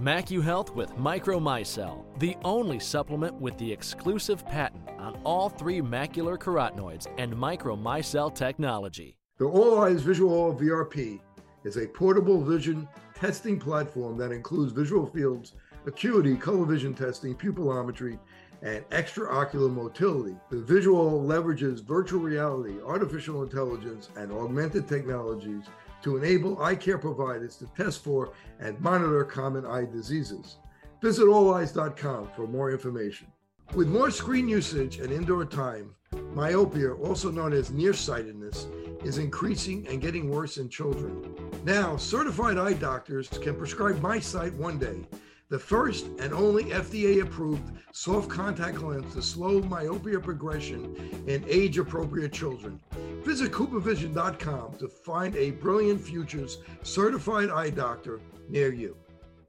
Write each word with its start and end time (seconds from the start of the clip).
MacuHealth 0.00 0.74
with 0.74 0.90
Micromicelle, 0.96 2.04
the 2.18 2.36
only 2.44 2.80
supplement 2.80 3.34
with 3.34 3.56
the 3.58 3.70
exclusive 3.70 4.44
patent 4.46 4.88
on 4.98 5.20
all 5.22 5.50
three 5.50 5.80
macular 5.80 6.38
carotenoids 6.38 7.06
and 7.18 7.32
Micromicelle 7.32 8.34
technology. 8.34 9.18
The 9.36 9.44
Olleyes 9.44 10.00
VisuALL 10.00 10.58
VRP 10.58 11.20
is 11.64 11.76
a 11.76 11.86
portable 11.86 12.42
vision 12.42 12.88
testing 13.14 13.60
platform 13.60 14.16
that 14.16 14.32
includes 14.32 14.72
VisuALL 14.72 15.12
fields, 15.12 15.52
acuity, 15.86 16.36
color 16.36 16.64
vision 16.64 16.94
testing, 16.94 17.34
pupillometry, 17.34 18.18
and 18.62 18.88
extraocular 18.90 19.70
motility. 19.70 20.36
The 20.50 20.62
visual 20.62 21.22
leverages 21.22 21.84
virtual 21.84 22.20
reality, 22.20 22.76
artificial 22.84 23.42
intelligence, 23.42 24.08
and 24.16 24.32
augmented 24.32 24.88
technologies 24.88 25.64
to 26.02 26.16
enable 26.16 26.62
eye 26.62 26.74
care 26.74 26.98
providers 26.98 27.56
to 27.56 27.66
test 27.76 28.02
for 28.02 28.32
and 28.60 28.80
monitor 28.80 29.24
common 29.24 29.64
eye 29.66 29.84
diseases. 29.84 30.56
Visit 31.00 31.26
olleyes.com 31.26 32.30
for 32.36 32.46
more 32.46 32.70
information. 32.70 33.26
With 33.74 33.88
more 33.88 34.10
screen 34.10 34.48
usage 34.48 34.98
and 34.98 35.10
indoor 35.10 35.44
time, 35.44 35.94
myopia, 36.34 36.92
also 36.92 37.30
known 37.30 37.52
as 37.52 37.70
nearsightedness, 37.70 38.66
is 39.02 39.18
increasing 39.18 39.86
and 39.88 40.00
getting 40.00 40.30
worse 40.30 40.58
in 40.58 40.68
children. 40.68 41.34
Now, 41.64 41.96
certified 41.96 42.58
eye 42.58 42.74
doctors 42.74 43.28
can 43.28 43.56
prescribe 43.56 43.96
MiSight 44.00 44.54
one 44.56 44.78
day, 44.78 45.06
the 45.52 45.58
first 45.58 46.06
and 46.18 46.32
only 46.32 46.64
FDA 46.64 47.20
approved 47.20 47.72
soft 47.92 48.30
contact 48.30 48.80
lens 48.80 49.12
to 49.12 49.20
slow 49.20 49.60
myopia 49.60 50.18
progression 50.18 50.96
in 51.26 51.44
age 51.46 51.76
appropriate 51.76 52.32
children. 52.32 52.80
Visit 53.22 53.52
CooperVision.com 53.52 54.78
to 54.78 54.88
find 54.88 55.36
a 55.36 55.50
Brilliant 55.50 56.00
Futures 56.00 56.56
certified 56.82 57.50
eye 57.50 57.68
doctor 57.68 58.18
near 58.48 58.72
you. 58.72 58.96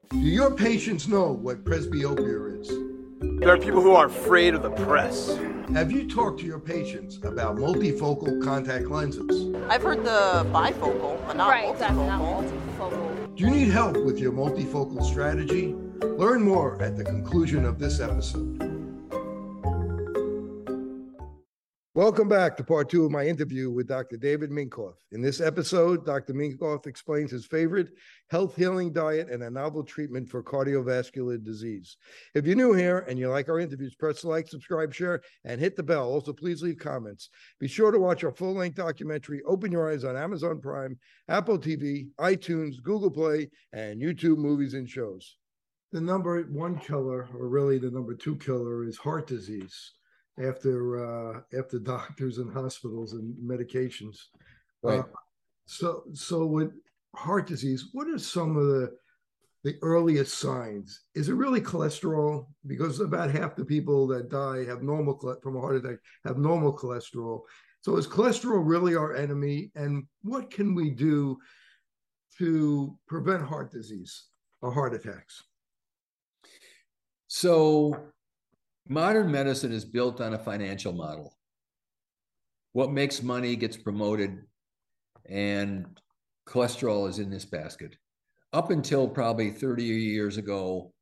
Do 0.09 0.17
your 0.17 0.51
patients 0.51 1.07
know 1.07 1.31
what 1.31 1.63
presbyopia 1.63 2.59
is? 2.59 2.67
There 3.39 3.53
are 3.53 3.57
people 3.57 3.81
who 3.81 3.93
are 3.93 4.07
afraid 4.07 4.55
of 4.55 4.61
the 4.61 4.71
press. 4.71 5.38
Have 5.73 5.89
you 5.89 6.09
talked 6.09 6.41
to 6.41 6.45
your 6.45 6.59
patients 6.59 7.15
about 7.23 7.55
multifocal 7.55 8.43
contact 8.43 8.88
lenses? 8.88 9.55
I've 9.69 9.81
heard 9.81 10.03
the 10.03 10.45
bifocal, 10.51 11.25
but 11.25 11.38
not 11.38 11.49
right, 11.49 11.67
multifocal. 11.67 11.71
exactly, 11.71 12.07
not 12.07 12.21
multifocal. 12.21 13.35
Do 13.38 13.45
you 13.45 13.49
need 13.49 13.69
help 13.69 14.03
with 14.03 14.19
your 14.19 14.33
multifocal 14.33 15.01
strategy? 15.01 15.73
Learn 16.03 16.43
more 16.43 16.81
at 16.81 16.97
the 16.97 17.03
conclusion 17.05 17.63
of 17.63 17.79
this 17.79 18.01
episode. 18.01 18.59
Welcome 21.95 22.27
back 22.27 22.57
to 22.57 22.63
part 22.63 22.89
two 22.89 23.05
of 23.05 23.11
my 23.11 23.25
interview 23.25 23.71
with 23.71 23.87
Dr. 23.87 24.17
David 24.17 24.49
Minkoff. 24.49 24.95
In 25.13 25.21
this 25.21 25.39
episode, 25.39 26.05
Dr. 26.05 26.33
Minkoff 26.33 26.87
explains 26.87 27.31
his 27.31 27.45
favorite 27.45 27.91
health 28.29 28.55
healing 28.57 28.91
diet 28.91 29.29
and 29.29 29.43
a 29.43 29.49
novel 29.49 29.81
treatment 29.81 30.27
for 30.27 30.43
cardiovascular 30.43 31.41
disease. 31.41 31.95
If 32.35 32.45
you're 32.45 32.57
new 32.57 32.73
here 32.73 33.05
and 33.07 33.17
you 33.17 33.29
like 33.29 33.47
our 33.47 33.59
interviews, 33.59 33.95
press 33.95 34.25
like, 34.25 34.49
subscribe, 34.49 34.94
share, 34.94 35.22
and 35.45 35.61
hit 35.61 35.78
the 35.78 35.83
bell. 35.83 36.09
Also, 36.09 36.33
please 36.33 36.61
leave 36.61 36.79
comments. 36.79 37.29
Be 37.59 37.69
sure 37.69 37.91
to 37.91 37.99
watch 37.99 38.25
our 38.25 38.33
full 38.33 38.55
length 38.55 38.75
documentary, 38.75 39.41
Open 39.45 39.72
Your 39.72 39.89
Eyes, 39.89 40.03
on 40.03 40.17
Amazon 40.17 40.59
Prime, 40.59 40.99
Apple 41.29 41.57
TV, 41.57 42.07
iTunes, 42.19 42.83
Google 42.83 43.11
Play, 43.11 43.49
and 43.72 44.01
YouTube 44.01 44.38
movies 44.38 44.73
and 44.73 44.89
shows. 44.89 45.38
The 45.93 46.01
number 46.01 46.41
one 46.49 46.79
killer, 46.79 47.29
or 47.37 47.47
really 47.47 47.77
the 47.77 47.91
number 47.91 48.15
two 48.15 48.35
killer, 48.37 48.83
is 48.83 48.97
heart 48.97 49.27
disease 49.27 49.91
after 50.43 51.05
uh, 51.05 51.41
after 51.57 51.77
doctors 51.95 52.39
and 52.39 52.51
hospitals 52.51 53.13
and 53.13 53.35
medications. 53.37 54.17
Right. 54.81 55.01
Uh, 55.01 55.03
so 55.67 56.03
so 56.13 56.47
with 56.47 56.71
heart 57.15 57.45
disease, 57.45 57.89
what 57.93 58.07
are 58.07 58.17
some 58.17 58.57
of 58.57 58.65
the 58.65 58.91
the 59.63 59.75
earliest 59.83 60.39
signs? 60.39 61.01
Is 61.13 61.29
it 61.29 61.35
really 61.35 61.61
cholesterol? 61.61 62.47
Because 62.65 62.99
about 62.99 63.29
half 63.29 63.55
the 63.55 63.63
people 63.63 64.07
that 64.07 64.29
die 64.31 64.65
have 64.65 64.81
normal 64.81 65.37
from 65.43 65.57
a 65.57 65.61
heart 65.61 65.75
attack 65.75 65.99
have 66.25 66.39
normal 66.39 66.75
cholesterol. 66.75 67.41
So 67.81 67.97
is 67.97 68.07
cholesterol 68.07 68.63
really 68.65 68.95
our 68.95 69.13
enemy? 69.13 69.71
And 69.75 70.05
what 70.23 70.49
can 70.49 70.73
we 70.73 70.89
do 70.89 71.37
to 72.39 72.97
prevent 73.07 73.43
heart 73.43 73.71
disease 73.71 74.25
or 74.63 74.71
heart 74.71 74.95
attacks? 74.95 75.43
So, 77.35 77.97
modern 78.88 79.31
medicine 79.31 79.71
is 79.71 79.83
built 79.85 80.21
on 80.21 80.35
a 80.35 80.38
financial 80.38 80.94
model. 80.94 81.35
What 82.73 82.91
makes 82.91 83.23
money 83.23 83.55
gets 83.55 83.75
promoted, 83.75 84.44
and 85.27 85.99
cholesterol 86.47 87.09
is 87.09 87.17
in 87.17 87.31
this 87.31 87.43
basket. 87.43 87.97
Up 88.53 88.69
until 88.69 89.07
probably 89.07 89.49
30 89.49 89.83
years 89.83 90.38
ago, 90.38 90.93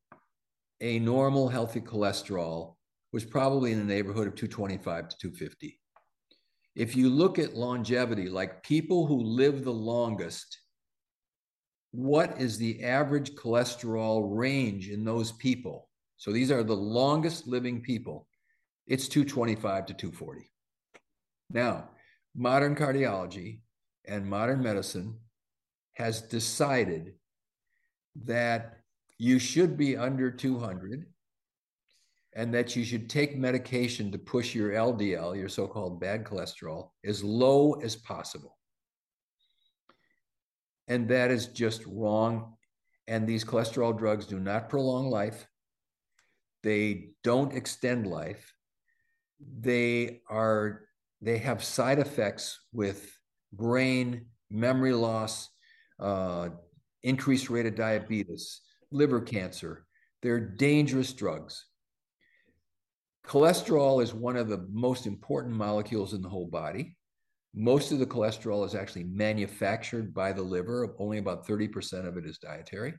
a 0.80 1.00
normal 1.00 1.50
healthy 1.50 1.82
cholesterol 1.82 2.76
was 3.12 3.26
probably 3.26 3.74
in 3.74 3.80
the 3.80 3.94
neighborhood 3.94 4.26
of 4.26 4.36
225 4.36 5.10
to 5.10 5.18
250. 5.18 5.82
If 6.78 6.96
you 6.96 7.10
look 7.10 7.40
at 7.40 7.58
longevity, 7.58 8.30
like 8.30 8.64
people 8.64 9.06
who 9.06 9.22
live 9.22 9.66
the 9.66 9.74
longest, 9.74 10.62
what 11.92 12.40
is 12.40 12.58
the 12.58 12.86
average 12.86 13.32
cholesterol 13.36 14.30
range 14.34 14.88
in 14.88 15.04
those 15.04 15.34
people? 15.34 15.90
So 16.22 16.32
these 16.32 16.52
are 16.52 16.62
the 16.62 16.76
longest 16.76 17.48
living 17.48 17.82
people. 17.82 18.28
It's 18.86 19.08
225 19.08 19.88
to 19.88 19.94
240. 19.96 20.52
Now, 21.50 21.90
modern 22.36 22.76
cardiology 22.76 23.62
and 24.06 24.30
modern 24.30 24.62
medicine 24.62 25.18
has 25.94 26.22
decided 26.22 27.14
that 28.26 28.78
you 29.18 29.40
should 29.40 29.76
be 29.76 29.98
under 29.98 30.30
200 30.30 31.08
and 32.36 32.54
that 32.54 32.76
you 32.76 32.84
should 32.84 33.10
take 33.10 33.36
medication 33.36 34.12
to 34.12 34.20
push 34.20 34.54
your 34.54 34.74
LDL, 34.74 35.36
your 35.36 35.50
so 35.50 35.66
called 35.66 36.00
bad 36.00 36.24
cholesterol, 36.24 36.92
as 37.04 37.24
low 37.24 37.74
as 37.82 37.96
possible. 37.96 38.60
And 40.88 41.10
that 41.10 41.32
is 41.32 41.48
just 41.48 41.84
wrong. 41.88 42.54
And 43.08 43.28
these 43.28 43.44
cholesterol 43.44 43.98
drugs 43.98 44.28
do 44.28 44.40
not 44.40 44.70
prolong 44.70 45.10
life, 45.10 45.48
they 46.64 47.10
don't 47.24 47.54
extend 47.54 48.08
life. 48.08 48.54
They 49.60 50.22
are 50.30 50.84
they 51.22 51.38
have 51.38 51.64
side 51.64 52.00
effects 52.00 52.60
with 52.74 53.12
brain 53.54 54.26
memory 54.50 54.94
loss, 54.94 55.50
uh, 56.00 56.50
increased 57.04 57.50
rate 57.50 57.66
of 57.68 57.76
diabetes, 57.76 58.62
liver 58.92 59.22
cancer. 59.22 59.86
They're 60.22 60.40
dangerous 60.40 61.14
drugs. 61.14 61.66
Cholesterol 63.26 64.02
is 64.04 64.14
one 64.14 64.36
of 64.36 64.50
the 64.50 64.66
most 64.72 65.06
important 65.06 65.56
molecules 65.56 66.14
in 66.14 66.22
the 66.22 66.30
whole 66.30 66.48
body. 66.48 66.98
Most 67.54 67.92
of 67.92 68.00
the 68.00 68.06
cholesterol 68.06 68.66
is 68.66 68.76
actually 68.76 69.04
manufactured 69.04 70.14
by 70.14 70.32
the 70.32 70.42
liver, 70.42 70.96
only 71.00 71.18
about 71.18 71.48
30% 71.48 72.08
of 72.08 72.18
it 72.18 72.26
is 72.26 72.38
dietary. 72.38 72.94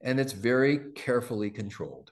And 0.00 0.18
it's 0.18 0.32
very 0.32 0.92
carefully 0.94 1.50
controlled. 1.50 2.10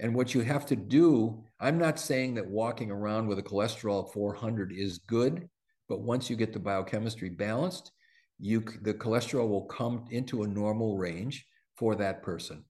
And 0.00 0.14
what 0.14 0.34
you 0.34 0.42
have 0.42 0.64
to 0.66 0.76
do, 0.76 1.44
I'm 1.58 1.78
not 1.78 1.98
saying 1.98 2.34
that 2.34 2.46
walking 2.46 2.90
around 2.90 3.26
with 3.26 3.38
a 3.38 3.42
cholesterol 3.42 4.04
of 4.04 4.12
400 4.12 4.72
is 4.72 4.98
good, 4.98 5.48
but 5.88 6.02
once 6.02 6.30
you 6.30 6.36
get 6.36 6.52
the 6.52 6.60
biochemistry 6.60 7.30
balanced, 7.30 7.92
you 8.38 8.64
the 8.82 8.94
cholesterol 8.94 9.48
will 9.48 9.64
come 9.64 10.04
into 10.10 10.44
a 10.44 10.48
normal 10.48 10.96
range 10.96 11.44
for 11.76 11.96
that 11.96 12.22
person. 12.22 12.64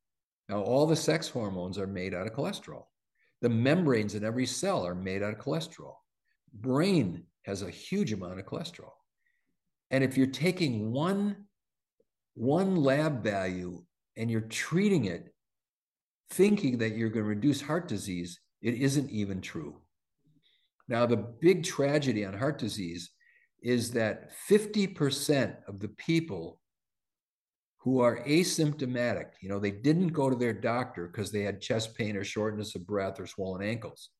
Now, 0.48 0.62
all 0.62 0.86
the 0.86 0.96
sex 0.96 1.28
hormones 1.28 1.76
are 1.76 1.86
made 1.86 2.14
out 2.14 2.26
of 2.26 2.32
cholesterol. 2.32 2.84
The 3.42 3.50
membranes 3.50 4.14
in 4.14 4.24
every 4.24 4.46
cell 4.46 4.86
are 4.86 4.94
made 4.94 5.22
out 5.22 5.34
of 5.34 5.38
cholesterol. 5.38 5.96
Brain 6.54 7.24
has 7.42 7.62
a 7.62 7.70
huge 7.70 8.12
amount 8.12 8.40
of 8.40 8.46
cholesterol. 8.46 8.92
And 9.90 10.02
if 10.02 10.16
you're 10.16 10.26
taking 10.26 10.90
one, 10.90 11.44
one 12.34 12.76
lab 12.76 13.22
value 13.22 13.84
and 14.16 14.30
you're 14.30 14.40
treating 14.40 15.04
it 15.04 15.32
thinking 16.30 16.78
that 16.78 16.96
you're 16.96 17.08
going 17.08 17.24
to 17.24 17.28
reduce 17.28 17.60
heart 17.60 17.88
disease, 17.88 18.40
it 18.60 18.74
isn't 18.74 19.10
even 19.10 19.40
true. 19.40 19.80
Now, 20.88 21.06
the 21.06 21.16
big 21.16 21.64
tragedy 21.64 22.24
on 22.24 22.34
heart 22.34 22.58
disease 22.58 23.10
is 23.62 23.90
that 23.92 24.30
50% 24.48 25.56
of 25.66 25.80
the 25.80 25.88
people 25.88 26.60
who 27.78 28.00
are 28.00 28.24
asymptomatic, 28.24 29.32
you 29.40 29.48
know, 29.48 29.58
they 29.58 29.70
didn't 29.70 30.08
go 30.08 30.30
to 30.30 30.36
their 30.36 30.52
doctor 30.52 31.06
because 31.06 31.30
they 31.30 31.42
had 31.42 31.60
chest 31.60 31.96
pain 31.96 32.16
or 32.16 32.24
shortness 32.24 32.74
of 32.74 32.86
breath 32.86 33.20
or 33.20 33.26
swollen 33.26 33.62
ankles. 33.62 34.10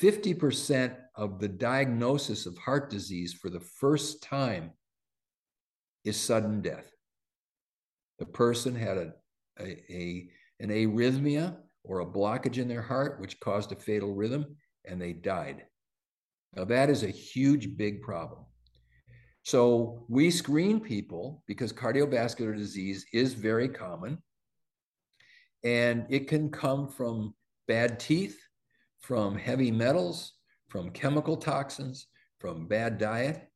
50% 0.00 0.96
of 1.14 1.40
the 1.40 1.48
diagnosis 1.48 2.46
of 2.46 2.58
heart 2.58 2.90
disease 2.90 3.32
for 3.32 3.48
the 3.48 3.60
first 3.60 4.22
time 4.22 4.72
is 6.04 6.18
sudden 6.18 6.60
death. 6.60 6.90
The 8.18 8.26
person 8.26 8.74
had 8.74 8.98
a, 8.98 9.12
a, 9.58 9.82
a, 9.90 10.30
an 10.60 10.70
arrhythmia 10.70 11.56
or 11.84 12.00
a 12.00 12.06
blockage 12.06 12.58
in 12.58 12.68
their 12.68 12.82
heart, 12.82 13.20
which 13.20 13.40
caused 13.40 13.72
a 13.72 13.76
fatal 13.76 14.14
rhythm, 14.14 14.56
and 14.84 15.00
they 15.00 15.12
died. 15.12 15.64
Now, 16.54 16.64
that 16.64 16.90
is 16.90 17.02
a 17.02 17.08
huge, 17.08 17.76
big 17.76 18.02
problem. 18.02 18.44
So, 19.42 20.04
we 20.08 20.30
screen 20.30 20.80
people 20.80 21.42
because 21.46 21.72
cardiovascular 21.72 22.56
disease 22.56 23.06
is 23.12 23.32
very 23.34 23.68
common, 23.68 24.18
and 25.64 26.06
it 26.10 26.28
can 26.28 26.50
come 26.50 26.88
from 26.88 27.34
bad 27.66 27.98
teeth, 27.98 28.38
from 29.00 29.36
heavy 29.36 29.70
metals, 29.70 30.34
from 30.68 30.90
chemical 30.90 31.36
toxins, 31.36 32.06
from 32.38 32.66
bad 32.66 32.98
diet. 32.98 33.47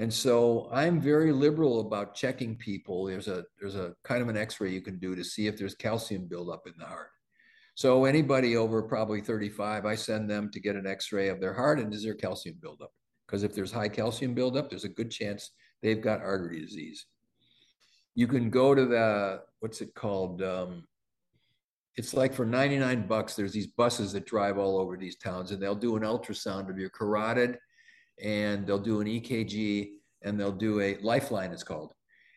And 0.00 0.12
so 0.12 0.70
I'm 0.72 0.98
very 0.98 1.30
liberal 1.30 1.80
about 1.80 2.14
checking 2.14 2.56
people. 2.56 3.04
There's 3.04 3.28
a 3.28 3.44
there's 3.60 3.74
a 3.74 3.94
kind 4.02 4.22
of 4.22 4.30
an 4.30 4.36
x-ray 4.36 4.70
you 4.70 4.80
can 4.80 4.98
do 4.98 5.14
to 5.14 5.22
see 5.22 5.46
if 5.46 5.58
there's 5.58 5.74
calcium 5.74 6.26
buildup 6.26 6.66
in 6.66 6.72
the 6.78 6.86
heart. 6.86 7.10
So 7.74 8.06
anybody 8.06 8.56
over 8.56 8.82
probably 8.82 9.20
35, 9.20 9.84
I 9.84 9.94
send 9.94 10.28
them 10.28 10.50
to 10.52 10.60
get 10.60 10.74
an 10.74 10.86
x-ray 10.86 11.28
of 11.28 11.38
their 11.38 11.52
heart 11.52 11.78
and 11.78 11.92
is 11.92 12.02
there 12.02 12.14
calcium 12.14 12.56
buildup? 12.62 12.90
Because 13.26 13.42
if 13.42 13.54
there's 13.54 13.70
high 13.70 13.90
calcium 13.90 14.32
buildup, 14.32 14.70
there's 14.70 14.84
a 14.84 14.88
good 14.88 15.10
chance 15.10 15.50
they've 15.82 16.00
got 16.00 16.22
artery 16.22 16.60
disease. 16.60 17.04
You 18.14 18.26
can 18.26 18.48
go 18.48 18.74
to 18.74 18.86
the 18.86 19.42
what's 19.58 19.82
it 19.82 19.94
called? 19.94 20.40
Um, 20.42 20.84
it's 21.96 22.14
like 22.14 22.32
for 22.32 22.46
99 22.46 23.06
bucks, 23.06 23.34
there's 23.36 23.52
these 23.52 23.66
buses 23.66 24.14
that 24.14 24.24
drive 24.24 24.56
all 24.56 24.78
over 24.78 24.96
these 24.96 25.16
towns 25.18 25.50
and 25.50 25.62
they'll 25.62 25.74
do 25.74 25.96
an 25.96 26.04
ultrasound 26.04 26.70
of 26.70 26.78
your 26.78 26.88
carotid 26.88 27.58
and 28.22 28.66
they'll 28.66 28.78
do 28.78 29.00
an 29.00 29.06
EKG 29.06 29.90
and 30.22 30.38
they'll 30.38 30.52
do 30.52 30.80
a 30.80 30.96
lifeline, 31.02 31.52
it's 31.52 31.62
called. 31.62 31.92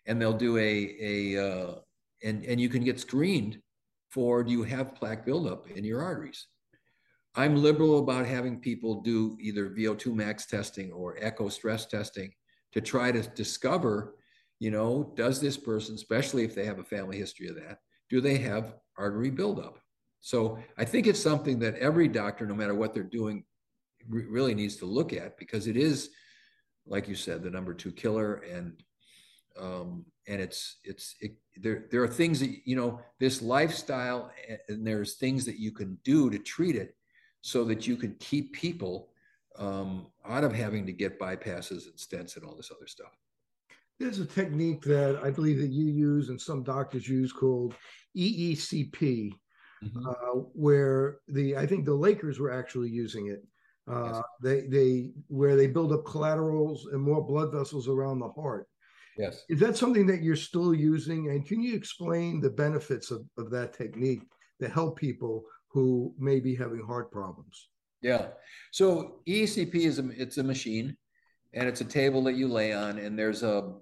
And 0.06 0.22
they'll 0.22 0.34
do 0.34 0.58
a, 0.58 0.98
a 1.02 1.48
uh, 1.48 1.76
and, 2.24 2.44
and 2.46 2.60
you 2.60 2.70
can 2.70 2.84
get 2.84 3.00
screened 3.00 3.60
for 4.10 4.44
do 4.44 4.52
you 4.52 4.64
have 4.64 4.96
plaque 4.96 5.26
buildup 5.26 5.70
in 5.70 5.84
your 5.84 6.02
arteries? 6.02 6.48
I'm 7.36 7.56
liberal 7.56 8.00
about 8.00 8.28
having 8.28 8.60
people 8.60 9.02
do 9.02 9.38
either 9.42 9.70
VO2 9.70 10.14
max 10.14 10.46
testing 10.46 10.92
or 10.92 11.18
echo 11.20 11.50
stress 11.50 11.86
testing 11.88 12.32
to 12.74 12.82
try 12.82 13.12
to 13.12 13.22
discover, 13.22 14.16
you 14.60 14.70
know, 14.70 15.14
does 15.16 15.42
this 15.42 15.58
person, 15.58 15.96
especially 15.96 16.44
if 16.44 16.54
they 16.54 16.66
have 16.66 16.80
a 16.80 16.84
family 16.84 17.18
history 17.18 17.48
of 17.48 17.56
that, 17.56 17.80
do 18.10 18.22
they 18.22 18.38
have 18.38 18.76
artery 18.98 19.32
buildup? 19.32 19.80
So 20.22 20.60
I 20.78 20.86
think 20.86 21.08
it's 21.08 21.20
something 21.20 21.60
that 21.60 21.76
every 21.76 22.08
doctor, 22.08 22.46
no 22.46 22.56
matter 22.56 22.76
what 22.76 22.94
they're 22.94 23.04
doing, 23.04 23.44
re- 24.10 24.26
really 24.26 24.54
needs 24.54 24.78
to 24.78 24.86
look 24.86 25.14
at 25.14 25.38
because 25.38 25.68
it 25.68 25.78
is, 25.78 26.10
like 26.86 27.08
you 27.08 27.16
said, 27.16 27.44
the 27.44 27.50
number 27.50 27.74
two 27.74 27.92
killer, 27.92 28.36
and 28.36 28.74
um, 29.60 30.06
and 30.28 30.42
it's 30.42 30.78
it's 30.84 31.16
it, 31.22 31.34
there. 31.58 31.86
There 31.92 32.04
are 32.04 32.08
things 32.08 32.40
that 32.40 32.52
you 32.66 32.76
know 32.76 33.02
this 33.20 33.42
lifestyle, 33.42 34.32
and 34.68 34.86
there's 34.86 35.16
things 35.16 35.46
that 35.46 35.60
you 35.60 35.72
can 35.72 35.98
do 36.04 36.30
to 36.30 36.40
treat 36.40 36.76
it, 36.76 36.96
so 37.42 37.64
that 37.66 37.88
you 37.88 37.96
can 37.96 38.16
keep 38.20 38.54
people 38.54 39.10
um, 39.58 40.08
out 40.28 40.44
of 40.44 40.54
having 40.54 40.86
to 40.86 40.94
get 40.94 41.20
bypasses 41.20 41.86
and 41.86 41.96
stents 41.96 42.36
and 42.36 42.46
all 42.46 42.56
this 42.56 42.72
other 42.72 42.88
stuff. 42.88 43.12
There's 44.00 44.20
a 44.20 44.26
technique 44.26 44.82
that 44.84 45.20
I 45.24 45.30
believe 45.30 45.60
that 45.60 45.70
you 45.70 45.86
use 45.86 46.30
and 46.30 46.42
some 46.42 46.64
doctors 46.64 47.08
use 47.08 47.32
called 47.32 47.76
EECP, 48.18 48.92
mm-hmm. 48.92 50.08
uh, 50.08 50.42
where 50.54 51.20
the 51.28 51.56
I 51.58 51.66
think 51.66 51.86
the 51.86 51.94
Lakers 51.94 52.40
were 52.40 52.52
actually 52.52 52.90
using 52.90 53.28
it. 53.28 53.46
Uh, 53.90 54.12
yes. 54.14 54.22
They 54.42 54.62
they 54.62 55.12
where 55.28 55.56
they 55.56 55.68
build 55.68 55.92
up 55.92 56.06
collaterals 56.06 56.88
and 56.92 57.02
more 57.02 57.26
blood 57.26 57.52
vessels 57.52 57.88
around 57.88 58.20
the 58.20 58.30
heart. 58.30 58.68
Yes. 59.18 59.44
Is 59.50 59.60
that 59.60 59.78
something 59.78 60.08
that 60.08 60.24
you're 60.24 60.36
still 60.36 60.74
using? 60.74 61.30
And 61.30 61.46
can 61.46 61.62
you 61.62 61.76
explain 61.76 62.42
the 62.42 62.50
benefits 62.50 63.12
of, 63.12 63.24
of 63.38 63.52
that 63.52 63.74
technique 63.74 64.24
to 64.62 64.68
help 64.68 64.98
people 64.98 65.44
who 65.68 66.14
may 66.18 66.40
be 66.40 66.56
having 66.56 66.82
heart 66.82 67.12
problems? 67.12 67.70
Yeah. 68.02 68.28
So 68.72 69.22
ECP 69.28 69.76
is 69.76 70.00
a, 70.00 70.10
it's 70.10 70.38
a 70.38 70.44
machine 70.44 70.98
and 71.54 71.68
it's 71.68 71.82
a 71.82 71.86
table 71.86 72.24
that 72.24 72.36
you 72.36 72.48
lay 72.48 72.74
on 72.74 72.98
and 72.98 73.18
there's 73.18 73.44
a 73.44 73.74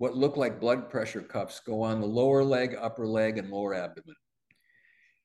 what 0.00 0.16
look 0.16 0.36
like 0.38 0.60
blood 0.60 0.88
pressure 0.88 1.20
cuffs 1.20 1.60
go 1.60 1.82
on 1.82 2.00
the 2.00 2.06
lower 2.06 2.42
leg, 2.42 2.74
upper 2.80 3.06
leg, 3.06 3.36
and 3.36 3.50
lower 3.50 3.74
abdomen. 3.74 4.16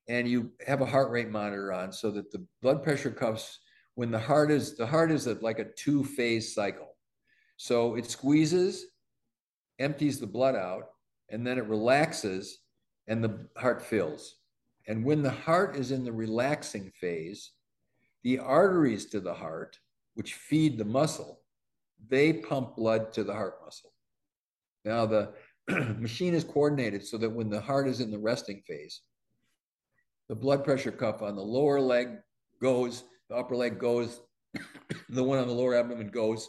And 0.10 0.28
you 0.28 0.52
have 0.68 0.82
a 0.82 0.86
heart 0.86 1.12
rate 1.12 1.30
monitor 1.30 1.72
on 1.72 1.94
so 1.94 2.12
that 2.12 2.30
the 2.32 2.46
blood 2.62 2.84
pressure 2.84 3.10
cuffs, 3.10 3.60
when 3.96 4.12
the 4.12 4.20
heart 4.20 4.52
is 4.52 4.76
the 4.76 4.86
heart 4.86 5.12
is 5.12 5.26
like 5.42 5.60
a 5.60 5.72
two-phase 5.72 6.54
cycle. 6.54 6.96
So 7.58 7.96
it 7.96 8.10
squeezes, 8.10 8.86
empties 9.80 10.20
the 10.20 10.28
blood 10.28 10.56
out, 10.56 10.84
and 11.30 11.46
then 11.46 11.58
it 11.58 11.66
relaxes 11.66 12.60
and 13.08 13.24
the 13.24 13.48
heart 13.58 13.82
fills. 13.82 14.36
And 14.88 15.04
when 15.04 15.24
the 15.24 15.32
heart 15.32 15.76
is 15.76 15.92
in 15.92 16.04
the 16.04 16.12
relaxing 16.12 16.92
phase, 17.00 17.52
the 18.24 18.40
arteries 18.40 19.06
to 19.08 19.20
the 19.20 19.34
heart, 19.34 19.80
which 20.16 20.34
feed 20.34 20.78
the 20.78 20.86
muscle, 20.86 21.42
they 22.10 22.34
pump 22.34 22.76
blood 22.76 23.14
to 23.14 23.24
the 23.24 23.34
heart 23.34 23.56
muscle. 23.64 23.92
Now, 24.84 25.06
the 25.06 25.34
machine 26.00 26.34
is 26.34 26.44
coordinated 26.44 27.06
so 27.06 27.18
that 27.18 27.30
when 27.30 27.50
the 27.50 27.62
heart 27.62 27.88
is 27.88 28.00
in 28.00 28.12
the 28.12 28.20
resting 28.20 28.62
phase, 28.68 29.02
the 30.28 30.36
blood 30.36 30.64
pressure 30.64 30.92
cuff 30.92 31.22
on 31.22 31.36
the 31.36 31.42
lower 31.42 31.80
leg 31.80 32.18
goes, 32.62 33.04
the 33.30 33.36
upper 33.36 33.56
leg 33.56 33.80
goes, 33.80 34.22
the 35.10 35.24
one 35.24 35.40
on 35.40 35.48
the 35.48 35.54
lower 35.54 35.76
abdomen 35.76 36.10
goes, 36.10 36.48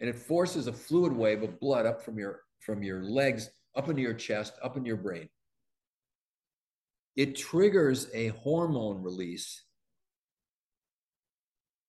and 0.00 0.08
it 0.08 0.16
forces 0.16 0.66
a 0.66 0.72
fluid 0.72 1.12
wave 1.12 1.42
of 1.42 1.60
blood 1.60 1.86
up 1.86 2.02
from 2.02 2.18
your 2.18 2.42
from 2.60 2.82
your 2.82 3.02
legs 3.02 3.50
up 3.76 3.88
into 3.88 4.02
your 4.02 4.14
chest, 4.14 4.54
up 4.62 4.76
into 4.76 4.88
your 4.88 4.96
brain. 4.96 5.28
It 7.16 7.36
triggers 7.36 8.08
a 8.14 8.28
hormone 8.28 9.02
release. 9.02 9.64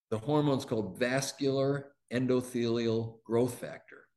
The 0.09 0.18
hormone's 0.18 0.65
called 0.65 1.00
vascular 1.00 1.94
endothelial 2.12 3.23
growth 3.23 3.56
factor. 3.56 4.07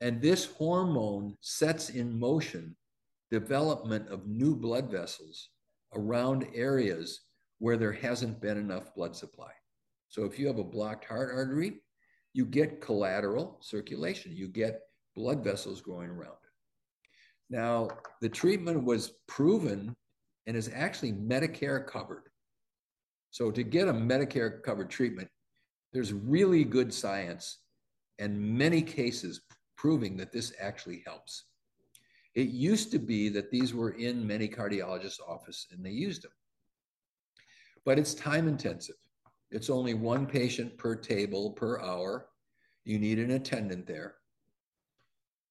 And 0.00 0.20
this 0.20 0.44
hormone 0.44 1.36
sets 1.40 1.88
in 1.88 2.18
motion 2.18 2.76
development 3.30 4.08
of 4.08 4.26
new 4.26 4.54
blood 4.54 4.90
vessels 4.90 5.48
around 5.94 6.46
areas 6.54 7.22
where 7.58 7.76
there 7.76 7.92
hasn't 7.92 8.40
been 8.40 8.58
enough 8.58 8.94
blood 8.94 9.16
supply. 9.16 9.50
So 10.08 10.24
if 10.24 10.38
you 10.38 10.46
have 10.46 10.58
a 10.58 10.64
blocked 10.64 11.04
heart 11.04 11.30
artery, 11.34 11.80
you 12.32 12.44
get 12.44 12.80
collateral 12.80 13.58
circulation, 13.60 14.36
you 14.36 14.48
get 14.48 14.80
blood 15.14 15.42
vessels 15.42 15.80
growing 15.80 16.10
around 16.10 16.32
it. 16.32 16.50
Now, 17.48 17.88
the 18.20 18.28
treatment 18.28 18.84
was 18.84 19.14
proven 19.26 19.94
and 20.46 20.56
is 20.56 20.70
actually 20.74 21.12
Medicare 21.12 21.86
covered. 21.86 22.24
So 23.30 23.50
to 23.50 23.62
get 23.62 23.88
a 23.88 23.92
Medicare 23.92 24.62
covered 24.62 24.90
treatment, 24.90 25.28
there's 25.92 26.12
really 26.12 26.64
good 26.64 26.92
science 26.92 27.58
and 28.18 28.38
many 28.38 28.82
cases 28.82 29.42
proving 29.76 30.16
that 30.16 30.32
this 30.32 30.52
actually 30.60 31.02
helps. 31.06 31.44
It 32.34 32.48
used 32.48 32.90
to 32.92 32.98
be 32.98 33.28
that 33.30 33.50
these 33.50 33.74
were 33.74 33.92
in 33.92 34.26
many 34.26 34.48
cardiologists' 34.48 35.20
office 35.26 35.66
and 35.70 35.84
they 35.84 35.90
used 35.90 36.22
them. 36.22 36.32
But 37.86 37.98
it's 37.98 38.12
time 38.12 38.48
intensive. 38.48 38.96
It's 39.50 39.70
only 39.70 39.94
one 39.94 40.26
patient 40.26 40.76
per 40.76 40.96
table 40.96 41.52
per 41.52 41.80
hour. 41.80 42.28
You 42.84 42.98
need 42.98 43.18
an 43.20 43.30
attendant 43.30 43.86
there. 43.86 44.16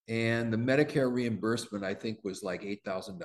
And 0.10 0.54
the 0.54 0.58
Medicare 0.58 1.12
reimbursement, 1.12 1.84
I 1.84 1.94
think, 1.94 2.20
was 2.24 2.44
like 2.44 2.62
$8,000. 2.62 3.20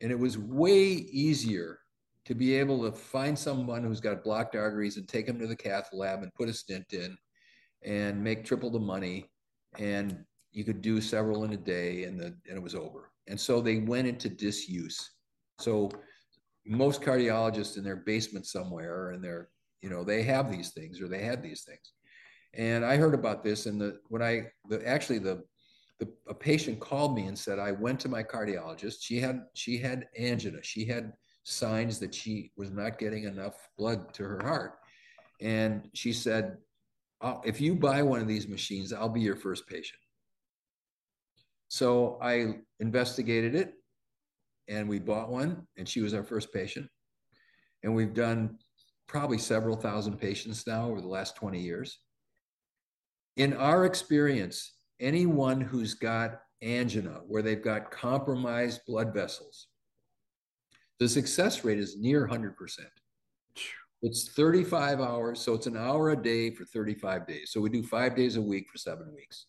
And 0.00 0.10
it 0.10 0.18
was 0.18 0.38
way 0.38 0.82
easier 0.82 1.78
to 2.24 2.34
be 2.34 2.54
able 2.54 2.82
to 2.82 2.96
find 2.96 3.38
someone 3.38 3.84
who's 3.84 4.00
got 4.00 4.24
blocked 4.24 4.56
arteries 4.56 4.96
and 4.96 5.06
take 5.06 5.26
them 5.26 5.38
to 5.38 5.46
the 5.46 5.54
cath 5.54 5.90
lab 5.92 6.22
and 6.22 6.34
put 6.34 6.48
a 6.48 6.54
stent 6.54 6.94
in 6.94 7.16
and 7.84 8.22
make 8.22 8.44
triple 8.44 8.70
the 8.70 8.80
money 8.80 9.26
and 9.78 10.24
you 10.52 10.64
could 10.64 10.80
do 10.80 11.00
several 11.00 11.44
in 11.44 11.52
a 11.52 11.56
day 11.56 12.04
and, 12.04 12.18
the, 12.18 12.26
and 12.48 12.56
it 12.56 12.62
was 12.62 12.74
over. 12.74 13.10
And 13.26 13.38
so 13.38 13.60
they 13.60 13.78
went 13.78 14.08
into 14.08 14.28
disuse. 14.30 15.10
So 15.58 15.90
most 16.66 17.02
cardiologists 17.02 17.76
in 17.76 17.84
their 17.84 17.96
basement 17.96 18.46
somewhere 18.46 19.10
and 19.10 19.22
they're, 19.22 19.48
you 19.82 19.90
know, 19.90 20.02
they 20.04 20.22
have 20.22 20.50
these 20.50 20.70
things 20.70 21.00
or 21.00 21.08
they 21.08 21.22
had 21.22 21.42
these 21.42 21.62
things. 21.62 21.92
And 22.54 22.84
I 22.84 22.96
heard 22.96 23.14
about 23.14 23.44
this 23.44 23.66
and 23.66 23.80
the, 23.80 23.98
when 24.08 24.22
I, 24.22 24.46
the, 24.68 24.86
actually 24.86 25.18
the, 25.18 25.42
the, 25.98 26.08
a 26.28 26.34
patient 26.34 26.80
called 26.80 27.14
me 27.14 27.26
and 27.26 27.38
said, 27.38 27.58
I 27.58 27.72
went 27.72 28.00
to 28.00 28.08
my 28.08 28.22
cardiologist. 28.22 28.96
She 29.00 29.18
had, 29.18 29.42
she 29.54 29.78
had 29.78 30.06
angina. 30.18 30.62
She 30.62 30.84
had 30.84 31.12
signs 31.44 31.98
that 31.98 32.14
she 32.14 32.52
was 32.56 32.70
not 32.70 32.98
getting 32.98 33.24
enough 33.24 33.68
blood 33.76 34.14
to 34.14 34.22
her 34.24 34.40
heart. 34.42 34.78
And 35.40 35.88
she 35.92 36.12
said, 36.12 36.56
I'll, 37.20 37.42
if 37.44 37.60
you 37.60 37.74
buy 37.74 38.02
one 38.02 38.20
of 38.20 38.28
these 38.28 38.48
machines, 38.48 38.92
I'll 38.92 39.08
be 39.08 39.20
your 39.20 39.36
first 39.36 39.66
patient. 39.66 40.00
So 41.68 42.18
I 42.22 42.56
investigated 42.80 43.54
it 43.54 43.74
and 44.68 44.88
we 44.88 44.98
bought 44.98 45.30
one, 45.30 45.66
and 45.76 45.88
she 45.88 46.00
was 46.00 46.14
our 46.14 46.24
first 46.24 46.52
patient. 46.52 46.88
And 47.82 47.94
we've 47.94 48.14
done 48.14 48.58
probably 49.06 49.38
several 49.38 49.76
thousand 49.76 50.18
patients 50.18 50.66
now 50.66 50.88
over 50.88 51.00
the 51.00 51.08
last 51.08 51.36
20 51.36 51.60
years. 51.60 51.98
In 53.36 53.52
our 53.52 53.84
experience, 53.84 54.74
anyone 55.00 55.60
who's 55.60 55.94
got 55.94 56.40
angina, 56.62 57.20
where 57.26 57.42
they've 57.42 57.62
got 57.62 57.90
compromised 57.90 58.80
blood 58.86 59.12
vessels, 59.12 59.66
the 60.98 61.08
success 61.08 61.64
rate 61.64 61.78
is 61.78 61.98
near 61.98 62.26
100%. 62.26 62.54
It's 64.02 64.28
35 64.28 65.00
hours, 65.00 65.40
so 65.40 65.54
it's 65.54 65.66
an 65.66 65.76
hour 65.76 66.10
a 66.10 66.16
day 66.16 66.50
for 66.50 66.64
35 66.64 67.26
days. 67.26 67.50
So 67.50 67.60
we 67.60 67.70
do 67.70 67.82
five 67.82 68.14
days 68.14 68.36
a 68.36 68.42
week 68.42 68.68
for 68.70 68.78
seven 68.78 69.12
weeks. 69.14 69.46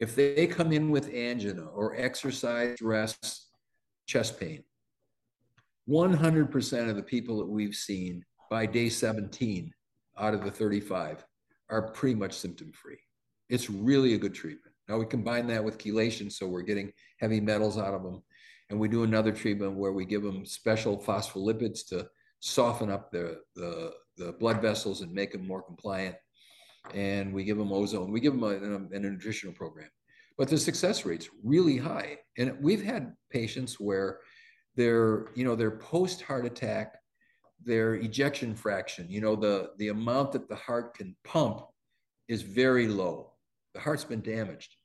If 0.00 0.14
they 0.14 0.46
come 0.46 0.72
in 0.72 0.90
with 0.90 1.14
angina 1.14 1.64
or 1.64 1.96
exercise 1.96 2.74
stress, 2.74 3.45
chest 4.06 4.38
pain, 4.40 4.62
100% 5.88 6.90
of 6.90 6.96
the 6.96 7.02
people 7.02 7.38
that 7.38 7.46
we've 7.46 7.74
seen 7.74 8.24
by 8.50 8.66
day 8.66 8.88
17 8.88 9.72
out 10.18 10.34
of 10.34 10.44
the 10.44 10.50
35 10.50 11.24
are 11.68 11.90
pretty 11.90 12.14
much 12.14 12.32
symptom 12.32 12.72
free. 12.72 12.98
It's 13.48 13.70
really 13.70 14.14
a 14.14 14.18
good 14.18 14.34
treatment. 14.34 14.74
Now 14.88 14.98
we 14.98 15.06
combine 15.06 15.46
that 15.48 15.64
with 15.64 15.78
chelation, 15.78 16.30
so 16.30 16.46
we're 16.46 16.62
getting 16.62 16.92
heavy 17.18 17.40
metals 17.40 17.78
out 17.78 17.94
of 17.94 18.02
them. 18.02 18.22
And 18.70 18.78
we 18.80 18.88
do 18.88 19.04
another 19.04 19.32
treatment 19.32 19.76
where 19.76 19.92
we 19.92 20.04
give 20.04 20.22
them 20.22 20.44
special 20.44 20.98
phospholipids 20.98 21.86
to 21.88 22.08
soften 22.40 22.90
up 22.90 23.10
the, 23.10 23.40
the, 23.54 23.92
the 24.16 24.32
blood 24.32 24.60
vessels 24.60 25.02
and 25.02 25.12
make 25.12 25.32
them 25.32 25.46
more 25.46 25.62
compliant. 25.62 26.16
And 26.94 27.32
we 27.32 27.44
give 27.44 27.58
them 27.58 27.72
ozone. 27.72 28.12
We 28.12 28.20
give 28.20 28.32
them 28.32 28.44
a, 28.44 28.94
a, 28.94 28.96
a 28.96 29.00
nutritional 29.00 29.54
program. 29.54 29.88
But 30.38 30.48
the 30.48 30.58
success 30.58 31.04
rate's 31.06 31.28
really 31.42 31.78
high. 31.78 32.18
And 32.36 32.56
we've 32.60 32.84
had 32.84 33.14
patients 33.30 33.80
where 33.80 34.20
their, 34.74 35.28
you 35.34 35.44
know, 35.44 35.56
their 35.56 35.70
post 35.70 36.22
heart 36.22 36.44
attack, 36.44 36.96
their 37.64 37.94
ejection 37.94 38.54
fraction, 38.54 39.06
you 39.08 39.20
know, 39.20 39.34
the, 39.34 39.70
the 39.78 39.88
amount 39.88 40.32
that 40.32 40.48
the 40.48 40.56
heart 40.56 40.94
can 40.94 41.16
pump 41.24 41.62
is 42.28 42.42
very 42.42 42.86
low. 42.86 43.32
The 43.74 43.80
heart's 43.80 44.04
been 44.04 44.20
damaged. 44.20 44.76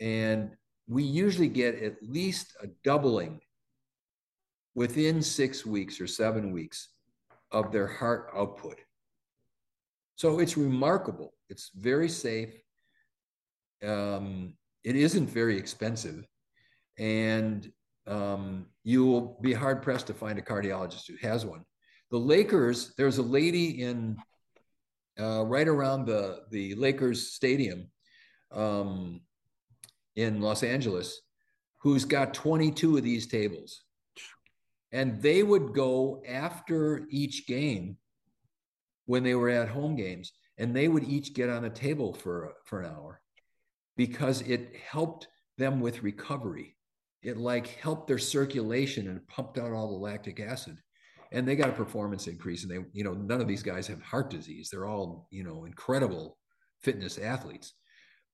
And 0.00 0.52
we 0.88 1.02
usually 1.02 1.48
get 1.48 1.82
at 1.82 2.02
least 2.02 2.54
a 2.62 2.68
doubling 2.84 3.40
within 4.74 5.20
six 5.20 5.66
weeks 5.66 6.00
or 6.00 6.06
seven 6.06 6.52
weeks 6.52 6.88
of 7.52 7.72
their 7.72 7.86
heart 7.86 8.30
output. 8.34 8.80
So 10.16 10.38
it's 10.38 10.56
remarkable. 10.56 11.34
It's 11.48 11.70
very 11.74 12.08
safe. 12.08 12.50
Um, 13.86 14.54
it 14.84 14.96
isn't 14.96 15.28
very 15.28 15.56
expensive. 15.56 16.26
And 16.98 17.70
um, 18.06 18.66
you 18.84 19.04
will 19.04 19.38
be 19.42 19.52
hard 19.52 19.82
pressed 19.82 20.06
to 20.08 20.14
find 20.14 20.38
a 20.38 20.42
cardiologist 20.42 21.08
who 21.08 21.16
has 21.26 21.44
one. 21.44 21.64
The 22.10 22.18
Lakers, 22.18 22.94
there's 22.96 23.18
a 23.18 23.22
lady 23.22 23.82
in 23.82 24.16
uh, 25.20 25.44
right 25.44 25.68
around 25.68 26.06
the, 26.06 26.40
the 26.50 26.74
Lakers 26.76 27.32
stadium 27.32 27.90
um, 28.52 29.20
in 30.16 30.40
Los 30.40 30.62
Angeles 30.62 31.20
who's 31.80 32.04
got 32.04 32.34
22 32.34 32.96
of 32.96 33.04
these 33.04 33.26
tables. 33.26 33.82
And 34.90 35.20
they 35.20 35.42
would 35.42 35.74
go 35.74 36.22
after 36.26 37.06
each 37.10 37.46
game 37.46 37.98
when 39.06 39.22
they 39.22 39.34
were 39.34 39.50
at 39.50 39.68
home 39.68 39.96
games, 39.96 40.32
and 40.56 40.74
they 40.74 40.88
would 40.88 41.04
each 41.04 41.34
get 41.34 41.50
on 41.50 41.64
a 41.64 41.70
table 41.70 42.14
for, 42.14 42.54
for 42.64 42.80
an 42.80 42.90
hour 42.90 43.20
because 43.98 44.42
it 44.42 44.76
helped 44.76 45.26
them 45.58 45.80
with 45.80 46.04
recovery. 46.04 46.76
It 47.22 47.36
like 47.36 47.66
helped 47.66 48.06
their 48.06 48.18
circulation 48.18 49.08
and 49.08 49.26
pumped 49.26 49.58
out 49.58 49.72
all 49.72 49.88
the 49.88 49.98
lactic 49.98 50.38
acid. 50.40 50.78
And 51.32 51.46
they 51.46 51.56
got 51.56 51.68
a 51.68 51.72
performance 51.72 52.28
increase. 52.28 52.62
And 52.62 52.70
they, 52.70 52.78
you 52.92 53.02
know, 53.04 53.12
none 53.12 53.40
of 53.40 53.48
these 53.48 53.64
guys 53.64 53.88
have 53.88 54.00
heart 54.00 54.30
disease. 54.30 54.70
They're 54.70 54.86
all, 54.86 55.26
you 55.30 55.42
know, 55.42 55.64
incredible 55.64 56.38
fitness 56.80 57.18
athletes. 57.18 57.74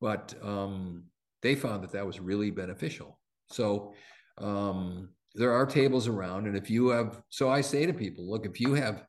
But 0.03 0.35
um, 0.43 1.05
they 1.43 1.55
found 1.55 1.83
that 1.83 1.93
that 1.93 2.07
was 2.07 2.21
really 2.21 2.51
beneficial. 2.51 3.19
So 3.51 3.95
um, 4.37 5.09
there 5.35 5.53
are 5.53 5.65
tables 5.65 6.09
around, 6.09 6.47
and 6.47 6.57
if 6.57 6.69
you 6.71 6.89
have, 6.89 7.23
so 7.31 7.49
I 7.49 7.63
say 7.63 7.87
to 7.87 7.93
people, 7.93 8.31
look, 8.31 8.45
if 8.45 8.61
you 8.61 8.75
have, 8.75 9.05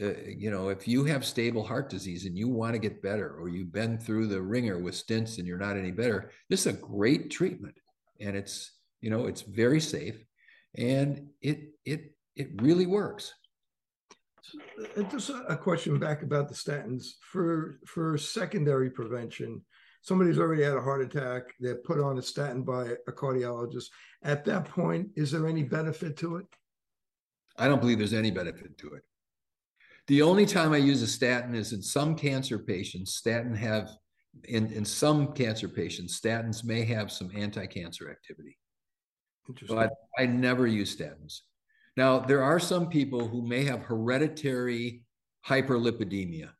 uh, 0.00 0.12
you 0.26 0.50
know, 0.50 0.68
if 0.68 0.86
you 0.86 1.04
have 1.04 1.24
stable 1.24 1.64
heart 1.64 1.88
disease 1.88 2.26
and 2.26 2.36
you 2.36 2.48
want 2.48 2.74
to 2.74 2.78
get 2.78 3.02
better, 3.02 3.34
or 3.36 3.48
you've 3.48 3.72
been 3.72 3.98
through 3.98 4.26
the 4.26 4.40
wringer 4.40 4.78
with 4.78 4.94
stents 4.94 5.38
and 5.38 5.46
you're 5.46 5.58
not 5.58 5.76
any 5.76 5.90
better, 5.90 6.30
this 6.50 6.66
is 6.66 6.74
a 6.74 6.78
great 6.78 7.30
treatment, 7.30 7.74
and 8.20 8.36
it's, 8.36 8.72
you 9.00 9.10
know, 9.10 9.26
it's 9.26 9.42
very 9.42 9.80
safe, 9.80 10.22
and 10.76 11.28
it 11.40 11.70
it 11.84 12.14
it 12.34 12.60
really 12.60 12.86
works. 12.86 13.32
Uh, 14.96 15.02
just 15.04 15.30
a 15.48 15.56
question 15.56 15.98
back 15.98 16.22
about 16.22 16.48
the 16.48 16.54
statins 16.54 17.12
for 17.20 17.78
for 17.86 18.16
secondary 18.18 18.90
prevention 18.90 19.62
somebody's 20.06 20.38
already 20.38 20.62
had 20.62 20.76
a 20.76 20.80
heart 20.80 21.02
attack, 21.02 21.52
they're 21.58 21.76
put 21.76 21.98
on 21.98 22.18
a 22.18 22.22
statin 22.22 22.62
by 22.62 22.84
a 23.08 23.12
cardiologist. 23.12 23.86
At 24.22 24.44
that 24.44 24.64
point, 24.64 25.08
is 25.16 25.32
there 25.32 25.48
any 25.48 25.64
benefit 25.64 26.16
to 26.18 26.36
it? 26.36 26.46
I 27.58 27.66
don't 27.66 27.80
believe 27.80 27.98
there's 27.98 28.12
any 28.12 28.30
benefit 28.30 28.78
to 28.78 28.94
it. 28.94 29.02
The 30.08 30.22
only 30.22 30.46
time 30.46 30.72
I 30.72 30.76
use 30.76 31.02
a 31.02 31.06
statin 31.06 31.54
is 31.54 31.72
in 31.72 31.82
some 31.82 32.14
cancer 32.14 32.58
patients. 32.58 33.14
Statin 33.14 33.54
have 33.54 33.90
in, 34.44 34.72
in 34.72 34.84
some 34.84 35.32
cancer 35.32 35.68
patients, 35.68 36.20
statins 36.20 36.64
may 36.64 36.84
have 36.84 37.10
some 37.10 37.30
anti-cancer 37.34 38.10
activity. 38.10 38.56
But 39.68 39.92
I 40.18 40.26
never 40.26 40.66
use 40.66 40.94
statins. 40.96 41.40
Now, 41.96 42.18
there 42.18 42.42
are 42.42 42.60
some 42.60 42.88
people 42.88 43.26
who 43.26 43.46
may 43.46 43.64
have 43.64 43.82
hereditary 43.82 45.02
hyperlipidemia 45.46 46.50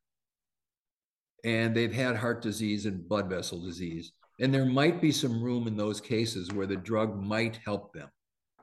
and 1.44 1.74
they've 1.74 1.92
had 1.92 2.16
heart 2.16 2.42
disease 2.42 2.86
and 2.86 3.08
blood 3.08 3.28
vessel 3.28 3.60
disease. 3.60 4.12
And 4.40 4.52
there 4.52 4.64
might 4.64 5.00
be 5.00 5.12
some 5.12 5.42
room 5.42 5.66
in 5.66 5.76
those 5.76 6.00
cases 6.00 6.52
where 6.52 6.66
the 6.66 6.76
drug 6.76 7.22
might 7.22 7.60
help 7.64 7.92
them. 7.92 8.08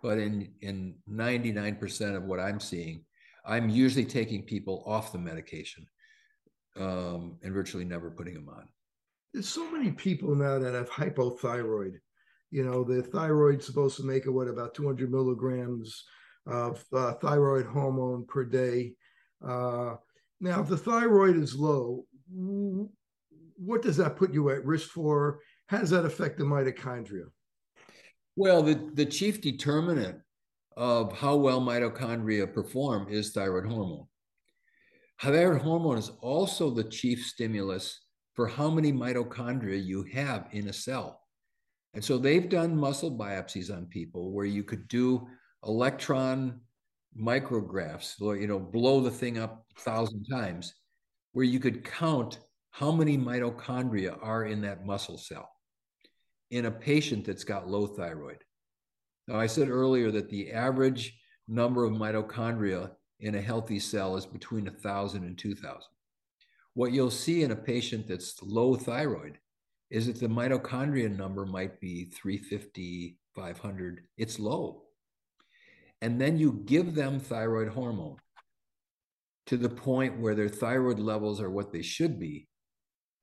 But 0.01 0.17
in, 0.17 0.49
in 0.61 0.95
99% 1.09 2.15
of 2.15 2.23
what 2.23 2.39
I'm 2.39 2.59
seeing, 2.59 3.05
I'm 3.45 3.69
usually 3.69 4.05
taking 4.05 4.43
people 4.43 4.83
off 4.85 5.11
the 5.11 5.17
medication 5.17 5.85
um, 6.79 7.37
and 7.43 7.53
virtually 7.53 7.85
never 7.85 8.09
putting 8.09 8.33
them 8.33 8.49
on. 8.49 8.67
There's 9.33 9.49
so 9.49 9.69
many 9.71 9.91
people 9.91 10.35
now 10.35 10.59
that 10.59 10.73
have 10.73 10.89
hypothyroid. 10.89 11.93
You 12.51 12.63
know, 12.63 12.83
the 12.83 13.01
thyroid's 13.01 13.65
supposed 13.65 13.97
to 13.97 14.03
make 14.03 14.25
it, 14.25 14.29
what, 14.29 14.47
about 14.47 14.75
200 14.75 15.11
milligrams 15.11 16.03
of 16.45 16.83
uh, 16.93 17.13
thyroid 17.13 17.65
hormone 17.65 18.25
per 18.25 18.45
day. 18.45 18.93
Uh, 19.45 19.95
now, 20.39 20.61
if 20.61 20.67
the 20.67 20.77
thyroid 20.77 21.35
is 21.35 21.55
low, 21.55 22.05
what 23.57 23.81
does 23.81 23.97
that 23.97 24.15
put 24.15 24.33
you 24.33 24.49
at 24.49 24.65
risk 24.65 24.89
for? 24.89 25.39
How 25.67 25.79
does 25.79 25.89
that 25.89 26.05
affect 26.05 26.37
the 26.37 26.43
mitochondria? 26.43 27.25
Well, 28.35 28.61
the, 28.61 28.91
the 28.93 29.05
chief 29.05 29.41
determinant 29.41 30.19
of 30.77 31.13
how 31.13 31.35
well 31.35 31.61
mitochondria 31.61 32.51
perform 32.51 33.07
is 33.09 33.31
thyroid 33.31 33.65
hormone. 33.65 34.07
Thyroid 35.21 35.61
hormone 35.61 35.97
is 35.97 36.11
also 36.21 36.69
the 36.69 36.83
chief 36.83 37.25
stimulus 37.25 37.99
for 38.33 38.47
how 38.47 38.69
many 38.69 38.91
mitochondria 38.91 39.83
you 39.83 40.03
have 40.13 40.47
in 40.51 40.67
a 40.67 40.73
cell. 40.73 41.21
And 41.93 42.03
so 42.03 42.17
they've 42.17 42.49
done 42.49 42.75
muscle 42.75 43.17
biopsies 43.17 43.75
on 43.75 43.85
people 43.85 44.31
where 44.31 44.45
you 44.45 44.63
could 44.63 44.87
do 44.87 45.27
electron 45.65 46.59
micrographs, 47.17 48.19
you 48.19 48.47
know, 48.47 48.59
blow 48.59 49.01
the 49.01 49.11
thing 49.11 49.37
up 49.37 49.65
a 49.77 49.81
thousand 49.81 50.25
times 50.25 50.73
where 51.33 51.45
you 51.45 51.59
could 51.59 51.83
count 51.83 52.39
how 52.71 52.91
many 52.91 53.17
mitochondria 53.17 54.17
are 54.21 54.45
in 54.45 54.61
that 54.61 54.85
muscle 54.85 55.17
cell 55.17 55.49
in 56.49 56.65
a 56.65 56.71
patient 56.71 57.25
that's 57.25 57.43
got 57.43 57.67
low 57.67 57.85
thyroid. 57.85 58.43
Now, 59.27 59.39
I 59.39 59.47
said 59.47 59.69
earlier 59.69 60.11
that 60.11 60.29
the 60.29 60.51
average 60.51 61.17
number 61.47 61.85
of 61.85 61.93
mitochondria 61.93 62.91
in 63.19 63.35
a 63.35 63.41
healthy 63.41 63.79
cell 63.79 64.17
is 64.17 64.25
between 64.25 64.65
1,000 64.65 65.23
and 65.23 65.37
2,000. 65.37 65.81
What 66.73 66.91
you'll 66.91 67.11
see 67.11 67.43
in 67.43 67.51
a 67.51 67.55
patient 67.55 68.07
that's 68.07 68.41
low 68.41 68.75
thyroid 68.75 69.37
is 69.89 70.07
that 70.07 70.19
the 70.19 70.27
mitochondria 70.27 71.15
number 71.15 71.45
might 71.45 71.79
be 71.79 72.05
350, 72.05 73.17
500. 73.35 74.01
It's 74.17 74.39
low. 74.39 74.83
And 76.01 76.19
then 76.19 76.37
you 76.37 76.63
give 76.65 76.95
them 76.95 77.19
thyroid 77.19 77.69
hormone 77.69 78.17
to 79.45 79.57
the 79.57 79.69
point 79.69 80.19
where 80.19 80.35
their 80.35 80.49
thyroid 80.49 80.99
levels 80.99 81.39
are 81.39 81.49
what 81.49 81.71
they 81.71 81.81
should 81.81 82.19
be, 82.19 82.47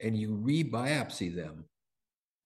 and 0.01 0.17
you 0.17 0.31
rebiopsy 0.31 1.35
them, 1.35 1.65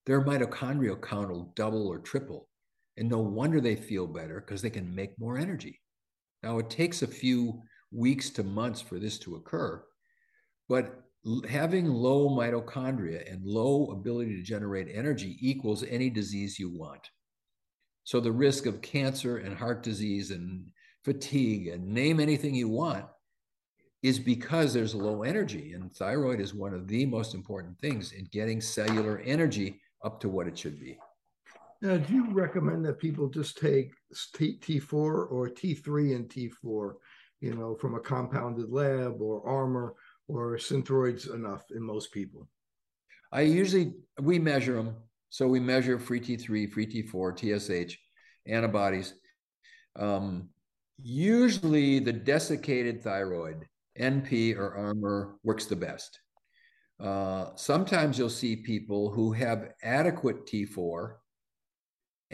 their 0.07 0.23
mitochondrial 0.23 1.01
count 1.01 1.31
will 1.31 1.53
double 1.55 1.87
or 1.87 1.99
triple. 1.99 2.49
And 2.97 3.09
no 3.09 3.19
wonder 3.19 3.61
they 3.61 3.77
feel 3.77 4.07
better 4.07 4.41
because 4.41 4.63
they 4.63 4.71
can 4.71 4.95
make 4.95 5.19
more 5.19 5.37
energy. 5.37 5.81
Now, 6.43 6.59
it 6.59 6.71
takes 6.71 7.03
a 7.03 7.07
few 7.07 7.63
weeks 7.91 8.31
to 8.31 8.43
months 8.43 8.81
for 8.81 8.99
this 8.99 9.19
to 9.21 9.37
occur, 9.37 9.83
but 10.69 11.03
having 11.49 11.87
low 11.89 12.29
mitochondria 12.29 13.31
and 13.33 13.45
low 13.45 13.91
ability 13.93 14.37
to 14.37 14.43
generate 14.43 14.89
energy 14.93 15.39
equals 15.41 15.85
any 15.85 16.11
disease 16.11 16.59
you 16.59 16.71
want. 16.71 17.09
So 18.05 18.21
the 18.21 18.33
risk 18.33 18.67
of 18.67 18.83
cancer 18.83 19.39
and 19.39 19.57
heart 19.57 19.83
disease 19.83 20.31
and 20.31 20.67
fatigue 21.03 21.69
and 21.69 21.87
name 21.87 22.21
anything 22.21 22.55
you 22.55 22.69
want 22.69 23.07
is 24.03 24.19
because 24.19 24.75
there's 24.75 24.95
low 24.95 25.23
energy. 25.23 25.73
And 25.73 25.91
thyroid 25.91 26.41
is 26.41 26.53
one 26.53 26.75
of 26.75 26.87
the 26.87 27.07
most 27.07 27.35
important 27.35 27.79
things 27.79 28.13
in 28.13 28.29
getting 28.31 28.61
cellular 28.61 29.21
energy 29.21 29.81
up 30.05 30.21
to 30.21 30.29
what 30.29 30.47
it 30.47 30.59
should 30.59 30.79
be. 30.79 30.99
Now, 31.85 31.99
do 31.99 32.15
you 32.15 32.31
recommend 32.31 32.83
that 32.87 32.99
people 32.99 33.29
just 33.29 33.59
take 33.59 33.93
T, 34.41 34.79
4 34.79 35.27
or 35.27 35.51
T3 35.51 36.17
and 36.17 36.27
T4, 36.31 36.95
you 37.43 37.55
know, 37.55 37.75
from 37.75 37.95
a 37.95 38.01
compounded 38.01 38.71
lab 38.71 39.21
or 39.21 39.47
Armour 39.47 39.95
or 40.27 40.57
Synthroid's 40.57 41.27
enough 41.27 41.65
in 41.73 41.83
most 41.83 42.11
people? 42.11 42.49
I 43.31 43.43
usually, 43.43 43.93
we 44.19 44.39
measure 44.39 44.77
them. 44.77 44.97
So 45.29 45.47
we 45.47 45.61
measure 45.61 45.99
free 45.99 46.21
T3, 46.21 46.73
free 46.73 46.87
T4, 46.87 47.37
TSH, 47.37 47.99
antibodies. 48.47 49.13
Um, 49.95 50.49
usually 51.03 51.99
the 51.99 52.15
desiccated 52.15 53.03
thyroid, 53.03 53.69
NP 54.01 54.57
or 54.57 54.75
Armour, 54.75 55.37
works 55.43 55.67
the 55.67 55.77
best. 55.77 56.19
Uh, 56.99 57.49
sometimes 57.57 58.19
you'll 58.19 58.31
see 58.31 58.57
people 58.57 59.11
who 59.11 59.33
have 59.33 59.73
adequate 59.83 60.47
T4 60.47 61.17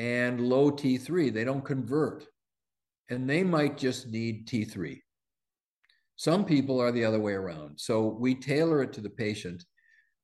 and 0.00 0.40
low 0.40 0.70
T3. 0.70 1.30
They 1.30 1.44
don't 1.44 1.62
convert, 1.62 2.26
and 3.10 3.28
they 3.28 3.42
might 3.42 3.76
just 3.76 4.08
need 4.08 4.48
T3. 4.48 4.98
Some 6.16 6.46
people 6.46 6.80
are 6.80 6.90
the 6.90 7.04
other 7.04 7.20
way 7.20 7.34
around. 7.34 7.78
So 7.78 8.16
we 8.18 8.34
tailor 8.34 8.82
it 8.82 8.94
to 8.94 9.02
the 9.02 9.10
patient. 9.10 9.62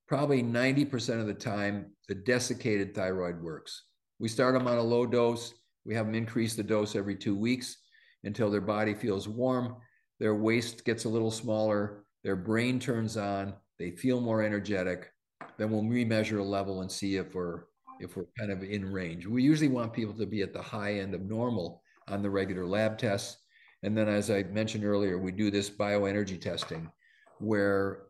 Probably 0.08 0.42
90% 0.42 1.20
of 1.20 1.26
the 1.26 1.34
time, 1.34 1.92
the 2.08 2.14
desiccated 2.14 2.94
thyroid 2.94 3.42
works. 3.42 3.82
We 4.18 4.28
start 4.28 4.54
them 4.54 4.66
on 4.66 4.78
a 4.78 4.82
low 4.82 5.04
dose. 5.04 5.52
We 5.84 5.94
have 5.94 6.06
them 6.06 6.14
increase 6.14 6.54
the 6.54 6.62
dose 6.62 6.96
every 6.96 7.16
two 7.16 7.36
weeks 7.36 7.76
until 8.24 8.50
their 8.50 8.62
body 8.62 8.94
feels 8.94 9.28
warm, 9.28 9.76
their 10.18 10.34
waist 10.34 10.86
gets 10.86 11.04
a 11.04 11.08
little 11.08 11.30
smaller, 11.30 12.04
their 12.24 12.34
brain 12.34 12.80
turns 12.80 13.18
on, 13.18 13.52
they 13.78 13.90
feel 13.90 14.22
more 14.22 14.42
energetic. 14.42 15.10
Then 15.58 15.70
we'll 15.70 15.82
remeasure 15.82 16.40
a 16.40 16.42
level 16.42 16.80
and 16.80 16.90
see 16.90 17.16
if 17.16 17.34
we're 17.34 17.64
if 18.00 18.16
we're 18.16 18.26
kind 18.38 18.50
of 18.50 18.62
in 18.62 18.90
range. 18.90 19.26
We 19.26 19.42
usually 19.42 19.68
want 19.68 19.92
people 19.92 20.14
to 20.14 20.26
be 20.26 20.42
at 20.42 20.52
the 20.52 20.62
high 20.62 20.94
end 20.94 21.14
of 21.14 21.22
normal 21.22 21.82
on 22.08 22.22
the 22.22 22.30
regular 22.30 22.66
lab 22.66 22.98
tests. 22.98 23.38
And 23.82 23.96
then, 23.96 24.08
as 24.08 24.30
I 24.30 24.42
mentioned 24.44 24.84
earlier, 24.84 25.18
we 25.18 25.32
do 25.32 25.50
this 25.50 25.70
bioenergy 25.70 26.40
testing 26.40 26.90
where 27.38 28.02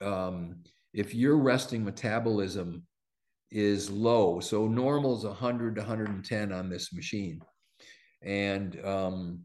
um, 0.00 0.62
if 0.92 1.14
your 1.14 1.36
resting 1.36 1.84
metabolism 1.84 2.86
is 3.50 3.90
low, 3.90 4.40
so 4.40 4.66
normal 4.66 5.16
is 5.16 5.24
100 5.24 5.74
to 5.76 5.80
110 5.80 6.52
on 6.52 6.68
this 6.68 6.92
machine. 6.92 7.40
And 8.22 8.84
um, 8.84 9.40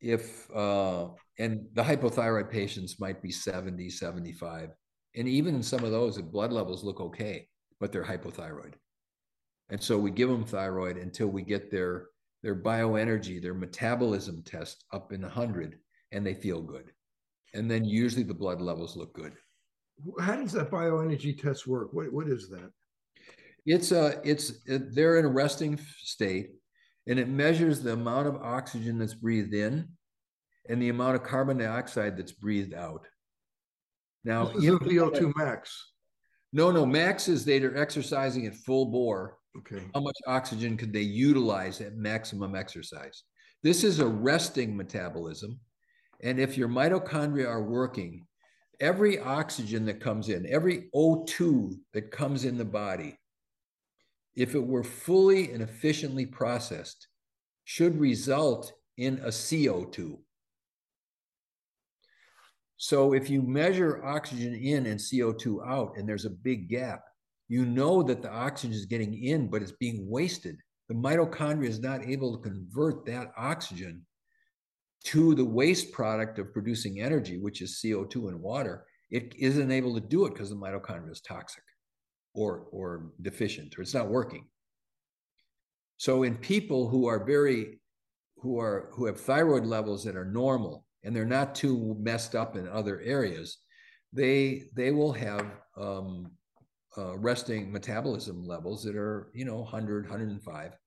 if, 0.00 0.50
uh, 0.54 1.08
and 1.38 1.66
the 1.74 1.82
hypothyroid 1.82 2.50
patients 2.50 3.00
might 3.00 3.22
be 3.22 3.30
70, 3.30 3.90
75. 3.90 4.70
And 5.14 5.28
even 5.28 5.54
in 5.54 5.62
some 5.62 5.84
of 5.84 5.90
those, 5.90 6.16
the 6.16 6.22
blood 6.22 6.52
levels 6.52 6.84
look 6.84 7.00
okay, 7.00 7.48
but 7.80 7.92
they're 7.92 8.04
hypothyroid. 8.04 8.74
And 9.70 9.82
so 9.82 9.98
we 9.98 10.10
give 10.10 10.28
them 10.28 10.44
thyroid 10.44 10.96
until 10.96 11.28
we 11.28 11.42
get 11.42 11.70
their 11.70 12.06
their 12.42 12.54
bioenergy, 12.54 13.42
their 13.42 13.54
metabolism 13.54 14.42
test 14.44 14.84
up 14.92 15.12
in 15.12 15.22
100 15.22 15.78
and 16.12 16.24
they 16.24 16.34
feel 16.34 16.62
good. 16.62 16.92
And 17.54 17.68
then 17.70 17.84
usually 17.84 18.22
the 18.22 18.34
blood 18.34 18.60
levels 18.60 18.96
look 18.96 19.14
good. 19.14 19.32
How 20.20 20.36
does 20.36 20.52
that 20.52 20.70
bioenergy 20.70 21.40
test 21.40 21.66
work? 21.66 21.92
What 21.92 22.12
what 22.12 22.28
is 22.28 22.48
that? 22.50 22.70
It's 23.64 23.90
a 23.90 24.20
it's 24.24 24.60
it, 24.66 24.94
they're 24.94 25.18
in 25.18 25.24
a 25.24 25.28
resting 25.28 25.80
state 25.98 26.50
and 27.08 27.18
it 27.18 27.28
measures 27.28 27.80
the 27.80 27.92
amount 27.92 28.28
of 28.28 28.36
oxygen 28.36 28.98
that's 28.98 29.14
breathed 29.14 29.54
in 29.54 29.88
and 30.68 30.80
the 30.82 30.88
amount 30.88 31.16
of 31.16 31.22
carbon 31.22 31.58
dioxide 31.58 32.16
that's 32.16 32.32
breathed 32.32 32.74
out. 32.74 33.06
Now, 34.24 34.46
this 34.46 34.64
is 34.64 34.70
VO2 34.70 35.36
max. 35.36 35.92
No, 36.52 36.70
no, 36.72 36.84
max 36.84 37.28
is 37.28 37.44
they're 37.44 37.76
exercising 37.76 38.46
at 38.46 38.54
full 38.54 38.86
bore 38.86 39.38
Okay. 39.58 39.82
How 39.94 40.00
much 40.00 40.16
oxygen 40.26 40.76
could 40.76 40.92
they 40.92 41.00
utilize 41.00 41.80
at 41.80 41.96
maximum 41.96 42.54
exercise? 42.54 43.24
This 43.62 43.84
is 43.84 44.00
a 44.00 44.06
resting 44.06 44.76
metabolism. 44.76 45.58
And 46.22 46.38
if 46.38 46.56
your 46.56 46.68
mitochondria 46.68 47.48
are 47.48 47.62
working, 47.62 48.26
every 48.80 49.18
oxygen 49.18 49.84
that 49.86 50.00
comes 50.00 50.28
in, 50.28 50.46
every 50.46 50.88
O2 50.94 51.74
that 51.92 52.10
comes 52.10 52.44
in 52.44 52.56
the 52.58 52.64
body, 52.64 53.18
if 54.34 54.54
it 54.54 54.64
were 54.64 54.84
fully 54.84 55.52
and 55.52 55.62
efficiently 55.62 56.26
processed, 56.26 57.08
should 57.64 57.98
result 57.98 58.72
in 58.96 59.18
a 59.18 59.28
CO2. 59.28 60.18
So 62.76 63.14
if 63.14 63.30
you 63.30 63.42
measure 63.42 64.04
oxygen 64.04 64.54
in 64.54 64.86
and 64.86 65.00
CO2 65.00 65.66
out, 65.66 65.96
and 65.96 66.06
there's 66.06 66.26
a 66.26 66.30
big 66.30 66.68
gap, 66.68 67.02
you 67.48 67.64
know 67.64 68.02
that 68.02 68.22
the 68.22 68.30
oxygen 68.30 68.74
is 68.74 68.86
getting 68.86 69.22
in, 69.22 69.48
but 69.48 69.62
it's 69.62 69.72
being 69.72 70.08
wasted. 70.08 70.56
The 70.88 70.94
mitochondria 70.94 71.68
is 71.68 71.80
not 71.80 72.04
able 72.04 72.36
to 72.36 72.42
convert 72.42 73.06
that 73.06 73.32
oxygen 73.36 74.04
to 75.04 75.34
the 75.34 75.44
waste 75.44 75.92
product 75.92 76.38
of 76.38 76.52
producing 76.52 77.00
energy, 77.00 77.38
which 77.38 77.62
is 77.62 77.80
CO2 77.84 78.28
and 78.28 78.40
water. 78.40 78.84
It 79.10 79.34
isn't 79.36 79.70
able 79.70 79.94
to 79.94 80.00
do 80.00 80.26
it 80.26 80.34
because 80.34 80.50
the 80.50 80.56
mitochondria 80.56 81.12
is 81.12 81.20
toxic 81.20 81.62
or, 82.34 82.66
or 82.72 83.12
deficient, 83.22 83.78
or 83.78 83.82
it's 83.82 83.94
not 83.94 84.08
working. 84.08 84.46
So 85.96 86.24
in 86.24 86.36
people 86.36 86.88
who 86.88 87.06
are 87.06 87.24
very 87.24 87.80
who 88.38 88.58
are 88.60 88.90
who 88.92 89.06
have 89.06 89.18
thyroid 89.18 89.64
levels 89.64 90.04
that 90.04 90.14
are 90.14 90.26
normal 90.26 90.84
and 91.04 91.16
they're 91.16 91.24
not 91.24 91.54
too 91.54 91.96
messed 91.98 92.34
up 92.34 92.56
in 92.56 92.68
other 92.68 93.00
areas, 93.00 93.58
they 94.12 94.64
they 94.74 94.90
will 94.90 95.12
have 95.12 95.46
um, 95.76 96.30
uh, 96.98 97.16
resting 97.18 97.70
metabolism 97.70 98.46
levels 98.46 98.82
that 98.84 98.96
are, 98.96 99.30
you 99.34 99.44
know, 99.44 99.56
100, 99.56 100.04
105, 100.04 100.78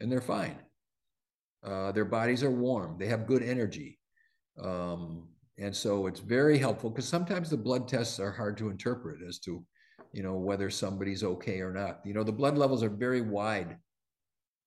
and 0.00 0.10
they're 0.10 0.20
fine. 0.20 0.56
Uh, 1.64 1.92
their 1.92 2.04
bodies 2.04 2.42
are 2.42 2.50
warm. 2.50 2.96
They 2.98 3.06
have 3.06 3.26
good 3.26 3.42
energy. 3.42 3.98
Um, 4.60 5.28
and 5.58 5.74
so 5.74 6.06
it's 6.06 6.20
very 6.20 6.58
helpful 6.58 6.90
because 6.90 7.08
sometimes 7.08 7.48
the 7.48 7.56
blood 7.56 7.86
tests 7.86 8.18
are 8.18 8.32
hard 8.32 8.56
to 8.58 8.70
interpret 8.70 9.20
as 9.26 9.38
to, 9.40 9.64
you 10.12 10.22
know, 10.22 10.34
whether 10.34 10.70
somebody's 10.70 11.22
okay 11.22 11.60
or 11.60 11.72
not. 11.72 12.00
You 12.04 12.14
know, 12.14 12.24
the 12.24 12.32
blood 12.32 12.58
levels 12.58 12.82
are 12.82 12.88
very 12.88 13.20
wide 13.20 13.76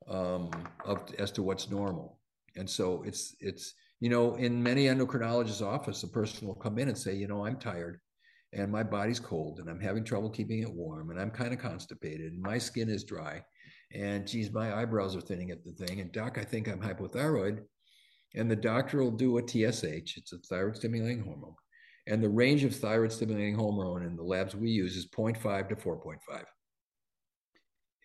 um, 0.07 0.49
of, 0.85 1.03
as 1.19 1.31
to 1.31 1.43
what's 1.43 1.69
normal. 1.69 2.19
And 2.55 2.69
so 2.69 3.03
it's, 3.03 3.35
it's, 3.41 3.73
you 3.99 4.09
know, 4.09 4.35
in 4.35 4.63
many 4.63 4.85
endocrinologists' 4.85 5.65
office, 5.65 6.03
a 6.03 6.07
person 6.07 6.47
will 6.47 6.55
come 6.55 6.77
in 6.79 6.87
and 6.87 6.97
say, 6.97 7.13
you 7.13 7.27
know, 7.27 7.45
I'm 7.45 7.57
tired 7.57 7.99
and 8.55 8.71
my 8.71 8.81
body's 8.81 9.19
cold 9.19 9.59
and 9.59 9.69
I'm 9.69 9.79
having 9.79 10.03
trouble 10.03 10.29
keeping 10.29 10.61
it 10.61 10.73
warm 10.73 11.11
and 11.11 11.19
I'm 11.19 11.29
kind 11.29 11.53
of 11.53 11.59
constipated 11.59 12.33
and 12.33 12.41
my 12.41 12.57
skin 12.57 12.89
is 12.89 13.03
dry 13.03 13.43
and 13.93 14.27
geez, 14.27 14.51
my 14.51 14.75
eyebrows 14.75 15.15
are 15.15 15.21
thinning 15.21 15.51
at 15.51 15.63
the 15.63 15.71
thing. 15.71 16.01
And 16.01 16.11
doc, 16.11 16.37
I 16.37 16.43
think 16.43 16.67
I'm 16.67 16.81
hypothyroid. 16.81 17.59
And 18.35 18.51
the 18.51 18.55
doctor 18.55 19.01
will 19.01 19.11
do 19.11 19.37
a 19.37 19.47
TSH, 19.47 20.17
it's 20.17 20.33
a 20.33 20.37
thyroid 20.39 20.75
stimulating 20.75 21.23
hormone. 21.23 21.55
And 22.07 22.21
the 22.21 22.29
range 22.29 22.63
of 22.63 22.75
thyroid 22.75 23.11
stimulating 23.11 23.55
hormone 23.55 24.03
in 24.03 24.15
the 24.15 24.23
labs 24.23 24.55
we 24.55 24.69
use 24.69 24.95
is 24.95 25.07
0.5 25.07 25.69
to 25.69 25.75
4.5. 25.75 26.43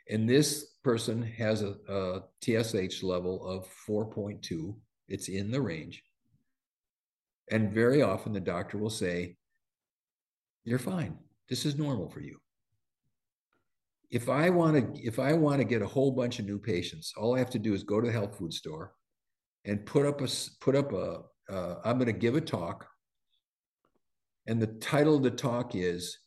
And 0.09 0.29
this 0.29 0.75
person 0.83 1.23
has 1.23 1.63
a, 1.63 1.75
a 1.89 2.21
TSH 2.41 3.03
level 3.03 3.45
of 3.47 3.69
4.2. 3.89 4.75
It's 5.09 5.29
in 5.29 5.51
the 5.51 5.61
range. 5.61 6.03
And 7.51 7.73
very 7.73 8.01
often 8.01 8.33
the 8.33 8.41
doctor 8.41 8.79
will 8.79 8.91
say, 8.91 9.37
you're 10.65 10.79
fine. 10.79 11.19
This 11.49 11.65
is 11.65 11.79
normal 11.79 12.09
for 12.09 12.21
you. 12.21 12.39
If 14.11 14.29
I 14.29 14.51
want 14.51 14.97
to, 14.97 15.03
if 15.03 15.19
I 15.19 15.33
want 15.33 15.59
to 15.59 15.65
get 15.65 15.83
a 15.83 15.87
whole 15.87 16.11
bunch 16.11 16.39
of 16.39 16.47
new 16.47 16.59
patients, 16.59 17.13
all 17.17 17.35
I 17.35 17.39
have 17.39 17.51
to 17.51 17.59
do 17.59 17.75
is 17.75 17.83
go 17.83 18.01
to 18.01 18.07
the 18.07 18.13
health 18.13 18.37
food 18.37 18.53
store 18.53 18.93
and 19.65 19.85
put 19.87 20.07
up 20.07 20.21
a 20.21 20.29
put 20.61 20.75
up 20.75 20.93
a. 20.93 21.23
Uh, 21.49 21.77
I'm 21.85 21.99
going 21.99 22.07
to 22.07 22.13
give 22.13 22.37
a 22.37 22.41
talk, 22.41 22.87
and 24.47 24.63
the 24.63 24.69
title 24.69 25.17
of 25.17 25.23
the 25.23 25.31
talk 25.31 25.75
is 25.75 26.19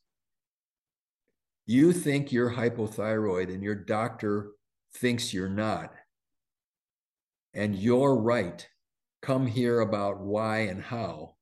"You 1.66 1.94
think 1.94 2.32
you're 2.32 2.52
hypothyroid, 2.52 3.54
and 3.54 3.64
your 3.64 3.76
doctor 3.76 4.52
thinks 4.98 5.34
you're 5.34 5.50
not, 5.50 5.94
and 7.54 7.76
you're 7.76 8.16
right. 8.16 8.68
Come 9.22 9.46
hear 9.46 9.82
about 9.82 10.20
why 10.20 10.60
and 10.60 10.82
how." 10.82 11.36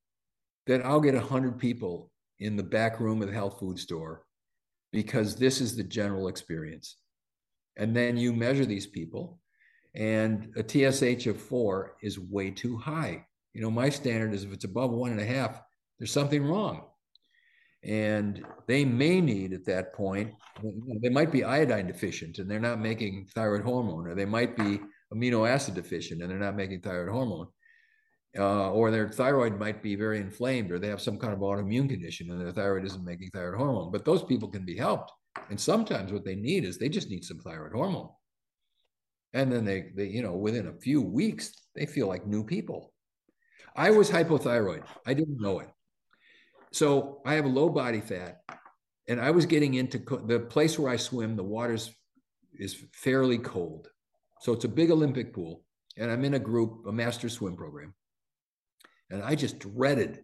Then 0.68 0.82
I'll 0.84 1.02
get 1.02 1.16
a 1.16 1.22
hundred 1.22 1.58
people 1.58 2.11
in 2.42 2.58
the 2.58 2.64
back 2.64 3.00
room 3.00 3.22
of 3.22 3.28
the 3.28 3.34
health 3.34 3.60
food 3.60 3.80
store 3.80 4.24
because 4.92 5.36
this 5.36 5.62
is 5.62 5.76
the 5.76 5.84
general 5.84 6.28
experience. 6.28 6.98
And 7.78 7.96
then 7.96 8.18
you 8.18 8.34
measure 8.34 8.66
these 8.66 8.88
people, 8.88 9.40
and 9.96 10.52
a 10.58 10.64
TSH 10.68 11.28
of 11.28 11.40
four 11.40 11.96
is 12.02 12.20
way 12.20 12.52
too 12.52 12.78
high. 12.78 13.26
You 13.54 13.62
know, 13.62 13.72
my 13.72 13.90
standard 13.90 14.34
is 14.34 14.44
if 14.44 14.52
it's 14.52 14.66
above 14.66 14.92
one 14.92 15.12
and 15.12 15.22
a 15.22 15.26
half, 15.26 15.62
there's 16.00 16.12
something 16.12 16.44
wrong. 16.44 16.88
And 17.84 18.46
they 18.68 18.86
may 18.86 19.22
need 19.22 19.54
at 19.54 19.66
that 19.66 19.94
point, 19.94 20.34
they 21.02 21.10
might 21.10 21.32
be 21.32 21.44
iodine 21.44 21.88
deficient 21.88 22.38
and 22.38 22.50
they're 22.50 22.60
not 22.60 22.80
making 22.80 23.28
thyroid 23.34 23.64
hormone, 23.64 24.08
or 24.08 24.16
they 24.16 24.26
might 24.26 24.56
be 24.56 24.80
amino 25.14 25.50
acid 25.50 25.76
deficient 25.76 26.22
and 26.22 26.30
they're 26.30 26.38
not 26.38 26.56
making 26.56 26.82
thyroid 26.82 27.10
hormone. 27.10 27.48
Uh, 28.38 28.72
or 28.72 28.92
their 28.92 29.10
thyroid 29.10 29.60
might 29.60 29.84
be 29.84 29.96
very 29.96 30.20
inflamed, 30.20 30.72
or 30.72 30.80
they 30.80 30.88
have 30.88 31.02
some 31.02 31.18
kind 31.18 31.34
of 31.34 31.40
autoimmune 31.40 31.90
condition 31.90 32.32
and 32.32 32.40
their 32.40 32.52
thyroid 32.52 32.86
isn't 32.86 33.04
making 33.04 33.30
thyroid 33.32 33.58
hormone. 33.58 33.92
But 33.92 34.06
those 34.06 34.24
people 34.24 34.50
can 34.50 34.66
be 34.66 34.78
helped. 34.78 35.12
And 35.50 35.60
sometimes 35.60 36.12
what 36.12 36.26
they 36.26 36.36
need 36.36 36.64
is 36.66 36.78
they 36.78 36.90
just 36.90 37.10
need 37.10 37.26
some 37.26 37.40
thyroid 37.40 37.74
hormone. 37.74 38.10
And 39.34 39.52
then 39.52 39.64
they, 39.66 39.92
they, 39.96 40.08
you 40.08 40.22
know, 40.22 40.34
within 40.34 40.68
a 40.68 40.74
few 40.74 41.02
weeks, 41.02 41.54
they 41.76 41.86
feel 41.86 42.08
like 42.08 42.26
new 42.28 42.44
people. 42.44 42.94
I 43.76 43.92
was 43.92 44.10
hypothyroid. 44.10 44.84
I 45.06 45.14
didn't 45.14 45.42
know 45.42 45.60
it. 45.60 45.70
So 46.74 47.22
I 47.26 47.34
have 47.36 47.46
a 47.46 47.50
low 47.50 47.70
body 47.70 48.02
fat, 48.02 48.42
and 49.08 49.20
I 49.20 49.32
was 49.32 49.46
getting 49.46 49.74
into 49.74 50.00
the 50.26 50.40
place 50.40 50.80
where 50.80 50.92
I 50.92 50.96
swim. 50.96 51.36
The 51.36 51.44
water's 51.44 51.92
is 52.54 52.86
fairly 52.94 53.38
cold, 53.38 53.90
so 54.40 54.54
it's 54.54 54.66
a 54.66 54.70
big 54.70 54.92
Olympic 54.92 55.34
pool, 55.34 55.64
and 55.98 56.10
I'm 56.10 56.24
in 56.24 56.36
a 56.36 56.40
group, 56.40 56.86
a 56.88 56.92
master 56.92 57.28
swim 57.28 57.58
program, 57.58 57.94
and 59.12 59.22
I 59.22 59.36
just 59.36 59.60
dreaded 59.60 60.22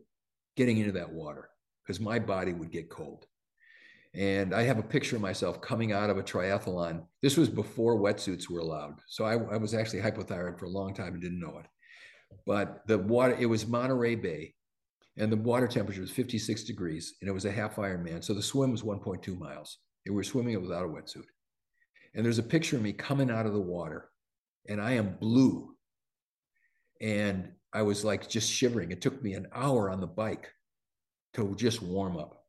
getting 0.55 0.77
into 0.77 0.93
that 0.93 1.11
water 1.11 1.49
because 1.83 1.99
my 1.99 2.19
body 2.19 2.53
would 2.53 2.71
get 2.71 2.89
cold. 2.89 3.25
And 4.13 4.55
I 4.55 4.63
have 4.63 4.79
a 4.79 4.83
picture 4.83 5.15
of 5.15 5.21
myself 5.21 5.61
coming 5.61 5.91
out 5.91 6.09
of 6.09 6.17
a 6.17 6.23
triathlon. 6.23 7.03
This 7.21 7.37
was 7.37 7.49
before 7.49 7.99
wetsuits 7.99 8.49
were 8.49 8.61
allowed. 8.61 8.95
So 9.07 9.25
I, 9.25 9.33
I 9.33 9.57
was 9.57 9.73
actually 9.73 9.99
hypothyroid 9.99 10.57
for 10.57 10.65
a 10.65 10.69
long 10.69 10.93
time 10.93 11.13
and 11.13 11.21
didn't 11.21 11.39
know 11.39 11.59
it. 11.59 11.65
But 12.45 12.87
the 12.87 12.97
water, 12.97 13.37
it 13.39 13.45
was 13.45 13.67
Monterey 13.67 14.15
Bay, 14.15 14.55
and 15.17 15.31
the 15.31 15.37
water 15.37 15.67
temperature 15.67 16.01
was 16.01 16.11
56 16.11 16.63
degrees, 16.63 17.15
and 17.21 17.29
it 17.29 17.33
was 17.33 17.45
a 17.45 17.51
half 17.51 17.75
Ironman. 17.75 18.23
So 18.23 18.33
the 18.33 18.41
swim 18.41 18.71
was 18.71 18.83
1.2 18.83 19.37
miles. 19.37 19.77
And 20.05 20.15
we 20.15 20.19
were 20.19 20.23
swimming 20.23 20.53
it 20.53 20.61
without 20.61 20.85
a 20.85 20.87
wetsuit. 20.87 21.25
And 22.15 22.25
there's 22.25 22.39
a 22.39 22.43
picture 22.43 22.77
of 22.77 22.81
me 22.81 22.93
coming 22.93 23.29
out 23.29 23.45
of 23.45 23.53
the 23.53 23.59
water, 23.59 24.09
and 24.67 24.81
I 24.81 24.93
am 24.93 25.17
blue. 25.19 25.75
And 27.01 27.51
I 27.77 27.83
was 27.83 28.03
like 28.03 28.27
just 28.27 28.51
shivering. 28.51 28.91
It 28.91 29.01
took 29.01 29.21
me 29.21 29.33
an 29.33 29.45
hour 29.53 29.91
on 29.91 30.01
the 30.01 30.07
bike 30.07 30.51
to 31.35 31.53
just 31.55 31.83
warm 31.83 32.17
up. 32.17 32.43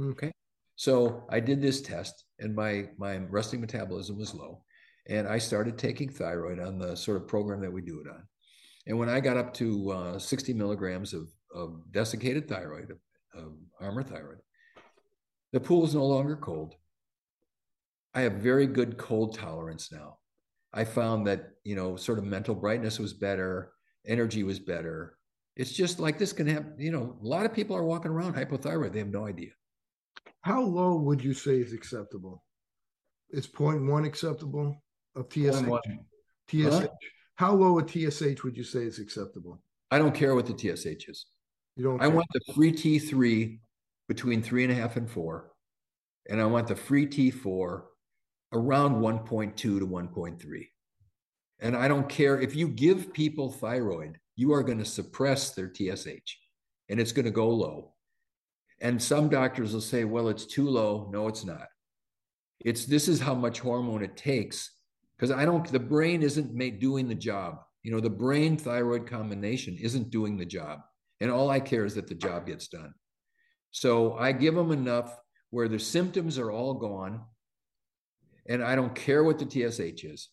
Okay. 0.00 0.30
So 0.76 1.26
I 1.28 1.40
did 1.40 1.60
this 1.60 1.80
test, 1.82 2.24
and 2.38 2.54
my 2.54 2.88
my 2.96 3.16
resting 3.28 3.60
metabolism 3.60 4.16
was 4.16 4.34
low, 4.34 4.62
and 5.08 5.26
I 5.26 5.38
started 5.38 5.78
taking 5.78 6.08
thyroid 6.08 6.60
on 6.60 6.78
the 6.78 6.94
sort 6.94 7.16
of 7.16 7.26
program 7.26 7.60
that 7.62 7.72
we 7.72 7.80
do 7.80 8.00
it 8.00 8.08
on. 8.08 8.22
And 8.86 8.96
when 8.96 9.08
I 9.08 9.18
got 9.18 9.36
up 9.36 9.52
to 9.54 9.90
uh, 9.90 10.18
60 10.20 10.54
milligrams 10.54 11.12
of, 11.12 11.28
of 11.52 11.82
desiccated 11.90 12.48
thyroid, 12.48 12.92
of, 12.92 12.98
of 13.34 13.52
Armour 13.80 14.04
thyroid, 14.04 14.38
the 15.52 15.58
pool 15.58 15.84
is 15.84 15.94
no 15.96 16.06
longer 16.06 16.36
cold. 16.36 16.76
I 18.14 18.20
have 18.20 18.34
very 18.34 18.68
good 18.68 18.96
cold 18.96 19.36
tolerance 19.36 19.90
now. 19.90 20.18
I 20.72 20.84
found 20.84 21.26
that 21.26 21.50
you 21.64 21.74
know, 21.74 21.96
sort 21.96 22.18
of 22.18 22.24
mental 22.24 22.54
brightness 22.54 23.00
was 23.00 23.12
better, 23.12 23.72
energy 24.08 24.42
was 24.42 24.58
better. 24.58 25.18
It's 25.56 25.72
just 25.72 26.00
like 26.00 26.18
this 26.18 26.32
can 26.32 26.46
happen. 26.46 26.74
You 26.78 26.92
know, 26.92 27.16
a 27.22 27.26
lot 27.26 27.46
of 27.46 27.52
people 27.52 27.76
are 27.76 27.84
walking 27.84 28.10
around 28.10 28.34
hypothyroid; 28.34 28.92
they 28.92 29.00
have 29.00 29.08
no 29.08 29.26
idea. 29.26 29.50
How 30.42 30.62
low 30.62 30.96
would 30.96 31.22
you 31.22 31.34
say 31.34 31.56
is 31.56 31.72
acceptable? 31.72 32.44
Is 33.30 33.46
0.1 33.46 34.06
acceptable 34.06 34.82
of 35.14 35.26
TSH? 35.30 35.68
TSH. 36.48 36.64
Huh? 36.64 36.88
How 37.34 37.54
low 37.54 37.78
a 37.78 37.86
TSH 37.86 38.42
would 38.42 38.56
you 38.56 38.64
say 38.64 38.80
is 38.80 38.98
acceptable? 38.98 39.62
I 39.90 39.98
don't 39.98 40.14
care 40.14 40.34
what 40.34 40.46
the 40.46 40.56
TSH 40.56 41.08
is. 41.08 41.26
You 41.76 41.84
don't. 41.84 42.02
I 42.02 42.08
want 42.08 42.26
the 42.32 42.52
free 42.52 42.72
T3 42.72 43.60
between 44.08 44.42
three 44.42 44.64
and 44.64 44.72
a 44.72 44.76
half 44.76 44.96
and 44.96 45.10
four, 45.10 45.52
and 46.28 46.40
I 46.40 46.46
want 46.46 46.66
the 46.68 46.76
free 46.76 47.06
T4 47.06 47.82
around 48.52 48.96
1.2 48.96 49.56
to 49.56 49.86
1.3. 49.86 50.68
And 51.60 51.76
I 51.76 51.88
don't 51.88 52.08
care 52.08 52.40
if 52.40 52.54
you 52.54 52.68
give 52.68 53.12
people 53.12 53.50
thyroid, 53.50 54.18
you 54.36 54.52
are 54.52 54.62
going 54.62 54.78
to 54.78 54.84
suppress 54.84 55.52
their 55.52 55.72
TSH 55.72 56.36
and 56.88 57.00
it's 57.00 57.12
going 57.12 57.24
to 57.24 57.32
go 57.32 57.48
low. 57.48 57.94
And 58.80 59.02
some 59.02 59.28
doctors 59.28 59.72
will 59.72 59.80
say, 59.80 60.04
well, 60.04 60.28
it's 60.28 60.46
too 60.46 60.68
low. 60.68 61.10
No, 61.12 61.26
it's 61.26 61.44
not. 61.44 61.66
It's 62.60 62.86
this 62.86 63.08
is 63.08 63.20
how 63.20 63.34
much 63.34 63.60
hormone 63.60 64.02
it 64.02 64.16
takes 64.16 64.70
because 65.16 65.30
I 65.32 65.44
don't, 65.44 65.66
the 65.66 65.80
brain 65.80 66.22
isn't 66.22 66.54
made, 66.54 66.78
doing 66.78 67.08
the 67.08 67.14
job. 67.14 67.58
You 67.82 67.90
know, 67.92 68.00
the 68.00 68.10
brain 68.10 68.56
thyroid 68.56 69.08
combination 69.08 69.76
isn't 69.80 70.10
doing 70.10 70.36
the 70.36 70.44
job. 70.44 70.80
And 71.20 71.30
all 71.30 71.50
I 71.50 71.58
care 71.58 71.84
is 71.84 71.94
that 71.96 72.06
the 72.06 72.14
job 72.14 72.46
gets 72.46 72.68
done. 72.68 72.94
So 73.72 74.14
I 74.14 74.30
give 74.32 74.54
them 74.54 74.70
enough 74.70 75.16
where 75.50 75.68
the 75.68 75.78
symptoms 75.78 76.38
are 76.38 76.52
all 76.52 76.74
gone. 76.74 77.22
And 78.48 78.62
I 78.62 78.76
don't 78.76 78.94
care 78.94 79.24
what 79.24 79.38
the 79.38 79.44
TSH 79.44 80.04
is. 80.04 80.28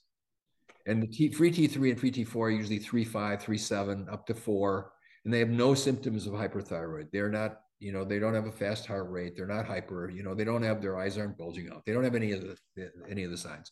And 0.86 1.02
the 1.02 1.08
T, 1.08 1.30
free 1.32 1.52
T3 1.52 1.92
and 1.92 2.00
free 2.00 2.12
T4 2.12 2.36
are 2.36 2.50
usually 2.50 2.80
3.5, 2.80 3.44
3.7, 3.44 4.12
up 4.12 4.28
to 4.28 4.34
4. 4.34 4.92
And 5.24 5.34
they 5.34 5.40
have 5.40 5.50
no 5.50 5.74
symptoms 5.74 6.28
of 6.28 6.34
hyperthyroid. 6.34 7.08
They're 7.12 7.30
not, 7.30 7.62
you 7.80 7.92
know, 7.92 8.04
they 8.04 8.20
don't 8.20 8.36
have 8.36 8.46
a 8.46 8.52
fast 8.52 8.86
heart 8.86 9.10
rate. 9.10 9.36
They're 9.36 9.48
not 9.48 9.66
hyper, 9.66 10.10
you 10.10 10.22
know, 10.22 10.36
they 10.36 10.44
don't 10.44 10.62
have 10.62 10.82
their 10.82 10.98
eyes 10.98 11.18
aren't 11.18 11.38
bulging 11.38 11.70
out. 11.72 11.84
They 11.86 11.94
don't 11.94 12.04
have 12.04 12.16
any 12.16 12.32
of 12.32 12.42
the 12.76 12.92
any 13.10 13.24
of 13.24 13.32
the 13.32 13.38
signs. 13.38 13.72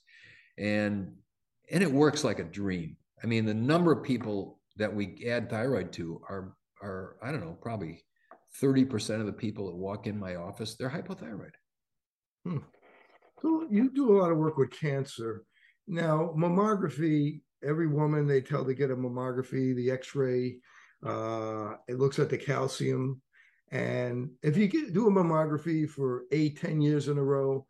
And 0.58 1.14
and 1.72 1.84
it 1.84 1.92
works 1.92 2.24
like 2.24 2.40
a 2.40 2.44
dream. 2.44 2.98
I 3.24 3.28
mean, 3.28 3.46
the 3.46 3.54
number 3.54 3.92
of 3.92 4.04
people 4.04 4.60
that 4.78 4.94
we 4.94 5.24
add 5.28 5.50
thyroid 5.50 5.94
to 5.94 6.22
are 6.28 6.56
are, 6.82 7.16
I 7.24 7.32
don't 7.32 7.42
know, 7.42 7.58
probably 7.62 8.04
30% 8.62 9.20
of 9.20 9.26
the 9.26 9.34
people 9.34 9.68
that 9.68 9.76
walk 9.76 10.06
in 10.06 10.20
my 10.20 10.36
office, 10.36 10.76
they're 10.76 10.90
hypothyroid. 10.90 11.52
Hmm. 12.46 12.58
So 13.42 13.68
you 13.70 13.90
do 13.90 14.12
a 14.12 14.20
lot 14.20 14.32
of 14.32 14.38
work 14.38 14.58
with 14.58 14.72
cancer. 14.72 15.46
Now, 15.88 16.34
mammography, 16.38 17.42
every 17.64 17.88
woman 17.88 18.28
they 18.28 18.42
tell 18.42 18.66
to 18.66 18.74
get 18.74 18.92
a 18.92 18.96
mammography, 18.96 19.76
the 19.76 19.92
x-ray, 19.92 20.58
uh, 21.06 21.74
it 21.88 22.00
looks 22.00 22.20
at 22.20 22.30
the 22.30 22.38
calcium. 22.38 23.22
And 23.72 24.30
if 24.42 24.56
you 24.56 24.68
get, 24.68 24.94
do 24.94 25.08
a 25.08 25.12
mammography 25.12 25.90
for 25.90 26.24
eight, 26.32 26.60
10 26.60 26.82
years 26.82 27.08
in 27.08 27.18
a 27.18 27.24
row, 27.24 27.66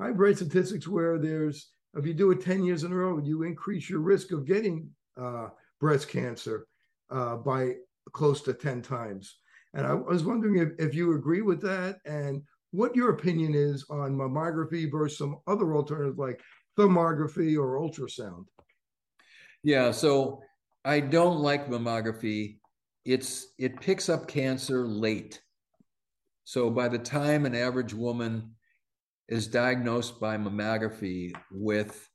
I've 0.00 0.18
read 0.18 0.36
statistics 0.36 0.86
where 0.86 1.18
there's, 1.18 1.72
if 1.94 2.06
you 2.06 2.14
do 2.14 2.30
it 2.30 2.40
10 2.40 2.64
years 2.64 2.84
in 2.84 2.92
a 2.92 2.96
row, 2.96 3.18
you 3.18 3.42
increase 3.42 3.90
your 3.90 4.00
risk 4.00 4.32
of 4.32 4.46
getting 4.46 4.88
uh, 5.20 5.48
breast 5.80 6.08
cancer 6.08 6.66
uh, 7.10 7.36
by 7.36 7.74
close 8.12 8.42
to 8.42 8.54
10 8.54 8.82
times. 8.82 9.38
And 9.74 9.86
I 9.86 9.94
was 9.94 10.24
wondering 10.24 10.58
if, 10.58 10.68
if 10.78 10.94
you 10.94 11.14
agree 11.14 11.42
with 11.42 11.60
that 11.62 11.98
and 12.04 12.42
what 12.70 12.94
your 12.94 13.10
opinion 13.10 13.54
is 13.54 13.84
on 13.90 14.16
mammography 14.16 14.90
versus 14.90 15.18
some 15.18 15.38
other 15.46 15.74
alternatives 15.74 16.18
like 16.18 16.40
thermography 16.78 17.58
or 17.58 17.80
ultrasound? 17.80 18.44
Yeah, 19.62 19.90
so 19.90 20.40
I 20.84 21.00
don't 21.00 21.40
like 21.40 21.68
mammography. 21.68 22.58
It's 23.04 23.48
it 23.58 23.80
picks 23.80 24.08
up 24.08 24.28
cancer 24.28 24.86
late. 24.86 25.40
So 26.44 26.70
by 26.70 26.88
the 26.88 26.98
time 26.98 27.44
an 27.44 27.54
average 27.54 27.92
woman 27.92 28.54
is 29.28 29.46
diagnosed 29.46 30.20
by 30.20 30.36
mammography 30.38 31.32
with 31.50 32.08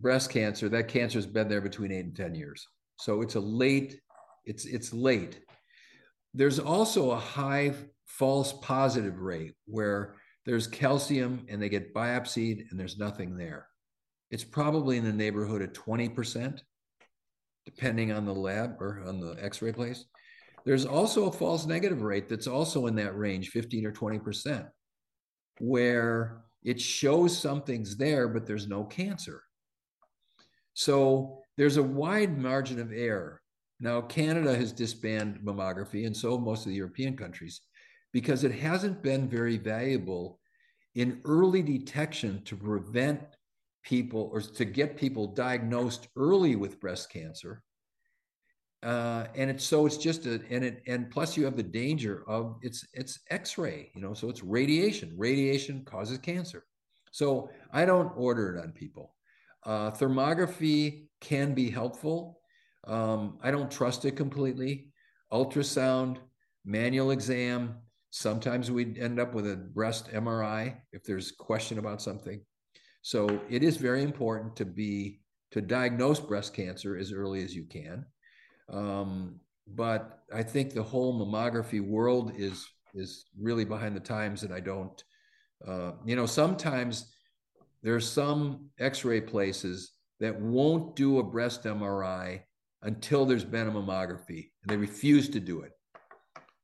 breast 0.00 0.30
cancer, 0.30 0.68
that 0.68 0.88
cancer 0.88 1.18
has 1.18 1.26
been 1.26 1.48
there 1.48 1.60
between 1.60 1.90
eight 1.90 2.04
and 2.04 2.16
10 2.16 2.34
years. 2.34 2.66
So 3.00 3.22
it's 3.22 3.34
a 3.34 3.40
late, 3.40 3.98
it's 4.44 4.66
it's 4.66 4.92
late. 4.92 5.40
There's 6.34 6.58
also 6.58 7.12
a 7.12 7.16
high 7.16 7.74
false 8.06 8.52
positive 8.60 9.20
rate 9.20 9.54
where 9.66 10.16
there's 10.44 10.66
calcium 10.66 11.46
and 11.48 11.60
they 11.60 11.68
get 11.68 11.94
biopsied 11.94 12.70
and 12.70 12.78
there's 12.78 12.98
nothing 12.98 13.36
there 13.36 13.66
it's 14.30 14.44
probably 14.44 14.96
in 14.96 15.04
the 15.04 15.12
neighborhood 15.12 15.62
of 15.62 15.72
20%, 15.72 16.60
depending 17.64 18.12
on 18.12 18.24
the 18.24 18.34
lab 18.34 18.80
or 18.80 19.02
on 19.06 19.20
the 19.20 19.36
x 19.40 19.62
ray 19.62 19.72
place. 19.72 20.04
There's 20.64 20.86
also 20.86 21.26
a 21.26 21.32
false 21.32 21.66
negative 21.66 22.02
rate 22.02 22.28
that's 22.28 22.46
also 22.46 22.86
in 22.86 22.96
that 22.96 23.16
range, 23.16 23.50
15 23.50 23.86
or 23.86 23.92
20%, 23.92 24.66
where 25.60 26.42
it 26.62 26.80
shows 26.80 27.36
something's 27.36 27.96
there, 27.96 28.28
but 28.28 28.46
there's 28.46 28.66
no 28.66 28.84
cancer. 28.84 29.42
So 30.72 31.42
there's 31.56 31.76
a 31.76 31.82
wide 31.82 32.38
margin 32.38 32.80
of 32.80 32.92
error. 32.92 33.40
Now, 33.78 34.00
Canada 34.00 34.56
has 34.56 34.72
disbanded 34.72 35.44
mammography, 35.44 36.06
and 36.06 36.16
so 36.16 36.38
most 36.38 36.64
of 36.64 36.70
the 36.70 36.76
European 36.76 37.16
countries, 37.16 37.60
because 38.12 38.44
it 38.44 38.52
hasn't 38.52 39.02
been 39.02 39.28
very 39.28 39.58
valuable 39.58 40.40
in 40.94 41.20
early 41.24 41.62
detection 41.62 42.42
to 42.44 42.56
prevent 42.56 43.20
people 43.84 44.30
or 44.32 44.40
to 44.40 44.64
get 44.64 44.96
people 44.96 45.26
diagnosed 45.28 46.08
early 46.16 46.56
with 46.56 46.80
breast 46.80 47.10
cancer. 47.10 47.62
Uh, 48.82 49.26
and 49.34 49.50
it's 49.50 49.64
so 49.64 49.86
it's 49.86 49.96
just 49.96 50.26
a 50.26 50.40
and 50.50 50.62
it 50.62 50.82
and 50.86 51.10
plus 51.10 51.36
you 51.36 51.44
have 51.44 51.56
the 51.56 51.62
danger 51.62 52.22
of 52.28 52.56
it's 52.60 52.86
it's 52.92 53.20
X-ray, 53.30 53.90
you 53.94 54.00
know, 54.00 54.12
so 54.12 54.28
it's 54.28 54.42
radiation. 54.42 55.14
Radiation 55.16 55.84
causes 55.84 56.18
cancer. 56.18 56.64
So 57.12 57.48
I 57.72 57.84
don't 57.84 58.12
order 58.16 58.54
it 58.54 58.62
on 58.62 58.72
people. 58.72 59.14
Uh, 59.64 59.90
thermography 59.90 61.06
can 61.20 61.54
be 61.54 61.70
helpful. 61.70 62.40
Um, 62.86 63.38
I 63.42 63.50
don't 63.50 63.70
trust 63.70 64.04
it 64.04 64.16
completely. 64.16 64.92
Ultrasound, 65.32 66.18
manual 66.64 67.10
exam. 67.10 67.76
Sometimes 68.10 68.70
we 68.70 68.98
end 69.00 69.18
up 69.18 69.32
with 69.34 69.50
a 69.50 69.56
breast 69.56 70.10
MRI 70.12 70.76
if 70.92 71.04
there's 71.04 71.32
question 71.32 71.78
about 71.78 72.02
something. 72.02 72.42
So 73.04 73.38
it 73.50 73.62
is 73.62 73.76
very 73.76 74.02
important 74.02 74.56
to 74.56 74.64
be 74.64 75.20
to 75.50 75.60
diagnose 75.60 76.18
breast 76.18 76.54
cancer 76.54 76.96
as 76.96 77.12
early 77.12 77.44
as 77.44 77.54
you 77.54 77.64
can. 77.64 78.06
Um, 78.72 79.40
but 79.66 80.20
I 80.32 80.42
think 80.42 80.72
the 80.72 80.82
whole 80.82 81.12
mammography 81.20 81.86
world 81.86 82.32
is 82.34 82.66
is 82.94 83.26
really 83.38 83.66
behind 83.66 83.94
the 83.94 84.00
times, 84.00 84.42
and 84.42 84.54
I 84.54 84.60
don't. 84.60 85.04
Uh, 85.68 85.92
you 86.06 86.16
know, 86.16 86.24
sometimes 86.24 87.14
there's 87.82 88.10
some 88.10 88.70
X-ray 88.78 89.20
places 89.20 89.92
that 90.20 90.40
won't 90.40 90.96
do 90.96 91.18
a 91.18 91.22
breast 91.22 91.64
MRI 91.64 92.40
until 92.84 93.26
there's 93.26 93.44
been 93.44 93.68
a 93.68 93.70
mammography, 93.70 94.50
and 94.62 94.68
they 94.68 94.78
refuse 94.78 95.28
to 95.28 95.40
do 95.40 95.60
it. 95.60 95.72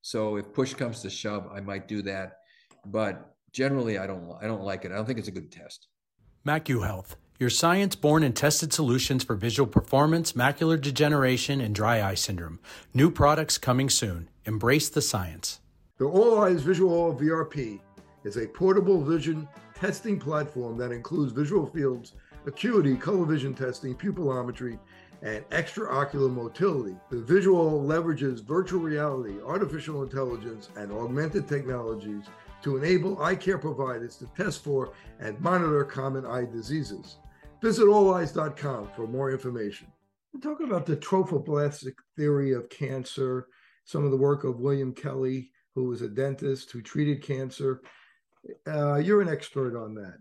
So 0.01 0.37
if 0.37 0.55
push 0.55 0.73
comes 0.73 1.03
to 1.03 1.11
shove, 1.11 1.51
I 1.55 1.61
might 1.61 1.87
do 1.87 2.01
that, 2.03 2.39
but 2.87 3.35
generally, 3.53 3.99
I 3.99 4.07
don't. 4.07 4.33
I 4.41 4.47
don't 4.47 4.63
like 4.63 4.87
it. 4.87 4.91
I 4.91 4.95
don't 4.95 5.05
think 5.05 5.19
it's 5.19 5.29
a 5.29 5.33
good 5.33 5.53
test. 5.53 5.89
MacuHealth, 6.47 7.17
your 7.39 7.51
science-born 7.51 8.23
and 8.23 8.35
tested 8.35 8.73
solutions 8.73 9.23
for 9.23 9.37
VisuALL 9.37 9.71
performance, 9.71 10.33
macular 10.33 10.81
degeneration, 10.81 11.61
and 11.61 11.75
dry 11.75 12.03
eye 12.03 12.15
syndrome. 12.15 12.61
New 12.95 13.11
products 13.11 13.59
coming 13.59 13.91
soon. 13.91 14.31
Embrace 14.47 14.89
the 14.89 15.03
science. 15.03 15.61
The 15.99 16.07
All 16.07 16.41
Eyes 16.41 16.63
Visual 16.63 17.15
VRP 17.15 17.81
is 18.25 18.39
a 18.39 18.47
portable 18.47 19.05
vision 19.05 19.47
testing 19.75 20.19
platform 20.19 20.79
that 20.79 20.93
includes 20.93 21.33
visual 21.33 21.67
fields, 21.67 22.15
acuity, 22.47 22.97
color 22.97 23.27
vision 23.27 23.53
testing, 23.53 23.95
pupillometry, 23.95 24.79
and 25.21 25.47
extraocular 25.51 26.33
motility. 26.33 26.97
The 27.11 27.21
visual 27.21 27.83
leverages 27.83 28.43
virtual 28.43 28.81
reality, 28.81 29.35
artificial 29.45 30.03
intelligence, 30.03 30.71
and 30.75 30.91
augmented 30.91 31.47
technologies 31.47 32.25
to 32.63 32.77
enable 32.77 33.23
eye 33.23 33.35
care 33.35 33.59
providers 33.59 34.17
to 34.17 34.27
test 34.37 34.63
for 34.65 34.93
and 35.19 35.41
monitor 35.41 35.85
common 35.85 36.27
eye 36.27 36.45
diseases. 36.45 37.17
Visit 37.63 37.87
olleyes.com 37.87 38.91
for 38.95 39.07
more 39.07 39.31
information. 39.31 39.89
We'll 40.33 40.41
talk 40.41 40.61
about 40.61 40.87
the 40.87 40.97
trophoblastic 40.97 41.95
theory 42.17 42.53
of 42.53 42.69
cancer, 42.71 43.49
some 43.85 44.05
of 44.05 44.11
the 44.11 44.17
work 44.17 44.45
of 44.45 44.61
William 44.61 44.95
Kelley, 44.95 45.51
who 45.75 45.85
was 45.85 46.03
a 46.03 46.09
dentist 46.09 46.71
who 46.71 46.81
treated 46.81 47.23
cancer. 47.23 47.83
Uh, 48.67 48.97
you're 48.97 49.23
an 49.23 49.29
expert 49.29 49.77
on 49.77 49.95
that. 49.95 50.19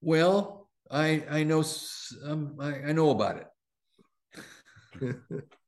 Well, 0.00 0.68
I 0.90 1.24
I 1.30 1.44
know 1.44 1.62
um, 2.26 2.56
I, 2.60 2.74
I 2.88 2.92
know 2.92 3.10
about 3.10 3.46
it. 5.02 5.16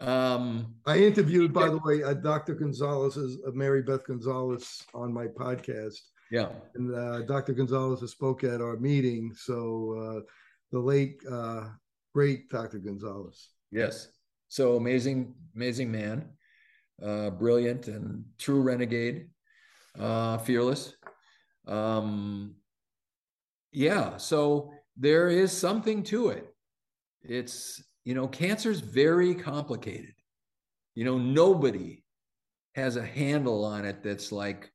um, 0.00 0.74
I 0.86 0.98
interviewed, 0.98 1.52
by 1.52 1.68
the 1.68 1.80
way, 1.84 2.02
uh, 2.02 2.14
Dr. 2.14 2.54
Gonzalez's 2.54 3.38
uh, 3.46 3.50
Mary 3.52 3.82
Beth 3.82 4.06
Gonzalez 4.06 4.84
on 4.94 5.12
my 5.12 5.26
podcast. 5.26 5.98
Yeah, 6.30 6.50
and 6.74 6.94
uh, 6.94 7.22
Dr. 7.22 7.54
Gonzalez 7.54 8.08
spoke 8.10 8.44
at 8.44 8.60
our 8.60 8.76
meeting. 8.76 9.32
So 9.34 10.18
uh, 10.18 10.20
the 10.72 10.78
late 10.78 11.20
uh, 11.30 11.68
great 12.14 12.48
Dr. 12.50 12.78
Gonzalez. 12.78 13.48
Yes. 13.70 14.08
So 14.48 14.76
amazing, 14.76 15.34
amazing 15.54 15.90
man 15.90 16.28
uh, 17.02 17.30
brilliant 17.30 17.88
and 17.88 18.24
true 18.38 18.60
renegade, 18.60 19.28
uh, 19.98 20.38
fearless. 20.38 20.94
Um, 21.66 22.56
yeah, 23.72 24.16
so 24.16 24.72
there 24.96 25.28
is 25.28 25.52
something 25.52 26.02
to 26.04 26.30
it. 26.30 26.54
It's, 27.22 27.82
you 28.08 28.14
know, 28.14 28.26
cancer 28.26 28.70
is 28.70 28.80
very 28.80 29.34
complicated. 29.34 30.14
You 30.94 31.04
know, 31.04 31.18
nobody 31.18 32.02
has 32.74 32.96
a 32.96 33.04
handle 33.04 33.66
on 33.66 33.84
it 33.84 34.02
that's 34.02 34.32
like, 34.32 34.72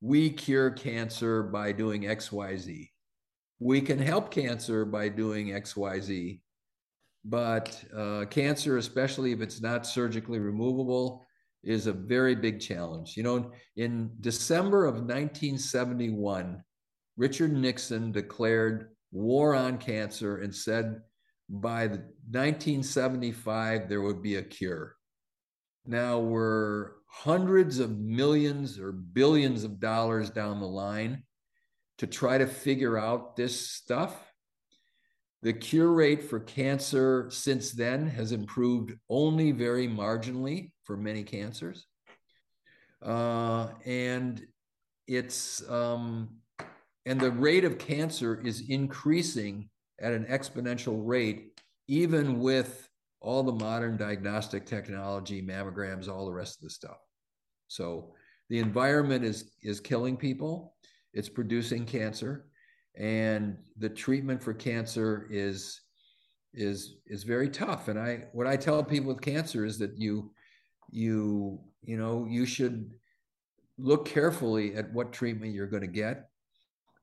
we 0.00 0.28
cure 0.28 0.68
cancer 0.68 1.44
by 1.44 1.70
doing 1.70 2.02
XYZ. 2.02 2.90
We 3.60 3.80
can 3.82 4.00
help 4.00 4.32
cancer 4.32 4.84
by 4.84 5.10
doing 5.10 5.50
XYZ. 5.50 6.40
But 7.24 7.84
uh, 7.96 8.24
cancer, 8.24 8.78
especially 8.78 9.30
if 9.30 9.40
it's 9.40 9.60
not 9.60 9.86
surgically 9.86 10.40
removable, 10.40 11.24
is 11.62 11.86
a 11.86 11.92
very 11.92 12.34
big 12.34 12.58
challenge. 12.58 13.16
You 13.16 13.22
know, 13.22 13.52
in 13.76 14.10
December 14.20 14.86
of 14.86 14.94
1971, 14.94 16.64
Richard 17.16 17.52
Nixon 17.52 18.10
declared 18.10 18.88
war 19.12 19.54
on 19.54 19.78
cancer 19.78 20.38
and 20.38 20.52
said 20.52 21.00
by 21.52 21.86
1975 21.86 23.88
there 23.88 24.00
would 24.00 24.22
be 24.22 24.36
a 24.36 24.42
cure. 24.42 24.96
Now 25.84 26.18
we're 26.18 26.92
hundreds 27.06 27.78
of 27.78 27.98
millions 27.98 28.78
or 28.78 28.90
billions 28.90 29.62
of 29.62 29.78
dollars 29.78 30.30
down 30.30 30.60
the 30.60 30.66
line 30.66 31.24
to 31.98 32.06
try 32.06 32.38
to 32.38 32.46
figure 32.46 32.96
out 32.96 33.36
this 33.36 33.70
stuff. 33.70 34.32
The 35.42 35.52
cure 35.52 35.92
rate 35.92 36.22
for 36.22 36.40
cancer 36.40 37.28
since 37.30 37.72
then 37.72 38.06
has 38.06 38.32
improved 38.32 38.94
only 39.10 39.52
very 39.52 39.88
marginally 39.88 40.70
for 40.84 40.96
many 40.96 41.22
cancers. 41.22 41.84
Uh, 43.02 43.68
and 43.84 44.40
it's 45.06 45.68
um, 45.68 46.36
and 47.04 47.20
the 47.20 47.32
rate 47.32 47.64
of 47.64 47.78
cancer 47.78 48.40
is 48.40 48.68
increasing 48.68 49.68
at 50.02 50.12
an 50.12 50.24
exponential 50.24 51.00
rate, 51.02 51.60
even 51.88 52.40
with 52.40 52.88
all 53.20 53.42
the 53.42 53.52
modern 53.52 53.96
diagnostic 53.96 54.66
technology, 54.66 55.40
mammograms, 55.40 56.08
all 56.08 56.26
the 56.26 56.32
rest 56.32 56.58
of 56.58 56.64
the 56.64 56.70
stuff. 56.70 56.98
So 57.68 58.14
the 58.50 58.58
environment 58.58 59.24
is 59.24 59.52
is 59.62 59.80
killing 59.80 60.16
people. 60.16 60.74
It's 61.14 61.28
producing 61.28 61.86
cancer, 61.86 62.46
and 62.98 63.56
the 63.78 63.88
treatment 63.88 64.42
for 64.42 64.52
cancer 64.52 65.28
is 65.30 65.80
is 66.52 66.96
is 67.06 67.22
very 67.22 67.48
tough. 67.48 67.88
And 67.88 67.98
I 67.98 68.24
what 68.32 68.46
I 68.46 68.56
tell 68.56 68.82
people 68.82 69.14
with 69.14 69.22
cancer 69.22 69.64
is 69.64 69.78
that 69.78 69.96
you 69.96 70.32
you 70.90 71.60
you 71.82 71.96
know 71.96 72.26
you 72.28 72.44
should 72.44 72.90
look 73.78 74.04
carefully 74.04 74.74
at 74.74 74.92
what 74.92 75.12
treatment 75.12 75.54
you're 75.54 75.66
going 75.66 75.82
to 75.82 75.86
get 75.86 76.28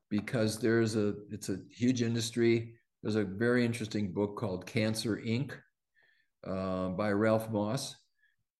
because 0.08 0.58
there's 0.58 0.96
a 0.96 1.14
it's 1.30 1.48
a 1.48 1.58
huge 1.70 2.02
industry 2.02 2.74
there's 3.02 3.16
a 3.16 3.24
very 3.24 3.64
interesting 3.64 4.12
book 4.12 4.36
called 4.36 4.66
cancer 4.66 5.20
inc 5.24 5.52
uh, 6.46 6.88
by 6.90 7.10
ralph 7.10 7.50
moss 7.50 7.96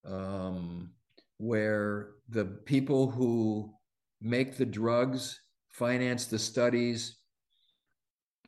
um, 0.06 0.90
where 1.38 2.12
the 2.28 2.44
people 2.44 3.10
who 3.10 3.72
make 4.20 4.56
the 4.56 4.66
drugs 4.66 5.40
finance 5.70 6.26
the 6.26 6.38
studies 6.38 7.18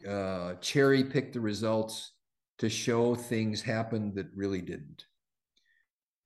uh, 0.09 0.55
cherry 0.61 1.05
pick 1.05 1.33
the 1.33 1.41
results 1.41 2.13
to 2.59 2.69
show 2.69 3.15
things 3.15 3.63
happened 3.63 4.15
that 4.15 4.27
really 4.35 4.61
didn't 4.61 5.05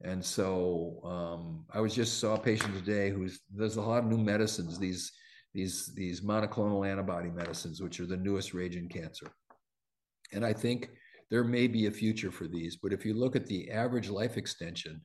and 0.03 0.25
so 0.25 1.01
um, 1.05 1.65
I 1.73 1.81
was 1.81 1.95
just 1.95 2.19
saw 2.21 2.35
a 2.35 2.39
patient 2.39 2.75
today 2.75 3.11
who's 3.11 3.41
there's 3.55 3.77
a 3.77 3.83
lot 3.83 4.05
of 4.05 4.11
new 4.11 4.19
medicines, 4.19 4.79
these 4.79 5.13
these 5.55 5.93
these 5.95 6.21
monoclonal 6.21 6.87
antibody 6.87 7.31
medicines, 7.31 7.81
which 7.81 7.99
are 8.01 8.07
the 8.07 8.17
newest 8.17 8.53
rage 8.53 8.77
in 8.77 8.89
cancer. 8.89 9.27
And 10.33 10.45
I 10.45 10.53
think 10.53 10.91
there 11.31 11.45
may 11.45 11.67
be 11.67 11.87
a 11.87 11.91
future 11.91 12.31
for 12.31 12.47
these, 12.47 12.77
but 12.77 12.93
if 12.93 13.05
you 13.05 13.15
look 13.15 13.37
at 13.37 13.47
the 13.47 13.71
average 13.71 14.09
life 14.09 14.37
extension, 14.37 15.01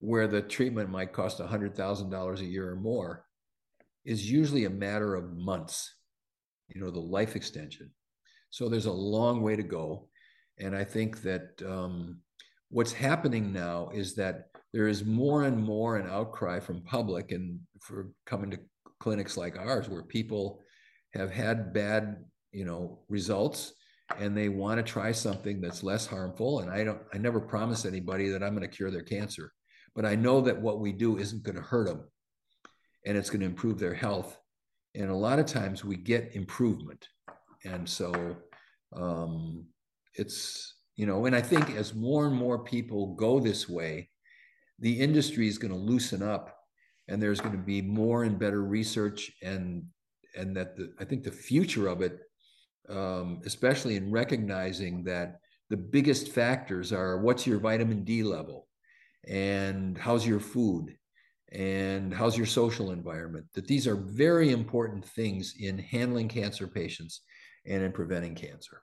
where 0.00 0.26
the 0.26 0.42
treatment 0.42 0.90
might 0.90 1.12
cost 1.12 1.38
$100,000 1.38 2.40
a 2.40 2.44
year 2.44 2.70
or 2.70 2.76
more, 2.76 3.24
is 4.04 4.30
usually 4.30 4.64
a 4.64 4.70
matter 4.70 5.14
of 5.14 5.36
months, 5.36 5.94
you 6.68 6.80
know, 6.80 6.90
the 6.90 6.98
life 6.98 7.36
extension. 7.36 7.90
So 8.50 8.68
there's 8.68 8.86
a 8.86 8.92
long 8.92 9.42
way 9.42 9.56
to 9.56 9.62
go. 9.62 10.08
And 10.58 10.74
I 10.74 10.84
think 10.84 11.22
that 11.22 11.62
um, 11.66 12.20
what's 12.70 12.92
happening 12.92 13.52
now 13.52 13.90
is 13.92 14.14
that 14.14 14.46
there 14.72 14.88
is 14.88 15.04
more 15.04 15.44
and 15.44 15.62
more 15.62 15.96
an 15.96 16.08
outcry 16.08 16.60
from 16.60 16.82
public 16.82 17.32
and 17.32 17.60
for 17.80 18.10
coming 18.24 18.50
to 18.50 18.60
clinics 19.00 19.36
like 19.36 19.58
ours 19.58 19.88
where 19.88 20.02
people 20.02 20.60
have 21.14 21.30
had 21.30 21.72
bad 21.72 22.18
you 22.52 22.64
know 22.64 23.00
results 23.08 23.72
and 24.18 24.36
they 24.36 24.48
want 24.48 24.78
to 24.78 24.92
try 24.92 25.12
something 25.12 25.60
that's 25.60 25.82
less 25.82 26.06
harmful 26.06 26.60
and 26.60 26.70
i 26.70 26.84
don't 26.84 27.00
i 27.14 27.18
never 27.18 27.40
promise 27.40 27.84
anybody 27.84 28.28
that 28.28 28.42
i'm 28.42 28.54
going 28.54 28.68
to 28.68 28.76
cure 28.76 28.90
their 28.90 29.02
cancer 29.02 29.52
but 29.94 30.04
i 30.04 30.14
know 30.14 30.40
that 30.40 30.60
what 30.60 30.80
we 30.80 30.92
do 30.92 31.18
isn't 31.18 31.42
going 31.42 31.56
to 31.56 31.62
hurt 31.62 31.86
them 31.86 32.04
and 33.06 33.16
it's 33.16 33.30
going 33.30 33.40
to 33.40 33.46
improve 33.46 33.78
their 33.78 33.94
health 33.94 34.38
and 34.94 35.10
a 35.10 35.14
lot 35.14 35.38
of 35.38 35.46
times 35.46 35.84
we 35.84 35.96
get 35.96 36.34
improvement 36.34 37.06
and 37.64 37.88
so 37.88 38.36
um, 38.96 39.66
it's 40.14 40.74
you 40.96 41.06
know 41.06 41.26
and 41.26 41.36
i 41.36 41.40
think 41.40 41.70
as 41.70 41.94
more 41.94 42.26
and 42.26 42.34
more 42.34 42.58
people 42.58 43.14
go 43.14 43.38
this 43.38 43.68
way 43.68 44.08
the 44.80 45.00
industry 45.00 45.46
is 45.46 45.58
going 45.58 45.72
to 45.72 45.78
loosen 45.78 46.22
up 46.22 46.56
and 47.08 47.22
there's 47.22 47.40
going 47.40 47.56
to 47.56 47.62
be 47.62 47.82
more 47.82 48.24
and 48.24 48.38
better 48.38 48.62
research 48.62 49.30
and 49.42 49.84
and 50.36 50.56
that 50.56 50.76
the, 50.76 50.92
i 50.98 51.04
think 51.04 51.22
the 51.22 51.30
future 51.30 51.86
of 51.86 52.02
it 52.02 52.20
um, 52.90 53.40
especially 53.44 53.96
in 53.96 54.10
recognizing 54.10 55.04
that 55.04 55.40
the 55.68 55.76
biggest 55.76 56.28
factors 56.28 56.92
are 56.92 57.18
what's 57.18 57.46
your 57.46 57.58
vitamin 57.58 58.04
d 58.04 58.22
level 58.22 58.66
and 59.28 59.96
how's 59.96 60.26
your 60.26 60.40
food 60.40 60.96
and 61.52 62.14
how's 62.14 62.36
your 62.36 62.46
social 62.46 62.90
environment 62.90 63.46
that 63.54 63.66
these 63.66 63.86
are 63.86 63.96
very 63.96 64.50
important 64.50 65.04
things 65.04 65.54
in 65.58 65.78
handling 65.78 66.28
cancer 66.28 66.66
patients 66.66 67.22
and 67.66 67.82
in 67.82 67.92
preventing 67.92 68.34
cancer 68.34 68.82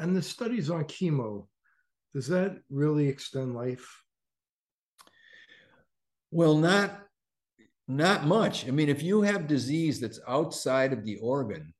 and 0.00 0.16
the 0.16 0.22
studies 0.22 0.70
on 0.70 0.84
chemo 0.84 1.46
does 2.14 2.28
that 2.28 2.58
really 2.68 3.08
extend 3.08 3.54
life? 3.54 4.02
Well, 6.30 6.56
not 6.56 6.98
not 7.88 8.24
much. 8.24 8.66
I 8.66 8.70
mean, 8.70 8.88
if 8.88 9.02
you 9.02 9.22
have 9.22 9.46
disease 9.46 10.00
that's 10.00 10.20
outside 10.26 10.92
of 10.92 11.04
the 11.04 11.16
organ, 11.16 11.74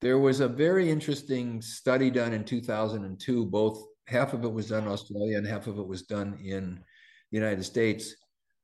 there 0.00 0.18
was 0.18 0.40
a 0.40 0.48
very 0.48 0.90
interesting 0.90 1.60
study 1.60 2.10
done 2.10 2.32
in 2.32 2.44
2002. 2.44 3.46
Both 3.46 3.84
half 4.06 4.32
of 4.32 4.44
it 4.44 4.52
was 4.52 4.68
done 4.68 4.84
in 4.84 4.88
Australia 4.88 5.36
and 5.36 5.46
half 5.46 5.66
of 5.66 5.78
it 5.78 5.86
was 5.86 6.02
done 6.02 6.38
in 6.42 6.80
the 7.30 7.38
United 7.38 7.64
States, 7.64 8.14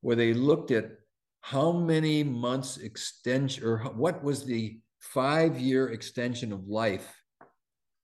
where 0.00 0.16
they 0.16 0.32
looked 0.32 0.70
at 0.70 0.92
how 1.40 1.72
many 1.72 2.24
months 2.24 2.78
extension 2.78 3.64
or 3.64 3.78
what 3.78 4.24
was 4.24 4.44
the 4.44 4.80
five 4.98 5.58
year 5.60 5.90
extension 5.90 6.52
of 6.52 6.66
life 6.66 7.14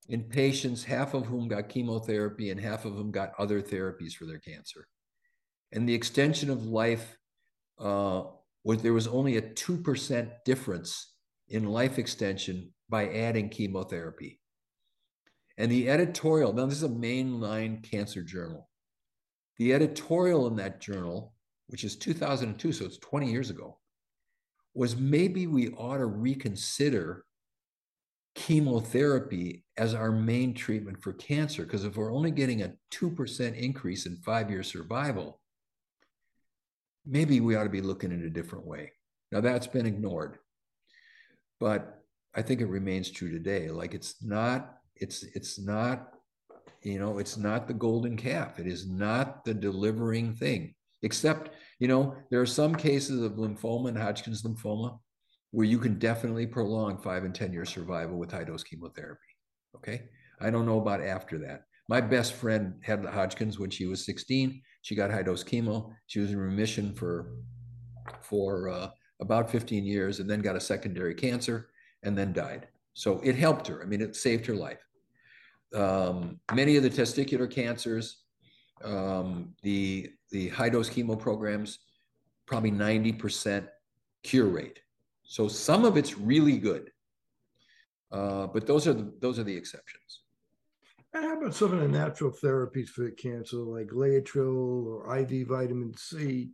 in 0.09 0.23
patients, 0.25 0.85
half 0.85 1.15
of 1.15 1.27
whom 1.27 1.49
got 1.49 1.69
chemotherapy 1.69 2.51
and 2.51 2.61
half 2.61 2.85
of 2.85 2.97
them 2.97 3.11
got 3.11 3.33
other 3.39 3.63
therapies 3.63 4.13
for 4.13 4.27
their 4.27 4.39
cancer. 4.39 4.87
And 5.73 5.89
the 5.89 5.95
extension 5.95 6.51
of 6.51 6.67
life 6.67 7.17
uh, 7.79 8.25
was 8.63 8.83
there 8.83 8.93
was 8.93 9.07
only 9.07 9.39
a 9.39 9.43
2% 9.43 10.31
difference 10.45 11.15
in 11.49 11.65
life 11.65 11.99
extension 11.99 12.73
by 12.93 13.09
adding 13.09 13.49
chemotherapy. 13.49 14.39
And 15.57 15.73
the 15.73 15.89
editorial, 15.89 16.53
now 16.53 16.67
this 16.67 16.77
is 16.77 16.83
a 16.83 16.89
mainline 16.91 17.83
cancer 17.83 18.23
journal. 18.23 18.69
The 19.57 19.73
editorial 19.73 20.47
in 20.47 20.57
that 20.57 20.83
journal, 20.83 21.33
which 21.69 21.85
is 21.85 21.97
2002, 21.97 22.71
so 22.71 22.85
it's 22.85 22.99
20 22.99 23.33
years 23.33 23.49
ago, 23.49 23.79
was 24.75 24.95
maybe 24.95 25.47
we 25.47 25.71
ought 25.71 25.99
to 25.99 26.07
reconsider 26.07 27.25
chemotherapy 28.35 29.65
as 29.79 29.95
our 29.95 30.13
main 30.13 30.53
treatment 30.53 31.03
for 31.03 31.15
cancer. 31.15 31.63
Because 31.65 31.85
if 31.85 31.97
we're 31.97 32.13
only 32.13 32.31
getting 32.31 32.61
a 32.61 32.75
2% 32.91 33.57
increase 33.57 34.05
in 34.05 34.17
five 34.17 34.51
year 34.51 34.63
survival, 34.63 35.41
maybe 37.07 37.41
we 37.41 37.57
ought 37.57 37.65
to 37.65 37.71
be 37.71 37.81
looking 37.81 38.13
in 38.13 38.25
a 38.25 38.31
different 38.31 38.67
way. 38.67 38.93
Now 39.31 39.41
that's 39.41 39.67
been 39.67 39.87
ignored, 39.87 40.37
but 41.59 42.02
I 42.35 42.43
think 42.43 42.61
it 42.61 42.67
remains 42.67 43.11
true 43.11 43.31
today. 43.31 43.71
Like 43.71 43.95
it's 43.95 44.23
not, 44.23 44.77
it's 44.97 45.23
it's 45.35 45.59
not, 45.59 46.15
you 46.83 46.99
know, 46.99 47.19
it's 47.19 47.37
not 47.37 47.69
the 47.69 47.75
golden 47.75 48.17
calf. 48.17 48.59
It 48.59 48.67
is 48.67 48.89
not 48.89 49.45
the 49.45 49.55
delivering 49.55 50.35
thing. 50.35 50.75
Except, 51.03 51.51
you 51.79 51.89
know, 51.89 52.15
there 52.31 52.41
are 52.41 52.47
some 52.47 52.75
cases 52.75 53.23
of 53.23 53.33
lymphoma 53.33 53.89
and 53.89 53.99
Hodgkin's 53.99 54.43
lymphoma 54.43 54.99
where 55.51 55.67
you 55.67 55.79
can 55.79 55.99
definitely 55.99 56.47
prolong 56.47 56.99
five 56.99 57.25
and 57.25 57.35
10 57.35 57.53
year 57.53 57.65
survival 57.65 58.19
with 58.19 58.31
high 58.31 58.45
dose 58.45 58.63
chemotherapy. 58.63 59.21
Okay. 59.77 60.03
I 60.41 60.51
don't 60.51 60.67
know 60.67 60.81
about 60.81 61.03
after 61.03 61.39
that. 61.41 61.65
My 61.89 62.01
best 62.01 62.35
friend 62.35 62.75
had 62.83 63.05
Hodgkin's 63.05 63.59
when 63.59 63.71
she 63.71 63.87
was 63.87 64.05
16. 64.07 64.63
She 64.83 64.95
got 64.95 65.11
high 65.11 65.23
dose 65.23 65.45
chemo. 65.45 65.93
She 66.07 66.21
was 66.21 66.31
in 66.31 66.39
remission 66.39 66.95
for 66.95 67.37
for 68.21 68.69
uh, 68.69 68.89
about 69.21 69.51
15 69.51 69.85
years, 69.85 70.19
and 70.19 70.29
then 70.29 70.41
got 70.41 70.57
a 70.57 70.61
secondary 70.61 71.15
cancer, 71.15 71.69
and 72.03 72.17
then 72.17 72.33
died. 72.33 72.69
So 72.95 73.21
it 73.23 73.37
helped 73.37 73.67
her. 73.69 73.83
I 73.83 73.87
mean, 73.87 74.01
it 74.01 74.17
saved 74.17 74.47
her 74.47 74.55
life. 74.55 74.85
Um, 75.75 76.41
many 76.55 76.77
of 76.77 76.83
the 76.83 76.91
testicular 76.91 77.51
cancers, 77.51 78.23
um, 78.85 79.55
the 79.63 80.11
the 80.31 80.49
high 80.49 80.69
dose 80.69 80.91
chemo 80.91 81.19
programs, 81.19 81.79
probably 82.47 82.71
90% 82.71 83.67
cure 84.23 84.47
rate. 84.47 84.81
So 85.25 85.49
some 85.49 85.85
of 85.85 85.97
it's 85.97 86.19
really 86.19 86.59
good, 86.59 86.91
uh, 88.11 88.47
but 88.49 88.67
those 88.67 88.87
are 88.87 88.93
the, 88.93 89.13
those 89.21 89.39
are 89.39 89.45
the 89.45 89.57
exceptions. 89.57 90.23
And 91.15 91.25
how 91.25 91.39
about 91.39 91.55
some 91.55 91.73
of 91.73 91.81
the 91.81 91.89
natural 91.89 92.31
therapies 92.31 92.89
for 92.89 93.11
cancer, 93.11 93.59
like 93.59 93.89
Laetrile 93.89 94.87
or 94.87 95.19
IV 95.19 95.49
vitamin 95.49 95.95
C, 95.97 96.51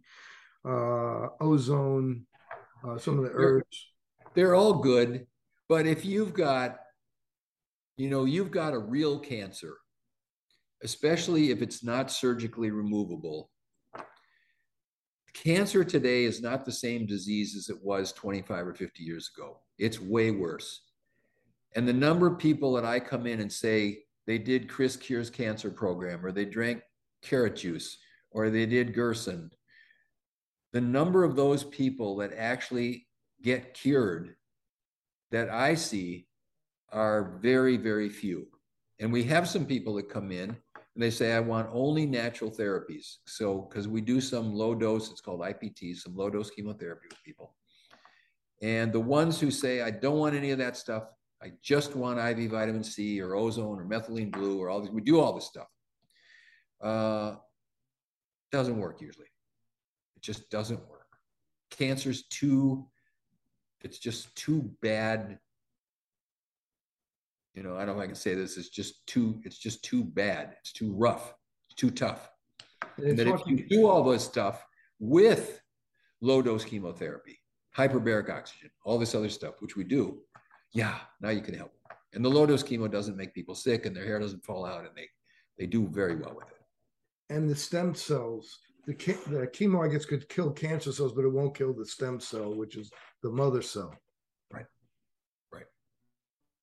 uh, 0.65 1.29
ozone, 1.41 2.27
uh, 2.85 2.99
some 2.99 3.19
of 3.19 3.25
the 3.25 3.31
herbs? 3.33 3.91
They're 4.35 4.57
all 4.57 4.75
good, 4.75 5.27
but 5.69 5.87
if 5.87 6.05
you've 6.05 6.33
got, 6.33 6.79
you 7.97 8.09
know, 8.09 8.25
you've 8.25 8.51
got 8.51 8.75
a 8.75 8.79
real 8.79 9.19
cancer, 9.19 9.77
especially 10.83 11.51
if 11.51 11.63
it's 11.63 11.85
not 11.85 12.11
surgically 12.11 12.71
removable. 12.71 13.51
Cancer 15.35 15.85
today 15.85 16.25
is 16.25 16.41
not 16.41 16.65
the 16.65 16.73
same 16.73 17.07
disease 17.07 17.55
as 17.55 17.69
it 17.69 17.83
was 17.83 18.13
25 18.13 18.69
or 18.69 18.75
50 18.75 19.03
years 19.03 19.31
ago. 19.37 19.61
It's 19.79 20.01
way 20.01 20.31
worse. 20.31 20.83
And 21.77 21.87
the 21.87 21.93
number 21.93 22.27
of 22.27 22.39
people 22.39 22.73
that 22.75 22.85
I 22.85 22.99
come 22.99 23.27
in 23.27 23.41
and 23.41 23.53
say, 23.53 24.01
they 24.27 24.39
did 24.39 24.69
Chris 24.69 24.97
Cures 24.97 25.31
Cancer 25.31 25.71
Program, 25.71 26.25
or 26.25 26.33
they 26.33 26.45
drank 26.45 26.83
carrot 27.23 27.57
juice, 27.57 27.99
or 28.31 28.51
they 28.51 28.67
did 28.67 28.95
Gerson. 28.95 29.51
The 30.73 30.81
number 30.81 31.25
of 31.25 31.37
those 31.37 31.65
people 31.65 32.17
that 32.17 32.33
actually 32.37 33.07
get 33.43 33.75
cured 33.75 34.35
that 35.31 35.51
I 35.51 35.75
see 35.75 36.27
are 36.93 37.39
very, 37.41 37.77
very 37.77 38.09
few. 38.09 38.47
And 39.01 39.13
we 39.13 39.23
have 39.25 39.49
some 39.49 39.67
people 39.67 39.95
that 39.95 40.09
come 40.09 40.33
in 40.33 40.51
and 40.51 41.03
they 41.05 41.11
say, 41.11 41.33
I 41.33 41.41
want 41.41 41.69
only 41.73 42.07
natural 42.07 42.51
therapies. 42.51 43.17
So, 43.27 43.69
because 43.69 43.87
we 43.87 44.01
do 44.01 44.21
some 44.21 44.53
low 44.53 44.75
dose, 44.75 45.11
it's 45.11 45.21
called 45.21 45.41
IPT, 45.41 45.97
some 45.97 46.17
low 46.17 46.31
dose 46.31 46.51
chemotherapy 46.51 47.07
with 47.09 47.23
people. 47.23 47.55
And 48.61 48.93
the 48.93 49.01
ones 49.01 49.39
who 49.39 49.51
say, 49.51 49.83
I 49.83 49.91
don't 49.91 50.19
want 50.19 50.35
any 50.35 50.51
of 50.51 50.59
that 50.59 50.77
stuff, 50.77 51.13
I 51.41 51.53
just 51.63 51.95
want 51.95 52.19
IV 52.19 52.51
vitamin 52.51 52.83
C 52.83 53.21
or 53.21 53.37
ozone 53.37 53.79
or 53.79 53.85
methylene 53.85 54.33
blue 54.33 54.61
or 54.61 54.69
all 54.69 54.81
these. 54.81 54.91
We 54.91 55.01
do 55.01 55.21
all 55.21 55.33
this 55.33 55.47
stuff. 55.47 55.69
Uh, 56.83 57.37
doesn't 58.51 58.79
work 58.79 59.01
usually. 59.01 59.27
It 60.17 60.23
just 60.23 60.51
doesn't 60.51 60.81
work. 60.89 61.07
Cancer's 61.71 62.25
too, 62.25 62.89
it's 63.83 63.99
just 63.99 64.35
too 64.37 64.71
bad. 64.83 65.39
You 67.55 67.63
know, 67.63 67.77
I 67.77 67.85
don't 67.85 67.97
know 67.97 68.03
if 68.03 68.05
I 68.05 68.07
can 68.07 68.15
say 68.15 68.35
this. 68.35 68.57
It's 68.57 68.69
just 68.69 69.07
too, 69.07 69.41
it's 69.45 69.59
just 69.59 69.83
too 69.83 70.05
bad. 70.05 70.55
It's 70.61 70.73
too 70.73 70.93
rough. 70.93 71.35
It's 71.69 71.77
too 71.77 71.91
tough. 71.91 72.31
And 72.99 73.19
that 73.19 73.27
if 73.27 73.47
you 73.47 73.67
do 73.69 73.87
all 73.87 74.05
this 74.05 74.25
stuff 74.25 74.65
with 74.99 75.61
low 76.21 76.43
dose 76.43 76.65
chemotherapy, 76.65 77.39
hyperbaric 77.77 78.31
oxygen, 78.31 78.71
all 78.85 78.99
this 78.99 79.15
other 79.15 79.29
stuff, 79.29 79.55
which 79.61 79.77
we 79.77 79.85
do, 79.85 80.21
yeah, 80.73 80.99
now 81.21 81.31
you 81.31 81.41
can 81.41 81.55
help. 81.55 81.73
And 82.15 82.25
the 82.25 82.29
low 82.29 82.47
dose 82.47 82.63
chemo 82.63 82.91
doesn't 82.91 83.17
make 83.17 83.35
people 83.35 83.55
sick 83.55 83.87
and 83.87 83.95
their 83.95 84.05
hair 84.05 84.19
doesn't 84.19 84.45
fall 84.45 84.65
out 84.65 84.85
and 84.85 84.97
they, 84.97 85.09
they 85.59 85.67
do 85.67 85.89
very 85.89 86.17
well 86.17 86.35
with 86.35 86.49
it. 86.49 87.35
And 87.35 87.49
the 87.49 87.57
stem 87.57 87.95
cells, 87.95 88.59
the, 88.89 88.95
the 89.27 89.47
chemo, 89.49 89.87
I 89.87 89.93
guess, 89.93 90.07
could 90.07 90.27
kill 90.31 90.51
cancer 90.51 90.93
cells, 90.93 91.13
but 91.13 91.27
it 91.27 91.33
won't 91.33 91.55
kill 91.55 91.75
the 91.75 91.85
stem 91.85 92.19
cell, 92.21 92.55
which 92.55 92.75
is 92.75 92.91
the 93.23 93.31
mother 93.31 93.61
cell. 93.61 93.95
Right. 94.51 94.65
Right. 95.53 95.67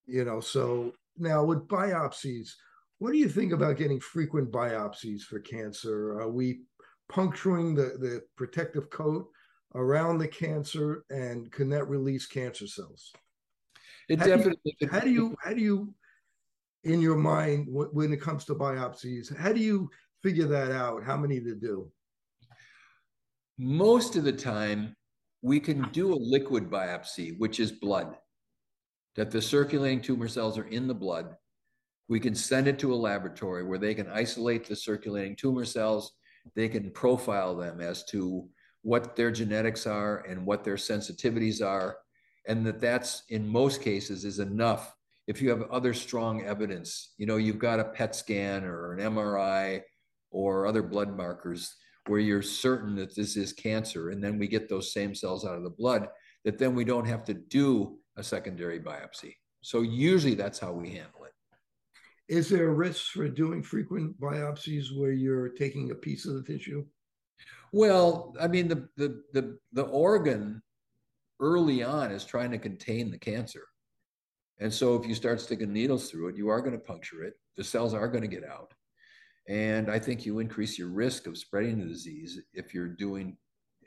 You 0.08 0.26
know, 0.26 0.40
so 0.40 0.94
now 1.20 1.44
with 1.44 1.68
biopsies, 1.68 2.50
what 2.98 3.12
do 3.12 3.20
you 3.20 3.30
think 3.30 3.54
about 3.54 3.78
getting 3.78 4.00
frequent 4.00 4.52
biopsies 4.52 5.22
for 5.22 5.40
cancer? 5.40 6.20
Are 6.20 6.30
we 6.30 6.62
puncturing 7.10 7.76
the, 7.76 7.96
the 8.00 8.24
protective 8.36 8.90
coat 8.90 9.28
around 9.76 10.18
the 10.18 10.28
cancer 10.28 11.04
and 11.12 11.52
can 11.52 11.70
that 11.70 11.88
release 11.88 12.26
cancer 12.26 12.66
cells? 12.66 13.14
It 14.10 14.20
how 14.20 14.26
definitely. 14.26 14.76
Do 14.80 14.86
you, 14.86 14.88
how 14.90 15.00
do 15.00 15.12
you 15.12 15.36
how 15.44 15.54
do 15.54 15.62
you 15.62 15.94
in 16.86 17.02
your 17.02 17.18
mind 17.18 17.68
when 17.70 18.14
it 18.14 18.22
comes 18.22 18.46
to 18.46 18.56
biopsies? 18.56 19.36
How 19.36 19.52
do 19.52 19.60
you 19.60 19.90
figure 20.24 20.48
that 20.48 20.72
out? 20.72 21.04
How 21.04 21.18
many 21.18 21.40
to 21.40 21.54
do? 21.54 21.92
Most 23.58 24.16
of 24.16 24.24
the 24.24 24.34
time, 24.34 24.96
we 25.42 25.60
can 25.60 25.90
do 25.92 26.14
a 26.14 26.16
liquid 26.16 26.70
biopsy, 26.70 27.38
which 27.38 27.60
is 27.60 27.72
blood. 27.72 28.18
That 29.16 29.32
the 29.32 29.42
circulating 29.42 30.02
tumor 30.02 30.28
cells 30.28 30.58
are 30.58 30.68
in 30.68 30.88
the 30.88 30.94
blood. 30.94 31.36
We 32.10 32.20
can 32.20 32.36
send 32.36 32.68
it 32.68 32.78
to 32.80 32.94
a 32.94 32.96
laboratory 32.96 33.64
where 33.64 33.78
they 33.78 33.94
can 33.94 34.10
isolate 34.10 34.68
the 34.68 34.76
circulating 34.76 35.36
tumor 35.36 35.66
cells. 35.66 36.12
They 36.56 36.68
can 36.68 36.92
profile 36.92 37.56
them 37.56 37.80
as 37.80 38.04
to 38.06 38.50
what 38.86 39.16
their 39.16 39.32
genetics 39.32 39.88
are 39.88 40.20
and 40.30 40.46
what 40.46 40.64
their 40.64 40.76
sensitivities 40.76 41.66
are 41.66 41.98
and 42.48 42.64
that 42.64 42.80
that's 42.80 43.24
in 43.30 43.48
most 43.48 43.82
cases 43.82 44.24
is 44.24 44.38
enough 44.38 44.96
if 45.28 45.42
you 45.42 45.50
have 45.50 45.64
other 45.72 45.92
strong 45.92 46.44
evidence 46.44 47.14
you 47.18 47.26
know 47.26 47.38
you've 47.38 47.58
got 47.58 47.80
a 47.80 47.86
pet 47.86 48.16
scan 48.16 48.64
or 48.64 48.94
an 48.94 49.00
mri 49.14 49.82
or 50.30 50.68
other 50.68 50.84
blood 50.84 51.18
markers 51.18 51.76
where 52.08 52.20
you're 52.20 52.42
certain 52.42 52.96
that 52.96 53.16
this 53.16 53.36
is 53.36 53.54
cancer 53.54 54.10
and 54.10 54.24
then 54.24 54.38
we 54.38 54.48
get 54.48 54.70
those 54.70 54.94
same 54.94 55.16
cells 55.16 55.46
out 55.46 55.58
of 55.58 55.64
the 55.64 55.70
blood 55.70 56.08
that 56.44 56.58
then 56.58 56.76
we 56.76 56.84
don't 56.84 57.06
have 57.06 57.24
to 57.24 57.34
do 57.34 57.98
a 58.18 58.24
secondary 58.24 58.80
biopsy 58.80 59.34
so 59.62 59.82
usually 59.82 60.36
that's 60.36 60.60
how 60.60 60.72
we 60.72 60.90
handle 60.90 61.26
it 61.26 61.34
is 62.28 62.50
there 62.50 62.70
a 62.70 62.74
risk 62.74 63.12
for 63.12 63.28
doing 63.28 63.62
frequent 63.62 64.20
biopsies 64.20 64.96
where 64.98 65.12
you're 65.12 65.50
taking 65.50 65.92
a 65.92 65.96
piece 65.96 66.26
of 66.26 66.36
the 66.36 66.44
tissue 66.44 66.86
well 67.72 68.34
i 68.40 68.48
mean 68.48 68.68
the 68.68 68.88
the 68.98 69.22
the, 69.34 69.58
the 69.74 69.84
organ 69.84 70.62
early 71.40 71.84
on 71.84 72.12
is 72.12 72.26
trying 72.26 72.52
to 72.52 72.58
contain 72.58 73.12
the 73.12 73.18
cancer. 73.18 73.64
And 74.60 74.74
so 74.74 74.96
if 74.96 75.06
you 75.06 75.16
start 75.16 75.42
sticking 75.42 75.74
needles 75.74 76.10
through 76.10 76.30
it, 76.30 76.38
you 76.38 76.50
are 76.50 76.62
going 76.62 76.74
to 76.74 76.80
puncture 76.80 77.24
it. 77.24 77.34
The 77.58 77.64
cells 77.64 77.94
are 77.94 78.08
going 78.08 78.22
to 78.22 78.28
get 78.28 78.46
out. 78.46 78.74
And 79.48 79.92
I 79.92 80.00
think 80.00 80.26
you 80.26 80.40
increase 80.40 80.78
your 80.78 80.90
risk 80.90 81.28
of 81.28 81.38
spreading 81.38 81.80
the 81.80 81.86
disease 81.86 82.40
if 82.54 82.74
you're 82.74 82.88
doing, 82.88 83.38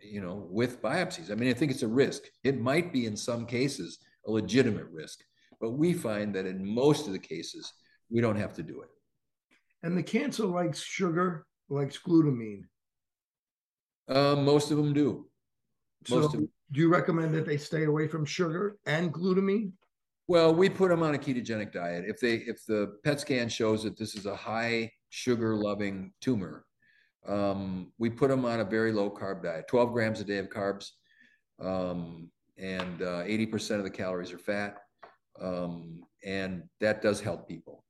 you 0.00 0.20
know, 0.20 0.46
with 0.50 0.80
biopsies. 0.80 1.30
I 1.30 1.34
mean, 1.34 1.50
I 1.50 1.54
think 1.54 1.72
it's 1.72 1.82
a 1.82 1.88
risk. 1.88 2.22
It 2.44 2.60
might 2.60 2.92
be 2.92 3.06
in 3.06 3.16
some 3.16 3.44
cases 3.44 3.98
a 4.26 4.30
legitimate 4.30 4.86
risk, 4.92 5.20
but 5.60 5.72
we 5.72 5.92
find 5.92 6.34
that 6.34 6.46
in 6.46 6.64
most 6.64 7.06
of 7.06 7.12
the 7.12 7.18
cases, 7.18 7.72
we 8.10 8.20
don't 8.20 8.36
have 8.36 8.54
to 8.54 8.62
do 8.62 8.82
it. 8.82 8.88
And 9.82 9.96
the 9.96 10.02
cancer 10.02 10.44
likes 10.46 10.80
sugar, 10.80 11.46
likes 11.68 11.98
glutamine. 11.98 12.62
Uh, 14.08 14.36
most 14.36 14.70
of 14.70 14.76
them 14.76 14.92
do. 14.92 15.26
Most 16.08 16.32
so, 16.32 16.38
do 16.38 16.80
you 16.80 16.88
recommend 16.88 17.34
that 17.34 17.46
they 17.46 17.56
stay 17.56 17.84
away 17.84 18.06
from 18.08 18.24
sugar 18.24 18.76
and 18.86 19.12
glutamine? 19.12 19.72
Well, 20.28 20.54
we 20.54 20.68
put 20.68 20.90
them 20.90 21.02
on 21.02 21.14
a 21.14 21.18
ketogenic 21.18 21.72
diet. 21.72 22.04
If 22.06 22.20
they 22.20 22.34
if 22.34 22.66
the 22.66 22.98
PET 23.02 23.20
scan 23.20 23.48
shows 23.48 23.82
that 23.84 23.96
this 23.96 24.14
is 24.14 24.26
a 24.26 24.36
high 24.36 24.92
sugar 25.08 25.56
loving 25.56 26.12
tumor, 26.20 26.66
um, 27.26 27.92
we 27.98 28.10
put 28.10 28.28
them 28.28 28.44
on 28.44 28.60
a 28.60 28.64
very 28.64 28.92
low 28.92 29.10
carb 29.10 29.42
diet, 29.42 29.68
12 29.68 29.92
grams 29.92 30.20
a 30.20 30.24
day 30.24 30.36
of 30.36 30.50
carbs, 30.50 30.90
um, 31.60 32.30
and 32.58 33.00
uh, 33.00 33.22
80% 33.24 33.78
of 33.78 33.84
the 33.84 33.90
calories 33.90 34.30
are 34.32 34.38
fat, 34.38 34.76
um, 35.40 36.02
and 36.22 36.62
that 36.80 37.00
does 37.00 37.20
help 37.20 37.48
people. 37.48 37.84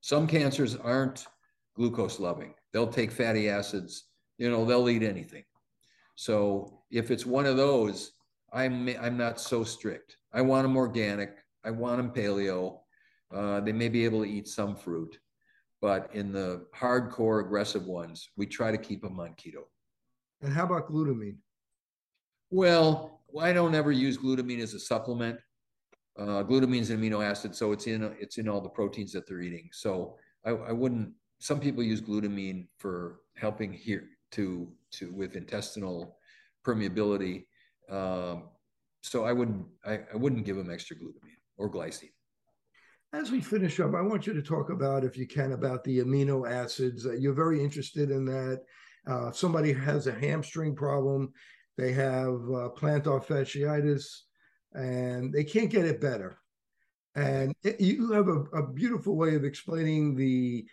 Some 0.00 0.28
cancers 0.28 0.76
aren't 0.76 1.26
glucose 1.74 2.20
loving; 2.20 2.54
they'll 2.72 2.86
take 2.86 3.10
fatty 3.10 3.48
acids. 3.48 4.04
You 4.38 4.48
know, 4.48 4.64
they'll 4.64 4.88
eat 4.88 5.02
anything. 5.02 5.44
So 6.14 6.84
if 6.92 7.10
it's 7.10 7.26
one 7.26 7.46
of 7.46 7.56
those, 7.56 8.12
I'm 8.52 8.88
I'm 9.00 9.16
not 9.16 9.40
so 9.40 9.64
strict. 9.64 10.18
I 10.32 10.40
want 10.42 10.62
them 10.62 10.76
organic. 10.76 11.39
I 11.64 11.70
want 11.70 11.98
them 11.98 12.10
paleo. 12.10 12.78
Uh, 13.34 13.60
they 13.60 13.72
may 13.72 13.88
be 13.88 14.04
able 14.04 14.22
to 14.22 14.28
eat 14.28 14.48
some 14.48 14.74
fruit, 14.74 15.18
but 15.80 16.10
in 16.14 16.32
the 16.32 16.66
hardcore 16.76 17.44
aggressive 17.44 17.86
ones, 17.86 18.28
we 18.36 18.46
try 18.46 18.70
to 18.70 18.78
keep 18.78 19.02
them 19.02 19.20
on 19.20 19.34
keto. 19.34 19.64
And 20.42 20.52
how 20.52 20.64
about 20.64 20.88
glutamine? 20.88 21.36
Well, 22.50 23.20
I 23.40 23.52
don't 23.52 23.74
ever 23.74 23.92
use 23.92 24.18
glutamine 24.18 24.60
as 24.60 24.74
a 24.74 24.80
supplement. 24.80 25.38
Uh, 26.18 26.42
glutamine 26.42 26.80
is 26.80 26.90
an 26.90 27.00
amino 27.00 27.24
acid, 27.24 27.54
so 27.54 27.72
it's 27.72 27.86
in 27.86 28.02
it's 28.18 28.38
in 28.38 28.48
all 28.48 28.60
the 28.60 28.68
proteins 28.68 29.12
that 29.12 29.26
they're 29.28 29.40
eating. 29.40 29.68
So 29.72 30.16
I, 30.44 30.50
I 30.50 30.72
wouldn't. 30.72 31.12
Some 31.38 31.60
people 31.60 31.82
use 31.82 32.00
glutamine 32.00 32.66
for 32.78 33.20
helping 33.36 33.72
here 33.72 34.08
to 34.32 34.68
to 34.92 35.12
with 35.12 35.36
intestinal 35.36 36.16
permeability. 36.66 37.44
Um, 37.88 38.48
so 39.02 39.24
I 39.24 39.32
wouldn't 39.32 39.64
I, 39.84 40.00
I 40.12 40.16
wouldn't 40.16 40.44
give 40.44 40.56
them 40.56 40.70
extra 40.70 40.96
glutamine 40.96 41.29
or 41.60 41.70
glycine. 41.70 42.10
As 43.12 43.30
we 43.30 43.40
finish 43.40 43.78
up, 43.80 43.94
I 43.94 44.00
want 44.00 44.26
you 44.26 44.32
to 44.32 44.42
talk 44.42 44.70
about, 44.70 45.04
if 45.04 45.16
you 45.18 45.26
can, 45.26 45.52
about 45.52 45.84
the 45.84 45.98
amino 45.98 46.50
acids. 46.50 47.06
Uh, 47.06 47.12
you're 47.12 47.34
very 47.34 47.62
interested 47.62 48.10
in 48.10 48.24
that. 48.24 48.62
Uh, 49.06 49.30
somebody 49.30 49.72
has 49.72 50.06
a 50.06 50.12
hamstring 50.12 50.74
problem, 50.74 51.32
they 51.76 51.92
have 51.92 52.34
uh, 52.34 52.68
plantar 52.76 53.24
fasciitis, 53.24 54.04
and 54.74 55.32
they 55.32 55.44
can't 55.44 55.70
get 55.70 55.84
it 55.84 56.00
better. 56.00 56.38
And 57.14 57.54
it, 57.62 57.80
you 57.80 58.12
have 58.12 58.28
a, 58.28 58.40
a 58.56 58.72
beautiful 58.72 59.16
way 59.16 59.34
of 59.34 59.44
explaining 59.44 60.14
the 60.14 60.66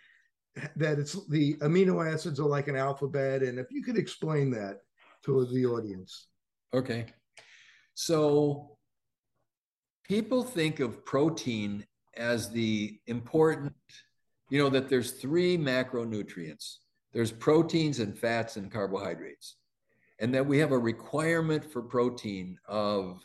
that 0.76 0.98
it's 0.98 1.26
the 1.28 1.54
amino 1.56 1.96
acids 2.12 2.40
are 2.40 2.48
like 2.48 2.68
an 2.68 2.76
alphabet, 2.76 3.42
and 3.42 3.58
if 3.58 3.66
you 3.70 3.82
could 3.82 3.98
explain 3.98 4.50
that 4.52 4.78
to 5.24 5.46
the 5.46 5.66
audience. 5.66 6.28
Okay. 6.72 7.06
So 7.94 8.77
people 10.08 10.42
think 10.42 10.80
of 10.80 11.04
protein 11.04 11.84
as 12.16 12.50
the 12.50 12.98
important, 13.06 13.74
you 14.50 14.58
know, 14.58 14.68
that 14.70 14.88
there's 14.88 15.12
three 15.12 15.56
macronutrients 15.56 16.78
there's 17.12 17.32
proteins 17.32 18.00
and 18.00 18.16
fats 18.16 18.56
and 18.56 18.70
carbohydrates, 18.70 19.56
and 20.18 20.34
that 20.34 20.46
we 20.46 20.58
have 20.58 20.72
a 20.72 20.78
requirement 20.78 21.64
for 21.64 21.82
protein 21.82 22.58
of 22.66 23.24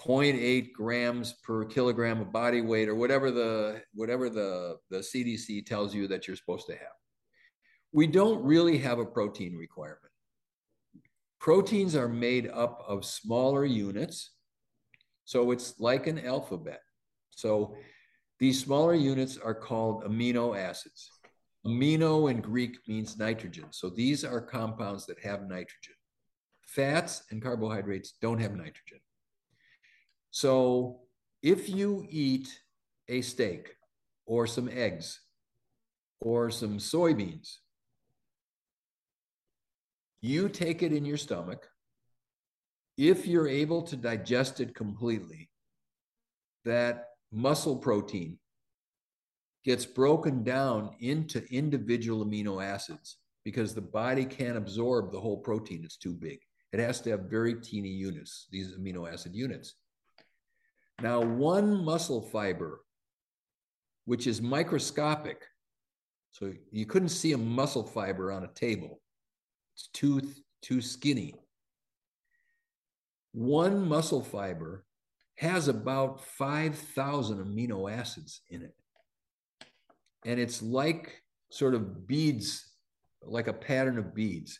0.8 0.00 0.72
grams 0.72 1.34
per 1.42 1.64
kilogram 1.64 2.20
of 2.20 2.32
body 2.32 2.60
weight 2.60 2.88
or 2.88 2.94
whatever 2.94 3.30
the 3.30 3.82
whatever 3.94 4.30
the 4.30 4.76
the 4.90 4.98
CDC 4.98 5.66
tells 5.66 5.94
you 5.94 6.06
that 6.08 6.26
you're 6.26 6.36
supposed 6.36 6.66
to 6.66 6.72
have. 6.72 6.96
We 7.92 8.06
don't 8.06 8.42
really 8.44 8.78
have 8.78 8.98
a 8.98 9.04
protein 9.04 9.56
requirement. 9.56 10.12
Proteins 11.40 11.96
are 11.96 12.08
made 12.08 12.48
up 12.48 12.82
of 12.86 13.04
smaller 13.04 13.64
units. 13.64 14.30
So 15.28 15.50
it's 15.50 15.78
like 15.78 16.06
an 16.06 16.24
alphabet. 16.24 16.80
So 17.28 17.74
these 18.38 18.64
smaller 18.64 18.94
units 18.94 19.36
are 19.36 19.54
called 19.54 20.04
amino 20.04 20.58
acids. 20.58 21.10
Amino 21.66 22.30
in 22.30 22.40
Greek 22.40 22.78
means 22.88 23.18
nitrogen. 23.18 23.66
So 23.68 23.90
these 23.90 24.24
are 24.24 24.40
compounds 24.40 25.04
that 25.04 25.18
have 25.18 25.42
nitrogen. 25.42 25.96
Fats 26.62 27.24
and 27.30 27.42
carbohydrates 27.42 28.14
don't 28.22 28.38
have 28.38 28.52
nitrogen. 28.52 29.00
So 30.30 31.00
if 31.42 31.68
you 31.68 32.06
eat 32.08 32.48
a 33.08 33.20
steak 33.20 33.74
or 34.24 34.46
some 34.46 34.70
eggs 34.72 35.20
or 36.22 36.50
some 36.50 36.78
soybeans, 36.78 37.56
you 40.22 40.48
take 40.48 40.82
it 40.82 40.94
in 40.94 41.04
your 41.04 41.18
stomach. 41.18 41.68
If 42.98 43.28
you're 43.28 43.46
able 43.46 43.82
to 43.82 43.96
digest 43.96 44.60
it 44.60 44.74
completely, 44.74 45.48
that 46.64 47.04
muscle 47.30 47.76
protein 47.76 48.38
gets 49.64 49.86
broken 49.86 50.42
down 50.42 50.90
into 50.98 51.46
individual 51.52 52.26
amino 52.26 52.62
acids 52.62 53.18
because 53.44 53.72
the 53.72 53.80
body 53.80 54.24
can't 54.24 54.56
absorb 54.56 55.12
the 55.12 55.20
whole 55.20 55.36
protein. 55.36 55.82
It's 55.84 55.96
too 55.96 56.12
big. 56.12 56.40
It 56.72 56.80
has 56.80 57.00
to 57.02 57.10
have 57.10 57.30
very 57.30 57.54
teeny 57.54 57.88
units, 57.88 58.48
these 58.50 58.76
amino 58.76 59.10
acid 59.10 59.32
units. 59.32 59.74
Now, 61.00 61.20
one 61.20 61.84
muscle 61.84 62.20
fiber, 62.20 62.80
which 64.06 64.26
is 64.26 64.42
microscopic, 64.42 65.44
so 66.32 66.52
you 66.72 66.84
couldn't 66.84 67.10
see 67.10 67.32
a 67.32 67.38
muscle 67.38 67.84
fiber 67.84 68.32
on 68.32 68.42
a 68.42 68.52
table, 68.54 69.00
it's 69.76 69.88
too, 69.92 70.20
too 70.62 70.80
skinny. 70.80 71.36
One 73.38 73.86
muscle 73.86 74.24
fiber 74.24 74.84
has 75.36 75.68
about 75.68 76.24
5,000 76.24 77.38
amino 77.38 77.88
acids 77.88 78.40
in 78.50 78.62
it. 78.62 78.74
And 80.24 80.40
it's 80.40 80.60
like 80.60 81.22
sort 81.48 81.74
of 81.74 82.08
beads, 82.08 82.68
like 83.22 83.46
a 83.46 83.52
pattern 83.52 83.96
of 83.96 84.12
beads. 84.12 84.58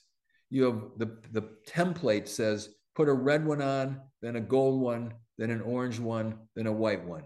You 0.48 0.62
have 0.62 0.82
the, 0.96 1.18
the 1.32 1.48
template 1.68 2.28
says 2.28 2.68
put 2.94 3.08
a 3.08 3.12
red 3.12 3.44
one 3.44 3.60
on, 3.62 4.00
then 4.22 4.36
a 4.36 4.40
gold 4.40 4.80
one, 4.80 5.12
then 5.38 5.50
an 5.50 5.60
orange 5.62 5.98
one, 5.98 6.38
then 6.54 6.68
a 6.68 6.72
white 6.72 7.04
one. 7.04 7.24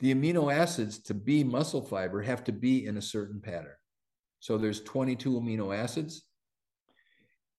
The 0.00 0.14
amino 0.14 0.52
acids 0.54 0.98
to 1.04 1.14
be 1.14 1.42
muscle 1.42 1.82
fiber 1.82 2.20
have 2.20 2.44
to 2.44 2.52
be 2.52 2.84
in 2.84 2.98
a 2.98 3.02
certain 3.02 3.40
pattern. 3.40 3.76
So 4.40 4.58
there's 4.58 4.82
22 4.82 5.40
amino 5.40 5.74
acids. 5.74 6.27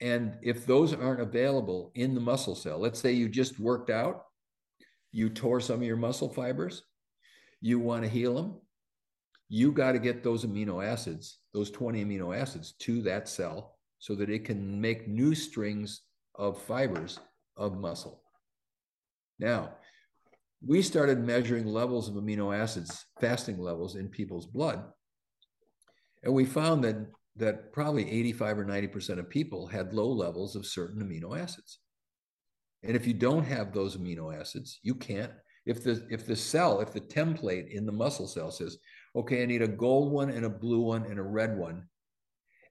And 0.02 0.38
if 0.41 0.66
those 0.66 0.93
aren't 0.93 1.22
available 1.22 1.91
in 1.95 2.16
the 2.16 2.22
muscle 2.22 2.56
cell, 2.56 2.80
let's 2.80 3.00
say 3.00 3.12
you 3.12 3.28
just 3.28 3.60
worked 3.60 3.89
out, 3.89 4.24
you 5.12 5.30
tore 5.30 5.60
some 5.60 5.78
of 5.78 5.84
your 5.84 5.97
muscle 5.97 6.30
fibers, 6.30 6.84
you 7.62 7.80
want 7.80 8.04
to 8.04 8.10
heal 8.10 8.36
them, 8.36 8.62
you 9.50 9.72
got 9.72 9.93
to 9.93 10.00
get 10.00 10.24
those 10.24 10.45
amino 10.45 10.86
acids, 10.86 11.39
those 11.54 11.72
20 11.72 12.06
amino 12.06 12.38
acids 12.38 12.74
to 12.80 13.02
that 13.02 13.28
cell 13.28 13.76
so 13.97 14.16
that 14.16 14.30
it 14.30 14.45
can 14.45 14.80
make 14.80 15.08
new 15.08 15.36
strings 15.36 16.02
of 16.36 16.62
fibers 16.62 17.20
of 17.58 17.78
muscle. 17.78 18.24
Now, 19.39 19.74
we 20.66 20.82
started 20.82 21.20
measuring 21.20 21.66
levels 21.66 22.08
of 22.08 22.16
amino 22.16 22.58
acids, 22.58 23.06
fasting 23.20 23.60
levels 23.60 23.95
in 23.95 24.08
people's 24.10 24.45
blood. 24.45 24.84
And 26.24 26.34
we 26.34 26.45
found 26.45 26.84
that, 26.84 26.97
that 27.40 27.74
probably 27.74 28.10
85 28.10 28.60
or 28.60 28.66
90% 28.66 29.20
of 29.20 29.30
people 29.30 29.66
had 29.68 29.94
low 29.94 30.10
levels 30.10 30.56
of 30.56 30.66
certain 30.66 31.02
amino 31.02 31.40
acids. 31.40 31.80
And 32.84 32.96
if 32.96 33.08
you 33.08 33.14
don't 33.14 33.46
have 33.46 33.74
those 33.74 33.98
amino 33.98 34.38
acids, 34.38 34.80
you 34.84 34.96
can't. 34.96 35.32
If 35.66 35.84
the 35.84 36.06
if 36.10 36.26
the 36.26 36.36
cell, 36.36 36.80
if 36.80 36.94
the 36.94 37.02
template 37.02 37.72
in 37.72 37.86
the 37.86 37.92
muscle 37.92 38.28
cell 38.28 38.52
says, 38.52 38.78
okay, 39.16 39.44
I 39.44 39.46
need 39.46 39.62
a 39.62 39.68
gold 39.68 40.12
one 40.12 40.30
and 40.30 40.46
a 40.46 40.50
blue 40.50 40.82
one 40.82 41.04
and 41.04 41.20
a 41.20 41.24
red 41.24 41.58
one, 41.58 41.88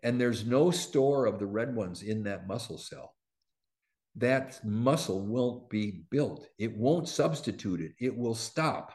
and 0.02 0.20
there's 0.20 0.46
no 0.46 0.70
store 0.70 1.26
of 1.26 1.38
the 1.38 1.46
red 1.46 1.74
ones 1.74 2.02
in 2.02 2.22
that 2.24 2.46
muscle 2.46 2.78
cell, 2.78 3.14
that 4.16 4.64
muscle 4.64 5.20
won't 5.20 5.68
be 5.68 6.02
built. 6.10 6.48
It 6.58 6.76
won't 6.76 7.08
substitute 7.08 7.80
it, 7.80 7.92
it 8.00 8.16
will 8.16 8.34
stop. 8.34 8.94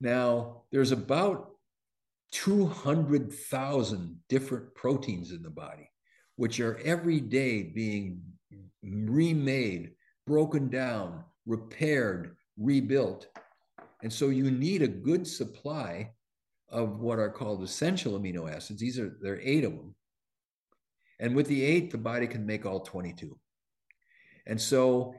Now, 0.00 0.62
there's 0.70 0.92
about 0.92 1.50
200,000 2.32 4.16
different 4.28 4.74
proteins 4.74 5.32
in 5.32 5.42
the 5.42 5.50
body, 5.50 5.90
which 6.36 6.60
are 6.60 6.78
every 6.84 7.20
day 7.20 7.62
being 7.62 8.20
remade, 8.82 9.92
broken 10.26 10.68
down, 10.68 11.24
repaired, 11.46 12.36
rebuilt. 12.56 13.28
And 14.02 14.12
so 14.12 14.28
you 14.28 14.50
need 14.50 14.82
a 14.82 14.88
good 14.88 15.26
supply 15.26 16.12
of 16.70 17.00
what 17.00 17.18
are 17.18 17.30
called 17.30 17.62
essential 17.62 18.18
amino 18.18 18.52
acids. 18.52 18.80
These 18.80 18.98
are 18.98 19.16
there 19.20 19.34
are 19.34 19.40
eight 19.42 19.64
of 19.64 19.72
them. 19.72 19.94
And 21.20 21.34
with 21.34 21.46
the 21.46 21.64
eight, 21.64 21.90
the 21.90 21.98
body 21.98 22.26
can 22.26 22.46
make 22.46 22.64
all 22.64 22.80
22. 22.80 23.36
And 24.46 24.60
so 24.60 25.14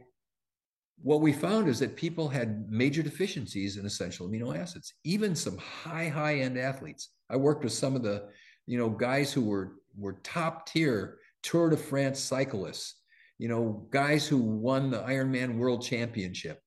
what 1.02 1.22
we 1.22 1.32
found 1.32 1.68
is 1.68 1.80
that 1.80 1.96
people 1.96 2.28
had 2.28 2.70
major 2.70 3.02
deficiencies 3.02 3.78
in 3.78 3.86
essential 3.86 4.28
amino 4.28 4.58
acids, 4.58 4.94
even 5.04 5.36
some 5.36 5.58
high, 5.58 6.10
high 6.10 6.40
end 6.40 6.58
athletes. 6.58 7.10
I 7.30 7.38
worked 7.38 7.64
with 7.64 7.74
some 7.74 7.96
of 7.96 8.04
the, 8.04 8.30
you 8.66 8.78
know, 8.78 8.90
guys 8.90 9.32
who 9.32 9.44
were 9.44 9.76
were 9.98 10.20
top 10.24 10.68
tier 10.68 11.20
Tour 11.42 11.70
de 11.70 11.78
France 11.78 12.20
cyclists, 12.20 12.96
you 13.38 13.48
know, 13.48 13.88
guys 13.92 14.28
who 14.28 14.38
won 14.38 14.92
the 14.92 15.00
Ironman 15.00 15.58
World 15.58 15.82
Championship, 15.82 16.62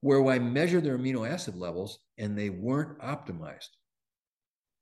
where 0.00 0.24
I 0.26 0.38
measured 0.38 0.84
their 0.84 0.98
amino 0.98 1.28
acid 1.28 1.56
levels 1.56 2.00
and 2.18 2.36
they 2.36 2.50
weren't 2.50 2.98
optimized. 2.98 3.68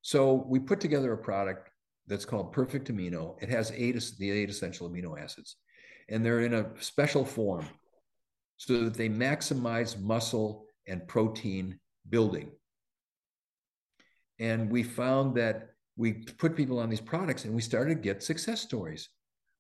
So 0.03 0.47
we 0.49 0.59
put 0.59 0.81
together 0.81 1.13
a 1.13 1.19
product 1.19 1.71
that's 2.07 2.25
called 2.25 2.53
Perfect 2.53 2.91
Amino. 2.91 3.37
It 3.43 3.51
has 3.51 3.71
eight 3.73 4.03
the 4.19 4.31
eight 4.31 4.49
essential 4.49 4.89
amino 4.89 5.21
acids, 5.23 5.57
and 6.09 6.25
they're 6.25 6.41
in 6.41 6.55
a 6.55 6.71
special 6.81 7.25
form 7.25 7.67
so 8.61 8.85
that 8.85 8.95
they 8.95 9.09
maximize 9.09 9.99
muscle 9.99 10.67
and 10.87 11.09
protein 11.09 11.81
building. 12.11 12.51
And 14.39 14.71
we 14.71 14.83
found 14.83 15.35
that 15.37 15.71
we 15.97 16.13
put 16.13 16.57
people 16.57 16.79
on 16.79 16.91
these 16.91 17.01
products 17.01 17.47
and 17.47 17.55
we 17.55 17.63
started 17.63 17.95
to 17.95 18.01
get 18.03 18.23
success 18.23 18.61
stories. 18.61 19.09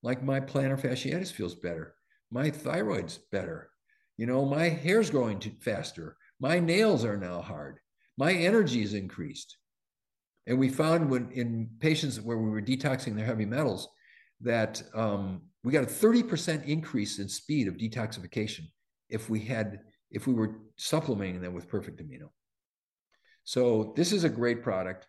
Like 0.03 0.23
my 0.23 0.39
plantar 0.39 0.79
fasciitis 0.79 1.33
feels 1.33 1.55
better, 1.55 1.95
my 2.31 2.51
thyroid's 2.51 3.17
better, 3.33 3.71
you 4.19 4.27
know, 4.27 4.45
my 4.45 4.69
hair's 4.69 5.09
growing 5.09 5.41
faster, 5.63 6.19
my 6.39 6.59
nails 6.59 7.03
are 7.03 7.17
now 7.17 7.41
hard, 7.41 7.79
my 8.19 8.35
energy 8.35 8.83
is 8.83 8.93
increased. 8.93 9.57
And 10.47 10.59
we 10.59 10.69
found 10.69 11.09
when 11.09 11.31
in 11.33 11.71
patients 11.81 12.21
where 12.21 12.37
we 12.37 12.51
were 12.51 12.61
detoxing 12.61 13.17
their 13.17 13.25
heavy 13.25 13.47
metals 13.47 13.89
that 14.43 14.83
um, 14.95 15.41
we 15.65 15.73
got 15.73 15.85
a 15.85 15.87
30% 15.87 16.67
increase 16.67 17.19
in 17.19 17.31
speed 17.31 17.67
of 17.67 17.79
detoxification 17.79 18.67
if 19.11 19.29
we 19.29 19.41
had 19.41 19.81
if 20.11 20.27
we 20.27 20.35
were 20.35 20.61
supplementing 20.77 21.41
them 21.41 21.55
with 21.55 21.69
perfect 21.69 22.03
amino. 22.03 22.31
So 23.45 23.93
this 23.97 24.13
is 24.13 24.25
a 24.25 24.29
great 24.29 24.63
product. 24.63 25.07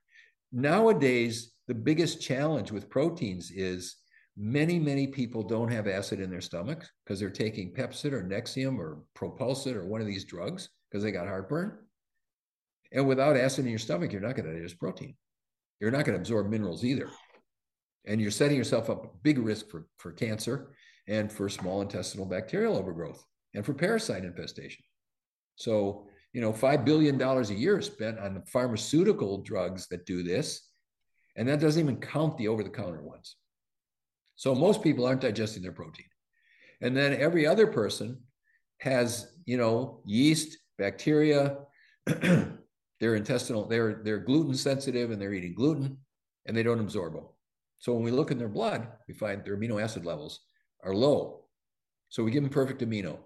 Nowadays, 0.51 1.53
the 1.67 1.73
biggest 1.73 2.21
challenge 2.21 2.71
with 2.71 2.89
proteins 2.89 3.51
is 3.51 3.95
many, 4.37 4.79
many 4.79 5.07
people 5.07 5.43
don't 5.43 5.71
have 5.71 5.87
acid 5.87 6.19
in 6.19 6.29
their 6.29 6.41
stomachs 6.41 6.89
because 7.03 7.19
they're 7.19 7.29
taking 7.29 7.73
Pepcid 7.73 8.13
or 8.13 8.23
Nexium 8.23 8.77
or 8.77 9.03
Propulsid 9.15 9.75
or 9.75 9.85
one 9.85 10.01
of 10.01 10.07
these 10.07 10.25
drugs 10.25 10.69
because 10.89 11.03
they 11.03 11.11
got 11.11 11.27
heartburn. 11.27 11.77
And 12.91 13.07
without 13.07 13.37
acid 13.37 13.65
in 13.65 13.71
your 13.71 13.79
stomach, 13.79 14.11
you're 14.11 14.21
not 14.21 14.35
going 14.35 14.49
to 14.49 14.53
digest 14.53 14.79
protein. 14.79 15.15
You're 15.79 15.91
not 15.91 16.05
going 16.05 16.15
to 16.15 16.21
absorb 16.21 16.49
minerals 16.49 16.83
either. 16.83 17.09
And 18.05 18.19
you're 18.19 18.31
setting 18.31 18.57
yourself 18.57 18.89
up 18.89 19.05
a 19.05 19.17
big 19.23 19.37
risk 19.37 19.69
for, 19.69 19.87
for 19.97 20.11
cancer 20.11 20.73
and 21.07 21.31
for 21.31 21.47
small 21.47 21.81
intestinal 21.81 22.25
bacterial 22.25 22.75
overgrowth 22.75 23.23
and 23.53 23.65
for 23.65 23.73
parasite 23.73 24.23
infestation. 24.23 24.83
So, 25.55 26.07
you 26.33 26.41
know, 26.41 26.53
$5 26.53 26.85
billion 26.85 27.21
a 27.21 27.43
year 27.53 27.79
is 27.79 27.85
spent 27.85 28.19
on 28.19 28.43
pharmaceutical 28.47 29.41
drugs 29.41 29.87
that 29.89 30.05
do 30.05 30.23
this. 30.23 30.67
And 31.35 31.47
that 31.47 31.59
doesn't 31.59 31.81
even 31.81 31.97
count 31.97 32.37
the 32.37 32.47
over 32.47 32.63
the 32.63 32.69
counter 32.69 33.01
ones. 33.01 33.35
So 34.35 34.55
most 34.55 34.81
people 34.81 35.05
aren't 35.05 35.21
digesting 35.21 35.63
their 35.63 35.71
protein. 35.71 36.07
And 36.81 36.97
then 36.97 37.13
every 37.13 37.45
other 37.45 37.67
person 37.67 38.17
has, 38.79 39.31
you 39.45 39.57
know, 39.57 40.01
yeast, 40.05 40.57
bacteria, 40.77 41.57
they're 42.05 43.15
intestinal, 43.15 43.67
they're 43.67 44.01
they're 44.03 44.17
gluten 44.17 44.55
sensitive 44.55 45.11
and 45.11 45.21
they're 45.21 45.33
eating 45.33 45.53
gluten 45.53 45.97
and 46.47 46.57
they 46.57 46.63
don't 46.63 46.79
absorb 46.79 47.13
them. 47.13 47.25
So 47.77 47.93
when 47.93 48.03
we 48.03 48.11
look 48.11 48.31
in 48.31 48.39
their 48.39 48.49
blood, 48.49 48.87
we 49.07 49.13
find 49.13 49.45
their 49.45 49.57
amino 49.57 49.81
acid 49.81 50.05
levels 50.05 50.39
are 50.83 50.95
low. 50.95 51.45
So 52.09 52.23
we 52.23 52.31
give 52.31 52.43
them 52.43 52.51
perfect 52.51 52.81
amino 52.81 53.19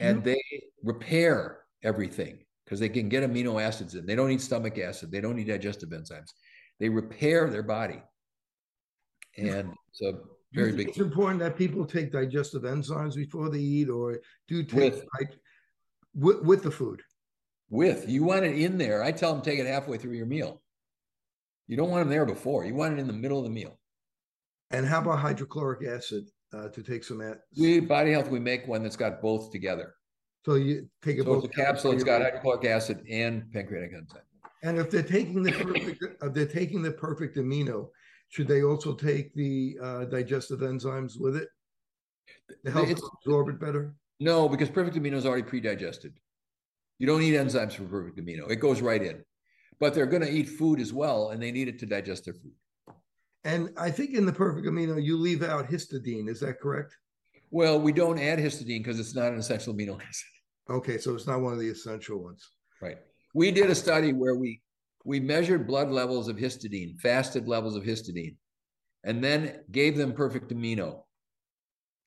and 0.00 0.22
they 0.22 0.40
repair 0.82 1.60
everything 1.82 2.38
because 2.64 2.80
they 2.80 2.88
can 2.88 3.08
get 3.08 3.28
amino 3.28 3.62
acids 3.62 3.94
in. 3.94 4.06
They 4.06 4.14
don't 4.14 4.28
need 4.28 4.40
stomach 4.40 4.78
acid. 4.78 5.10
They 5.10 5.20
don't 5.20 5.36
need 5.36 5.48
digestive 5.48 5.90
enzymes. 5.90 6.30
They 6.78 6.88
repair 6.88 7.50
their 7.50 7.62
body. 7.62 8.02
And 9.36 9.72
it's 9.90 10.02
a 10.02 10.20
very 10.52 10.72
big. 10.72 10.88
It's 10.88 10.98
important 10.98 11.40
that 11.40 11.56
people 11.56 11.84
take 11.84 12.12
digestive 12.12 12.62
enzymes 12.62 13.14
before 13.14 13.50
they 13.50 13.58
eat, 13.58 13.88
or 13.88 14.20
do 14.48 14.62
take 14.62 14.94
with, 14.94 15.04
with, 16.14 16.42
with 16.42 16.62
the 16.62 16.70
food. 16.70 17.02
With 17.70 18.08
you 18.08 18.24
want 18.24 18.44
it 18.44 18.58
in 18.58 18.78
there. 18.78 19.02
I 19.02 19.12
tell 19.12 19.32
them 19.32 19.42
take 19.42 19.58
it 19.58 19.66
halfway 19.66 19.98
through 19.98 20.14
your 20.14 20.26
meal. 20.26 20.62
You 21.66 21.76
don't 21.76 21.90
want 21.90 22.02
them 22.02 22.10
there 22.10 22.24
before. 22.24 22.64
You 22.64 22.74
want 22.74 22.94
it 22.94 23.00
in 23.00 23.06
the 23.06 23.12
middle 23.12 23.38
of 23.38 23.44
the 23.44 23.50
meal. 23.50 23.78
And 24.70 24.86
how 24.86 25.00
about 25.00 25.18
hydrochloric 25.18 25.86
acid? 25.86 26.24
Uh, 26.52 26.68
to 26.68 26.82
take 26.82 27.04
some 27.04 27.20
at 27.20 27.40
we 27.58 27.80
body 27.80 28.12
health 28.12 28.28
we 28.28 28.38
make 28.38 28.66
one 28.66 28.82
that's 28.82 28.96
got 28.96 29.20
both 29.20 29.50
together. 29.50 29.94
So 30.44 30.54
you 30.54 30.88
take 31.02 31.18
it 31.18 31.24
so 31.24 31.34
both 31.34 31.44
it's 31.44 31.58
a 31.58 31.62
capsule 31.62 31.92
it's 31.92 32.04
got 32.04 32.22
hydrochloric 32.22 32.64
acid 32.64 33.04
and 33.10 33.50
pancreatic 33.52 33.92
enzyme. 33.92 34.22
And 34.62 34.78
if 34.78 34.90
they're 34.90 35.02
taking 35.02 35.42
the 35.42 35.52
perfect 35.52 36.04
if 36.22 36.32
they're 36.32 36.46
taking 36.46 36.82
the 36.82 36.92
perfect 36.92 37.36
amino 37.36 37.88
should 38.28 38.48
they 38.48 38.62
also 38.62 38.94
take 38.94 39.34
the 39.34 39.78
uh, 39.82 40.04
digestive 40.04 40.60
enzymes 40.60 41.18
with 41.18 41.36
it? 41.36 41.48
To 42.66 42.70
help 42.70 42.88
it's, 42.88 43.02
absorb 43.24 43.48
it 43.48 43.58
better? 43.58 43.94
No 44.20 44.48
because 44.48 44.68
perfect 44.68 44.96
amino 44.96 45.14
is 45.14 45.26
already 45.26 45.44
pre-digested. 45.44 46.12
You 46.98 47.06
don't 47.06 47.20
need 47.20 47.34
enzymes 47.34 47.74
for 47.74 47.84
perfect 47.84 48.18
amino. 48.18 48.50
It 48.50 48.56
goes 48.56 48.80
right 48.80 49.02
in. 49.02 49.24
But 49.80 49.94
they're 49.94 50.06
going 50.06 50.22
to 50.22 50.30
eat 50.30 50.48
food 50.48 50.80
as 50.80 50.92
well 50.92 51.30
and 51.30 51.40
they 51.40 51.52
need 51.52 51.68
it 51.68 51.78
to 51.80 51.86
digest 51.86 52.24
their 52.24 52.34
food 52.34 52.52
and 53.44 53.70
I 53.76 53.90
think 53.90 54.14
in 54.14 54.26
the 54.26 54.32
perfect 54.32 54.66
amino, 54.66 55.02
you 55.02 55.16
leave 55.16 55.42
out 55.42 55.68
histidine. 55.68 56.28
Is 56.28 56.40
that 56.40 56.60
correct? 56.60 56.96
Well, 57.50 57.80
we 57.80 57.92
don't 57.92 58.18
add 58.18 58.38
histidine 58.38 58.82
because 58.82 59.00
it's 59.00 59.14
not 59.14 59.32
an 59.32 59.38
essential 59.38 59.74
amino 59.74 59.94
acid. 59.94 60.26
Okay, 60.70 60.98
so 60.98 61.14
it's 61.14 61.26
not 61.26 61.40
one 61.40 61.52
of 61.52 61.58
the 61.58 61.68
essential 61.68 62.22
ones. 62.22 62.46
Right. 62.82 62.98
We 63.34 63.50
did 63.50 63.70
a 63.70 63.74
study 63.74 64.12
where 64.12 64.34
we 64.34 64.60
we 65.04 65.20
measured 65.20 65.66
blood 65.66 65.90
levels 65.90 66.28
of 66.28 66.36
histidine, 66.36 66.98
fasted 67.00 67.48
levels 67.48 67.76
of 67.76 67.84
histidine, 67.84 68.36
and 69.04 69.24
then 69.24 69.60
gave 69.70 69.96
them 69.96 70.12
perfect 70.12 70.52
amino. 70.52 71.04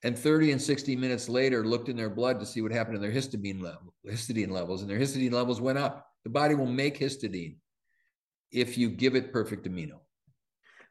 And 0.03 0.17
30 0.17 0.51
and 0.51 0.61
60 0.61 0.95
minutes 0.95 1.29
later, 1.29 1.65
looked 1.65 1.89
in 1.89 1.95
their 1.95 2.09
blood 2.09 2.39
to 2.39 2.45
see 2.45 2.61
what 2.61 2.71
happened 2.71 2.95
to 2.95 2.99
their 2.99 3.11
histidine 3.11 3.61
level, 3.61 3.93
histidine 4.07 4.51
levels, 4.51 4.81
and 4.81 4.89
their 4.89 4.99
histidine 4.99 5.31
levels 5.31 5.61
went 5.61 5.77
up. 5.77 6.07
The 6.23 6.29
body 6.29 6.53
will 6.53 6.67
make 6.67 6.99
histidine 6.99 7.55
if 8.51 8.77
you 8.77 8.89
give 8.89 9.15
it 9.15 9.33
perfect 9.33 9.67
amino. 9.67 10.00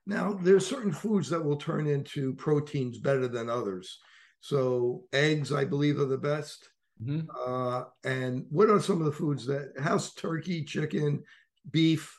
Now, 0.07 0.33
there's 0.33 0.67
certain 0.67 0.93
foods 0.93 1.29
that 1.31 1.45
will 1.45 1.57
turn 1.57 1.87
into 1.87 2.35
proteins 2.35 2.99
better 2.99 3.29
than 3.29 3.49
others. 3.49 3.99
So, 4.41 5.05
eggs, 5.13 5.53
I 5.53 5.65
believe, 5.65 6.01
are 6.01 6.07
the 6.07 6.19
best. 6.19 6.69
Mm-hmm. 7.03 7.29
Uh, 7.47 7.85
and 8.05 8.45
what 8.51 8.69
are 8.69 8.81
some 8.81 8.99
of 8.99 9.07
the 9.07 9.13
foods 9.13 9.47
that 9.47 9.73
house 9.79 10.15
turkey, 10.15 10.65
chicken, 10.65 11.23
beef, 11.71 12.19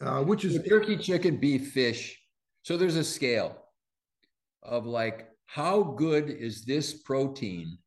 uh, 0.00 0.22
which 0.22 0.44
is 0.44 0.62
turkey, 0.68 0.96
chicken, 0.96 1.36
beef, 1.36 1.72
fish. 1.72 2.20
So 2.62 2.76
there's 2.76 2.96
a 2.96 3.04
scale 3.04 3.56
of 4.62 4.86
like 4.86 5.28
how 5.46 5.82
good 5.82 6.30
is 6.30 6.64
this 6.64 6.92
protein 6.94 7.78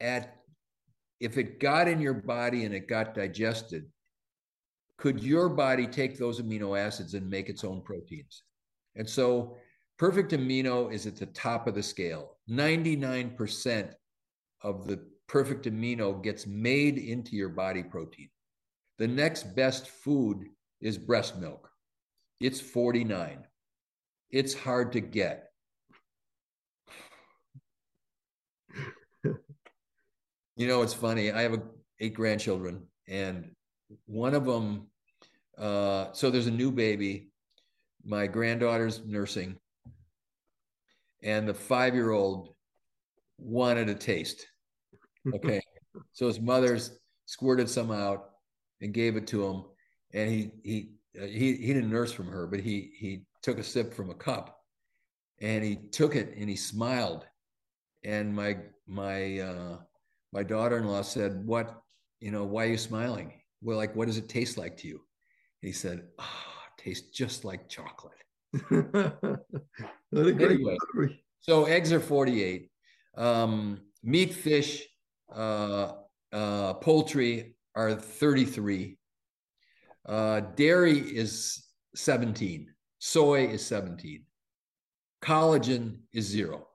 at 0.00 0.36
if 1.20 1.38
it 1.38 1.60
got 1.60 1.86
in 1.86 2.00
your 2.00 2.14
body 2.14 2.64
and 2.64 2.74
it 2.74 2.88
got 2.88 3.14
digested 3.14 3.84
could 5.02 5.20
your 5.20 5.48
body 5.48 5.84
take 5.84 6.16
those 6.16 6.40
amino 6.40 6.78
acids 6.78 7.14
and 7.14 7.28
make 7.28 7.48
its 7.48 7.64
own 7.64 7.82
proteins? 7.82 8.44
And 8.94 9.08
so 9.08 9.56
perfect 9.98 10.30
amino 10.30 10.92
is 10.92 11.08
at 11.08 11.16
the 11.16 11.26
top 11.26 11.66
of 11.66 11.74
the 11.74 11.82
scale. 11.82 12.36
99% 12.48 13.94
of 14.62 14.86
the 14.86 15.04
perfect 15.26 15.64
amino 15.66 16.22
gets 16.22 16.46
made 16.46 16.98
into 16.98 17.34
your 17.34 17.48
body 17.48 17.82
protein. 17.82 18.28
The 18.98 19.08
next 19.08 19.56
best 19.56 19.88
food 19.88 20.44
is 20.80 20.98
breast 20.98 21.36
milk. 21.36 21.68
It's 22.38 22.60
49. 22.60 23.44
It's 24.30 24.54
hard 24.54 24.92
to 24.92 25.00
get. 25.00 25.48
you 29.24 30.68
know, 30.68 30.82
it's 30.82 30.94
funny. 30.94 31.32
I 31.32 31.42
have 31.42 31.54
a, 31.54 31.62
eight 31.98 32.14
grandchildren, 32.14 32.86
and 33.08 33.50
one 34.06 34.34
of 34.34 34.44
them 34.44 34.86
uh, 35.58 36.12
so 36.12 36.30
there's 36.30 36.46
a 36.46 36.52
new 36.52 36.70
baby. 36.70 37.30
My 38.04 38.26
granddaughter's 38.26 39.02
nursing, 39.04 39.56
and 41.22 41.48
the 41.48 41.54
five 41.54 41.94
year 41.94 42.10
old 42.10 42.54
wanted 43.38 43.88
a 43.88 43.94
taste. 43.94 44.46
Okay. 45.34 45.60
so 46.12 46.26
his 46.26 46.40
mother's 46.40 46.98
squirted 47.26 47.68
some 47.68 47.90
out 47.90 48.30
and 48.80 48.92
gave 48.92 49.16
it 49.16 49.26
to 49.28 49.46
him. 49.46 49.64
And 50.12 50.30
he, 50.30 50.50
he, 50.62 50.90
uh, 51.20 51.26
he, 51.26 51.56
he 51.56 51.72
didn't 51.72 51.90
nurse 51.90 52.12
from 52.12 52.26
her, 52.26 52.46
but 52.46 52.60
he, 52.60 52.92
he 52.98 53.24
took 53.42 53.58
a 53.58 53.62
sip 53.62 53.94
from 53.94 54.10
a 54.10 54.14
cup 54.14 54.58
and 55.40 55.64
he 55.64 55.76
took 55.76 56.16
it 56.16 56.34
and 56.36 56.48
he 56.48 56.56
smiled. 56.56 57.24
And 58.04 58.34
my, 58.34 58.58
my, 58.86 59.38
uh, 59.38 59.78
my 60.32 60.42
daughter-in-law 60.42 61.02
said, 61.02 61.46
what, 61.46 61.82
you 62.20 62.30
know, 62.30 62.44
why 62.44 62.64
are 62.64 62.70
you 62.70 62.78
smiling? 62.78 63.32
well, 63.62 63.76
like, 63.76 63.94
what 63.94 64.08
does 64.08 64.18
it 64.18 64.28
taste 64.28 64.58
like 64.58 64.76
to 64.78 64.88
you? 64.88 65.00
He 65.62 65.72
said, 65.72 66.02
ah, 66.18 66.24
oh, 66.26 66.72
tastes 66.76 67.10
just 67.10 67.44
like 67.44 67.68
chocolate. 67.68 68.12
anyway, 70.12 70.76
story. 70.90 71.24
so 71.40 71.64
eggs 71.64 71.92
are 71.92 72.00
48. 72.00 72.68
Um, 73.16 73.80
meat, 74.02 74.34
fish, 74.34 74.86
uh, 75.34 75.92
uh, 76.32 76.74
poultry 76.74 77.54
are 77.76 77.94
33. 77.94 78.98
Uh, 80.04 80.40
dairy 80.56 80.98
is 80.98 81.64
17. 81.94 82.66
Soy 82.98 83.46
is 83.46 83.64
17. 83.64 84.24
Collagen 85.22 85.98
is 86.12 86.26
zero. 86.26 86.66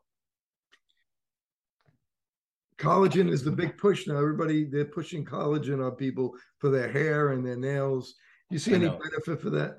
Collagen 2.78 3.30
is 3.30 3.44
the 3.44 3.52
big 3.52 3.78
push 3.78 4.08
now. 4.08 4.18
Everybody 4.18 4.64
they're 4.66 4.86
pushing 4.86 5.26
collagen 5.26 5.86
on 5.86 5.96
people 5.96 6.36
for 6.60 6.70
their 6.70 6.90
hair 6.90 7.30
and 7.30 7.46
their 7.46 7.58
nails. 7.58 8.16
You 8.50 8.60
see 8.60 8.74
any 8.74 8.88
benefit 8.88 9.42
for 9.42 9.50
that? 9.52 9.78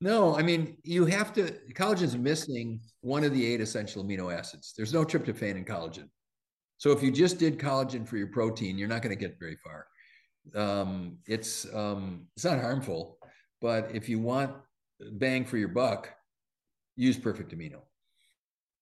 No, 0.00 0.36
I 0.36 0.42
mean 0.42 0.76
you 0.82 1.06
have 1.06 1.32
to. 1.34 1.52
Collagen 1.72 2.02
is 2.02 2.16
missing 2.16 2.80
one 3.00 3.24
of 3.24 3.32
the 3.32 3.46
eight 3.46 3.60
essential 3.60 4.04
amino 4.04 4.32
acids. 4.32 4.74
There's 4.76 4.92
no 4.92 5.04
tryptophan 5.04 5.56
in 5.56 5.64
collagen. 5.64 6.08
So 6.78 6.90
if 6.90 7.02
you 7.02 7.10
just 7.10 7.38
did 7.38 7.58
collagen 7.58 8.06
for 8.06 8.18
your 8.18 8.26
protein, 8.26 8.76
you're 8.76 8.88
not 8.88 9.02
going 9.02 9.16
to 9.16 9.20
get 9.20 9.38
very 9.38 9.56
far. 9.56 9.86
Um, 10.54 11.18
it's 11.26 11.66
um, 11.74 12.26
it's 12.36 12.44
not 12.44 12.60
harmful, 12.60 13.18
but 13.60 13.90
if 13.94 14.08
you 14.08 14.20
want 14.20 14.54
bang 15.12 15.44
for 15.44 15.56
your 15.56 15.68
buck, 15.68 16.10
use 16.96 17.18
perfect 17.18 17.56
amino. 17.56 17.80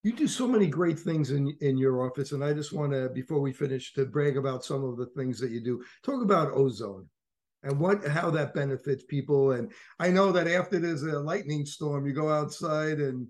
You 0.02 0.12
do 0.12 0.28
so 0.28 0.46
many 0.46 0.66
great 0.66 0.98
things 0.98 1.30
in 1.30 1.56
in 1.60 1.78
your 1.78 2.06
office, 2.06 2.32
and 2.32 2.44
I 2.44 2.52
just 2.52 2.72
want 2.72 2.92
to, 2.92 3.08
before 3.08 3.40
we 3.40 3.52
finish, 3.52 3.94
to 3.94 4.04
brag 4.04 4.36
about 4.36 4.64
some 4.64 4.84
of 4.84 4.96
the 4.96 5.06
things 5.06 5.38
that 5.40 5.50
you 5.50 5.60
do. 5.60 5.82
Talk 6.02 6.22
about 6.22 6.52
ozone 6.52 7.08
and 7.64 7.78
what 7.80 8.06
how 8.06 8.30
that 8.30 8.54
benefits 8.54 9.04
people. 9.04 9.52
And 9.52 9.72
I 9.98 10.10
know 10.10 10.30
that 10.32 10.46
after 10.46 10.78
there's 10.78 11.02
a 11.02 11.18
lightning 11.18 11.66
storm, 11.66 12.06
you 12.06 12.12
go 12.12 12.30
outside 12.30 13.00
and 13.00 13.26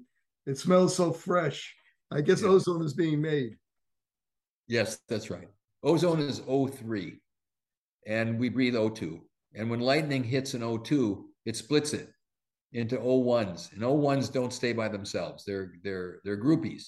it 0.46 0.58
smells 0.58 0.94
so 0.94 1.12
fresh. 1.12 1.74
I 2.10 2.20
guess 2.20 2.42
yeah. 2.42 2.48
ozone 2.48 2.84
is 2.84 2.94
being 2.94 3.20
made. 3.20 3.56
Yes, 4.66 4.98
that's 5.08 5.30
right. 5.30 5.48
Ozone 5.82 6.20
is 6.20 6.40
O3, 6.40 7.18
and 8.06 8.38
we 8.38 8.48
breathe 8.48 8.74
O2. 8.74 9.20
And 9.54 9.70
when 9.70 9.80
lightning 9.80 10.24
hits 10.24 10.54
an 10.54 10.62
O2, 10.62 11.22
it 11.44 11.56
splits 11.56 11.92
it 11.92 12.10
into 12.72 12.96
O1s, 12.96 13.72
and 13.72 13.82
O1s 13.82 14.32
don't 14.32 14.52
stay 14.52 14.72
by 14.72 14.88
themselves. 14.88 15.44
They're 15.44 15.72
they're 15.82 16.20
they're 16.24 16.42
groupies. 16.42 16.84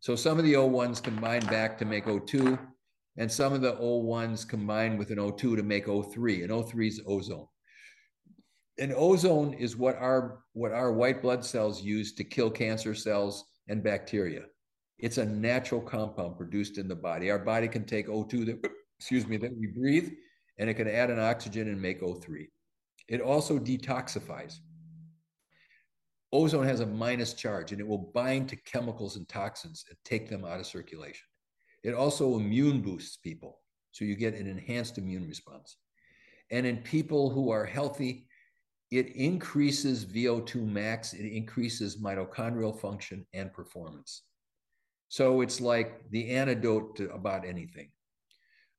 So 0.00 0.14
some 0.14 0.38
of 0.38 0.44
the 0.44 0.54
O1s 0.54 1.02
combine 1.02 1.44
back 1.46 1.78
to 1.78 1.84
make 1.84 2.04
O2, 2.04 2.58
and 3.18 3.30
some 3.30 3.52
of 3.52 3.60
the 3.60 3.74
O1s 3.76 4.46
combine 4.46 4.96
with 4.96 5.10
an 5.10 5.18
O2 5.18 5.56
to 5.56 5.62
make 5.62 5.86
O3, 5.86 6.42
and 6.42 6.50
O3 6.50 6.88
is 6.88 7.00
ozone. 7.06 7.46
And 8.78 8.92
ozone 8.94 9.54
is 9.54 9.76
what 9.76 9.96
our 9.96 10.42
what 10.52 10.72
our 10.72 10.92
white 10.92 11.22
blood 11.22 11.44
cells 11.44 11.82
use 11.82 12.14
to 12.14 12.24
kill 12.24 12.50
cancer 12.50 12.94
cells 12.94 13.44
and 13.68 13.82
bacteria. 13.82 14.42
It's 14.98 15.18
a 15.18 15.24
natural 15.24 15.80
compound 15.80 16.36
produced 16.36 16.78
in 16.78 16.88
the 16.88 16.94
body. 16.94 17.30
Our 17.30 17.38
body 17.38 17.68
can 17.68 17.84
take 17.84 18.08
O2 18.08 18.46
that, 18.46 18.70
excuse 18.98 19.26
me, 19.26 19.36
that 19.38 19.56
we 19.58 19.66
breathe, 19.66 20.12
and 20.58 20.68
it 20.68 20.74
can 20.74 20.88
add 20.88 21.10
an 21.10 21.18
oxygen 21.18 21.68
and 21.68 21.80
make 21.80 22.02
O3. 22.02 22.48
It 23.08 23.20
also 23.20 23.58
detoxifies. 23.58 24.58
Ozone 26.32 26.66
has 26.66 26.80
a 26.80 26.86
minus 26.86 27.34
charge 27.34 27.72
and 27.72 27.80
it 27.80 27.86
will 27.86 28.10
bind 28.12 28.48
to 28.48 28.56
chemicals 28.56 29.16
and 29.16 29.28
toxins 29.28 29.84
and 29.88 29.96
take 30.04 30.28
them 30.28 30.44
out 30.44 30.60
of 30.60 30.66
circulation. 30.66 31.26
It 31.86 31.94
also 31.94 32.34
immune 32.34 32.80
boosts 32.80 33.16
people. 33.16 33.60
So 33.92 34.04
you 34.04 34.16
get 34.16 34.34
an 34.34 34.48
enhanced 34.48 34.98
immune 34.98 35.28
response. 35.28 35.76
And 36.50 36.66
in 36.66 36.78
people 36.78 37.30
who 37.30 37.50
are 37.50 37.64
healthy, 37.64 38.26
it 38.90 39.14
increases 39.14 40.04
VO2 40.04 40.66
max, 40.66 41.12
it 41.12 41.24
increases 41.24 42.02
mitochondrial 42.02 42.76
function 42.76 43.24
and 43.34 43.52
performance. 43.52 44.22
So 45.10 45.42
it's 45.42 45.60
like 45.60 46.02
the 46.10 46.30
antidote 46.30 46.96
to 46.96 47.08
about 47.10 47.46
anything. 47.46 47.90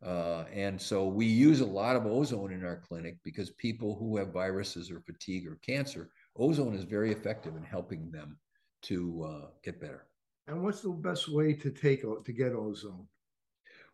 Uh, 0.06 0.44
and 0.54 0.80
so 0.80 1.08
we 1.08 1.26
use 1.26 1.62
a 1.62 1.66
lot 1.66 1.96
of 1.96 2.06
ozone 2.06 2.52
in 2.52 2.66
our 2.66 2.84
clinic 2.90 3.16
because 3.24 3.52
people 3.52 3.96
who 3.96 4.18
have 4.18 4.34
viruses 4.34 4.92
or 4.92 5.00
fatigue 5.00 5.48
or 5.48 5.58
cancer, 5.66 6.10
ozone 6.36 6.76
is 6.76 6.84
very 6.84 7.14
effective 7.14 7.56
in 7.56 7.64
helping 7.64 8.12
them 8.12 8.38
to 8.82 9.24
uh, 9.24 9.48
get 9.64 9.80
better. 9.80 10.08
And 10.48 10.64
what's 10.64 10.82
the 10.82 10.90
best 10.90 11.28
way 11.28 11.54
to 11.54 11.70
take 11.70 12.02
to 12.02 12.34
get 12.34 12.54
ozone? 12.54 13.08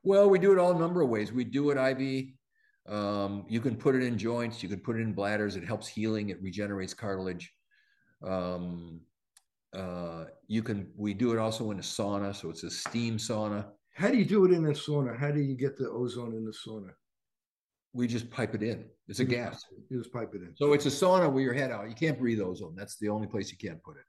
Well, 0.03 0.29
we 0.29 0.37
do 0.37 0.51
it 0.51 0.59
all 0.59 0.75
a 0.75 0.79
number 0.79 1.01
of 1.01 1.09
ways. 1.09 1.31
We 1.31 1.43
do 1.43 1.71
it 1.71 1.77
IV. 1.77 2.25
Um, 2.87 3.45
you 3.47 3.61
can 3.61 3.75
put 3.75 3.95
it 3.95 4.03
in 4.03 4.17
joints. 4.17 4.61
You 4.61 4.69
can 4.69 4.79
put 4.79 4.97
it 4.97 5.01
in 5.01 5.13
bladders. 5.13 5.55
It 5.55 5.65
helps 5.65 5.87
healing. 5.87 6.29
It 6.29 6.41
regenerates 6.41 6.93
cartilage. 6.93 7.51
Um, 8.21 9.01
uh, 9.73 10.25
you 10.47 10.61
can 10.61 10.91
we 10.95 11.13
do 11.13 11.33
it 11.33 11.39
also 11.39 11.71
in 11.71 11.79
a 11.79 11.81
sauna, 11.81 12.35
so 12.35 12.49
it's 12.49 12.63
a 12.63 12.69
steam 12.69 13.17
sauna. 13.17 13.65
How 13.95 14.09
do 14.09 14.17
you 14.17 14.25
do 14.25 14.45
it 14.45 14.51
in 14.51 14.65
a 14.65 14.71
sauna? 14.71 15.17
How 15.17 15.31
do 15.31 15.39
you 15.39 15.55
get 15.55 15.77
the 15.77 15.89
ozone 15.89 16.33
in 16.35 16.45
the 16.45 16.51
sauna? 16.51 16.91
We 17.93 18.07
just 18.07 18.29
pipe 18.29 18.53
it 18.55 18.63
in. 18.63 18.85
It's 19.07 19.19
a 19.19 19.23
you 19.23 19.29
gas. 19.29 19.65
You 19.89 19.99
just 19.99 20.13
pipe 20.13 20.31
it 20.33 20.41
in. 20.41 20.53
So 20.55 20.73
it's 20.73 20.85
a 20.85 20.89
sauna 20.89 21.31
where 21.31 21.43
your 21.43 21.53
head 21.53 21.71
out. 21.71 21.89
You 21.89 21.95
can't 21.95 22.19
breathe 22.19 22.41
ozone. 22.41 22.75
That's 22.75 22.97
the 22.97 23.09
only 23.09 23.27
place 23.27 23.51
you 23.51 23.57
can't 23.57 23.81
put 23.83 23.97
it. 23.97 24.03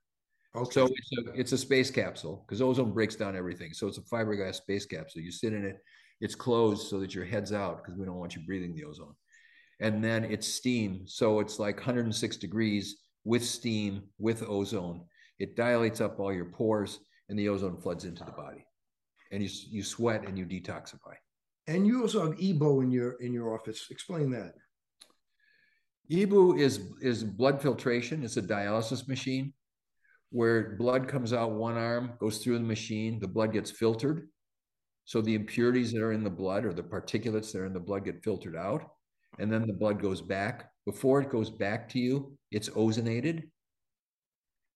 Okay. 0.56 0.70
So 0.72 0.86
it's 0.86 1.12
a, 1.18 1.32
it's 1.40 1.52
a 1.52 1.58
space 1.58 1.90
capsule 1.90 2.44
because 2.46 2.62
ozone 2.62 2.92
breaks 2.92 3.16
down 3.16 3.36
everything. 3.36 3.72
So 3.72 3.88
it's 3.88 3.98
a 3.98 4.02
fiberglass 4.02 4.56
space 4.56 4.86
capsule. 4.86 5.22
You 5.22 5.32
sit 5.32 5.52
in 5.52 5.64
it. 5.64 5.78
It's 6.20 6.36
closed 6.36 6.88
so 6.88 7.00
that 7.00 7.14
your 7.14 7.24
head's 7.24 7.52
out 7.52 7.78
because 7.82 7.98
we 7.98 8.06
don't 8.06 8.18
want 8.18 8.36
you 8.36 8.42
breathing 8.46 8.74
the 8.74 8.84
ozone. 8.84 9.14
And 9.80 10.02
then 10.02 10.24
it's 10.24 10.46
steam. 10.46 11.02
So 11.06 11.40
it's 11.40 11.58
like 11.58 11.76
106 11.76 12.36
degrees 12.36 12.96
with 13.24 13.44
steam, 13.44 14.04
with 14.18 14.44
ozone 14.44 15.04
it 15.38 15.56
dilates 15.56 16.00
up 16.00 16.20
all 16.20 16.32
your 16.32 16.46
pores 16.46 17.00
and 17.28 17.38
the 17.38 17.48
ozone 17.48 17.76
floods 17.76 18.04
into 18.04 18.24
the 18.24 18.32
body 18.32 18.64
and 19.32 19.42
you, 19.42 19.48
you 19.68 19.82
sweat 19.82 20.26
and 20.26 20.38
you 20.38 20.46
detoxify 20.46 21.14
and 21.66 21.86
you 21.86 22.02
also 22.02 22.24
have 22.24 22.38
EBO 22.38 22.82
in 22.82 22.90
your 22.90 23.12
in 23.20 23.32
your 23.32 23.54
office 23.54 23.86
explain 23.90 24.30
that 24.30 24.54
EBO 26.10 26.58
is 26.58 26.92
is 27.00 27.24
blood 27.24 27.60
filtration 27.60 28.22
it's 28.22 28.36
a 28.36 28.42
dialysis 28.42 29.08
machine 29.08 29.52
where 30.30 30.76
blood 30.76 31.08
comes 31.08 31.32
out 31.32 31.52
one 31.52 31.76
arm 31.76 32.12
goes 32.18 32.38
through 32.38 32.58
the 32.58 32.64
machine 32.64 33.20
the 33.20 33.28
blood 33.28 33.52
gets 33.52 33.70
filtered. 33.70 34.28
So 35.06 35.20
the 35.20 35.34
impurities 35.34 35.92
that 35.92 36.02
are 36.02 36.12
in 36.12 36.24
the 36.24 36.30
blood 36.30 36.64
or 36.64 36.72
the 36.72 36.82
particulates 36.82 37.52
that 37.52 37.60
are 37.60 37.66
in 37.66 37.74
the 37.74 37.80
blood 37.80 38.04
get 38.04 38.24
filtered 38.24 38.56
out 38.56 38.90
and 39.38 39.52
then 39.52 39.66
the 39.66 39.72
blood 39.72 40.00
goes 40.00 40.22
back. 40.22 40.70
Before 40.86 41.20
it 41.20 41.30
goes 41.30 41.50
back 41.50 41.88
to 41.90 41.98
you 41.98 42.36
it's 42.50 42.68
ozonated. 42.70 43.44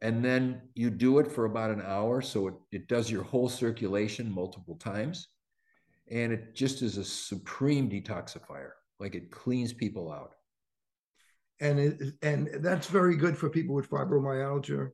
And 0.00 0.24
then 0.24 0.62
you 0.74 0.90
do 0.90 1.18
it 1.18 1.30
for 1.30 1.44
about 1.44 1.70
an 1.70 1.82
hour 1.84 2.20
so 2.20 2.48
it, 2.48 2.54
it 2.70 2.88
does 2.88 3.10
your 3.10 3.24
whole 3.24 3.48
circulation 3.48 4.30
multiple 4.30 4.76
times. 4.76 5.28
And 6.10 6.32
it 6.32 6.54
just 6.54 6.82
is 6.82 6.96
a 6.96 7.04
supreme 7.04 7.90
detoxifier. 7.90 8.70
Like 9.00 9.14
it 9.14 9.30
cleans 9.30 9.72
people 9.72 10.10
out. 10.10 10.34
And 11.60 11.78
it, 11.78 12.02
and 12.22 12.48
that's 12.60 12.86
very 12.86 13.16
good 13.16 13.36
for 13.36 13.50
people 13.50 13.74
with 13.74 13.90
fibromyalgia 13.90 14.90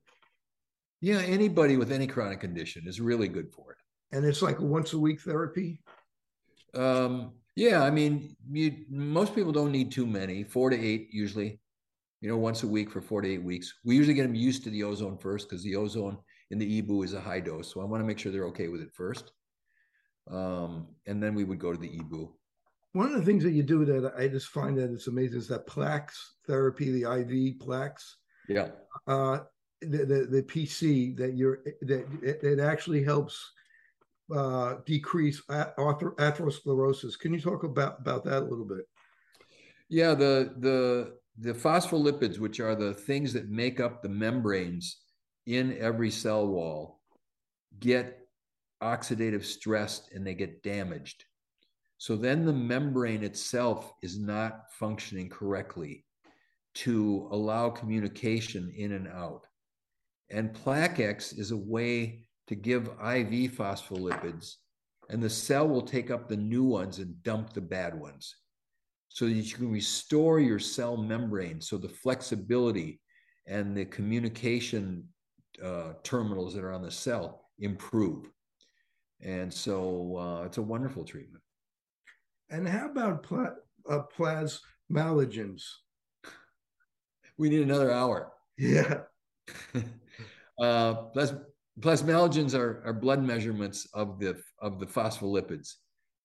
yeah 1.01 1.21
anybody 1.21 1.77
with 1.77 1.93
any 1.93 2.07
chronic 2.07 2.41
condition 2.41 2.85
is 2.87 3.01
really 3.01 3.29
good 3.29 3.51
for 3.53 3.73
it 3.73 3.79
and 4.17 4.25
it's 4.25 4.43
like 4.43 4.59
once 4.61 4.93
a 4.93 4.99
week 4.99 5.21
therapy 5.21 5.81
um 6.75 7.33
yeah 7.57 7.83
i 7.83 7.91
mean 7.91 8.37
you, 8.51 8.85
most 8.89 9.35
people 9.35 9.53
don't 9.53 9.73
need 9.73 9.91
too 9.91 10.07
many 10.07 10.43
four 10.45 10.71
to 10.71 10.77
eight 10.77 11.09
usually 11.13 11.61
you 12.25 12.31
know, 12.31 12.39
once 12.39 12.63
a 12.63 12.67
week 12.67 12.91
for 12.91 13.03
four 13.03 13.21
to 13.21 13.29
eight 13.31 13.43
weeks. 13.43 13.75
We 13.85 13.97
usually 13.97 14.15
get 14.15 14.23
them 14.23 14.35
used 14.35 14.65
to 14.65 14.71
the 14.71 14.83
ozone 14.83 15.19
first 15.19 15.47
because 15.47 15.63
the 15.63 15.77
ozone 15.77 16.17
in 16.51 16.59
the 16.59 16.81
EBOO 16.81 17.05
is 17.05 17.13
a 17.13 17.21
high 17.21 17.41
dose. 17.41 17.71
So 17.71 17.83
I 17.83 17.85
want 17.85 18.03
to 18.03 18.07
make 18.07 18.19
sure 18.19 18.33
they're 18.33 18.47
okay 18.47 18.69
with 18.69 18.81
it 18.81 18.95
first. 18.95 19.31
Um, 20.31 20.89
and 21.07 21.23
then 21.23 21.35
we 21.35 21.45
would 21.45 21.59
go 21.59 21.71
to 21.71 21.79
the 21.79 21.91
EBOO. 21.91 22.33
One 22.95 23.13
of 23.13 23.19
the 23.19 23.27
things 23.27 23.45
that 23.45 23.51
you 23.51 23.63
do 23.63 23.85
that 23.85 24.15
I 24.17 24.29
just 24.29 24.47
find 24.47 24.79
that 24.79 24.91
it's 24.91 25.07
amazing 25.07 25.37
is 25.37 25.49
that 25.49 25.67
Plaquex 25.67 26.13
therapy, 26.47 26.93
the 26.93 27.03
IV 27.03 27.59
Plaquex. 27.59 27.97
Yeah. 28.49 28.69
Uh, 29.07 29.41
the, 29.81 30.05
the, 30.05 30.27
the 30.31 30.43
PC 30.43 31.17
that 31.17 31.35
you're 31.35 31.63
that 31.83 32.07
it, 32.23 32.43
it 32.43 32.61
actually 32.61 33.03
helps 33.03 33.53
uh, 34.35 34.77
decrease 34.87 35.43
atherosclerosis. 35.51 37.19
Can 37.19 37.35
you 37.35 37.41
talk 37.41 37.65
about 37.65 37.99
about 38.01 38.25
that 38.25 38.43
a 38.43 38.47
little 38.47 38.65
bit? 38.65 38.87
Yeah, 39.89 40.15
the 40.15 40.55
the 40.59 41.17
the 41.39 41.53
phospholipids, 41.53 42.39
which 42.39 42.61
are 42.61 42.75
the 42.75 42.95
things 42.95 43.33
that 43.33 43.51
make 43.51 43.81
up 43.81 44.03
the 44.03 44.09
membranes 44.09 44.99
in 45.47 45.77
every 45.79 46.11
cell 46.11 46.47
wall, 46.47 47.01
get 47.81 48.21
oxidative 48.83 49.45
stressed 49.45 50.13
and 50.13 50.27
they 50.27 50.35
get 50.35 50.63
damaged. 50.63 51.25
So 51.99 52.17
then 52.17 52.45
the 52.45 52.53
membrane 52.53 53.25
itself 53.25 53.93
is 54.03 54.19
not 54.19 54.73
functioning 54.73 55.29
correctly 55.29 56.05
to 56.75 57.29
allow 57.31 57.71
communication 57.71 58.73
in 58.77 58.93
and 58.93 59.09
out. 59.09 59.47
And 60.31 60.55
Plaquex 60.55 61.39
is 61.39 61.51
a 61.51 61.57
way 61.57 62.27
to 62.47 62.55
give 62.55 62.89
IV 62.89 63.53
phospholipids, 63.57 64.55
and 65.11 65.23
the 65.23 65.31
cell 65.31 65.69
will 65.69 65.83
take 65.83 66.11
up 66.11 66.29
the 66.29 66.37
new 66.37 66.65
ones 66.65 66.99
and 66.99 67.23
dump 67.23 67.53
the 67.53 67.61
bad 67.61 67.99
ones. 67.99 68.35
so 69.09 69.27
that 69.27 69.33
you 69.33 69.55
can 69.55 69.71
restore 69.71 70.41
your 70.41 70.59
cell 70.59 70.97
membrane 70.97 71.61
so 71.61 71.79
the 71.79 71.89
flexibility 71.89 73.01
and 73.47 73.77
the 73.77 73.85
communication 73.85 75.05
uh, 75.63 75.93
terminals 76.03 76.53
that 76.55 76.65
are 76.65 76.73
on 76.73 76.83
the 76.83 76.91
cell 76.91 77.47
improve. 77.61 78.29
And 79.21 79.53
so 79.55 80.17
uh, 80.17 80.47
it's 80.47 80.59
a 80.59 80.63
wonderful 80.63 81.05
treatment. 81.05 81.45
And 82.51 82.69
how 82.69 82.91
about 82.91 83.23
pla- 83.23 83.55
uh, 83.89 84.03
plasmalogens? 84.19 85.63
We 87.39 87.51
need 87.51 87.63
another 87.63 87.93
hour. 87.93 88.33
Yeah. 88.59 89.03
uh, 90.61 90.95
plas- 91.13 91.35
plasmalogens 91.81 92.55
are, 92.55 92.83
are 92.85 92.93
blood 92.93 93.23
measurements 93.23 93.89
of 93.95 94.19
the 94.19 94.41
of 94.61 94.79
the 94.81 94.87
phospholipids. 94.87 95.75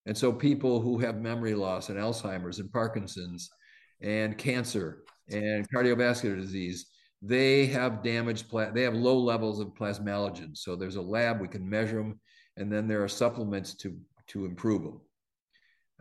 And 0.05 0.17
so 0.17 0.31
people 0.31 0.79
who 0.81 0.97
have 0.99 1.21
memory 1.21 1.53
loss 1.53 1.89
and 1.89 1.97
Alzheimer's 1.99 2.59
and 2.59 2.71
Parkinson's 2.71 3.49
and 4.01 4.37
cancer 4.37 5.03
and 5.29 5.69
cardiovascular 5.69 6.35
disease, 6.35 6.87
they 7.21 7.65
have 7.67 8.01
damaged, 8.01 8.45
they 8.73 8.83
have 8.83 8.95
low 8.95 9.17
levels 9.17 9.59
of 9.59 9.75
plasmalogens. 9.75 10.57
So 10.57 10.75
there's 10.75 10.95
a 10.95 11.01
lab, 11.01 11.41
we 11.41 11.47
can 11.47 11.69
measure 11.69 11.97
them, 11.97 12.19
and 12.57 12.71
then 12.71 12.87
there 12.87 13.03
are 13.03 13.09
supplements 13.09 13.75
to, 13.75 13.95
to 14.27 14.45
improve 14.45 14.83
them. 14.83 15.01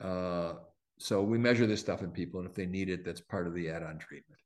Uh, 0.00 0.52
so 0.98 1.22
we 1.22 1.38
measure 1.38 1.66
this 1.66 1.80
stuff 1.80 2.02
in 2.02 2.10
people, 2.10 2.40
and 2.40 2.48
if 2.48 2.54
they 2.54 2.66
need 2.66 2.88
it, 2.88 3.04
that's 3.04 3.20
part 3.20 3.46
of 3.46 3.54
the 3.54 3.68
add-on 3.68 3.98
treatment. 3.98 4.40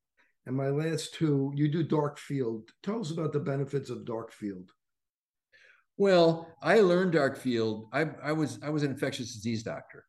And 0.46 0.56
my 0.56 0.68
last 0.68 1.14
two, 1.14 1.52
you 1.54 1.68
do 1.68 1.82
dark 1.82 2.18
field. 2.18 2.70
Tell 2.82 3.00
us 3.00 3.10
about 3.10 3.32
the 3.32 3.40
benefits 3.40 3.90
of 3.90 4.04
dark 4.04 4.32
field. 4.32 4.70
Well, 5.96 6.48
I 6.62 6.80
learned 6.80 7.12
dark 7.12 7.36
field. 7.36 7.88
I, 7.92 8.06
I 8.22 8.32
was 8.32 8.58
I 8.62 8.70
was 8.70 8.82
an 8.82 8.90
infectious 8.90 9.34
disease 9.34 9.62
doctor, 9.62 10.04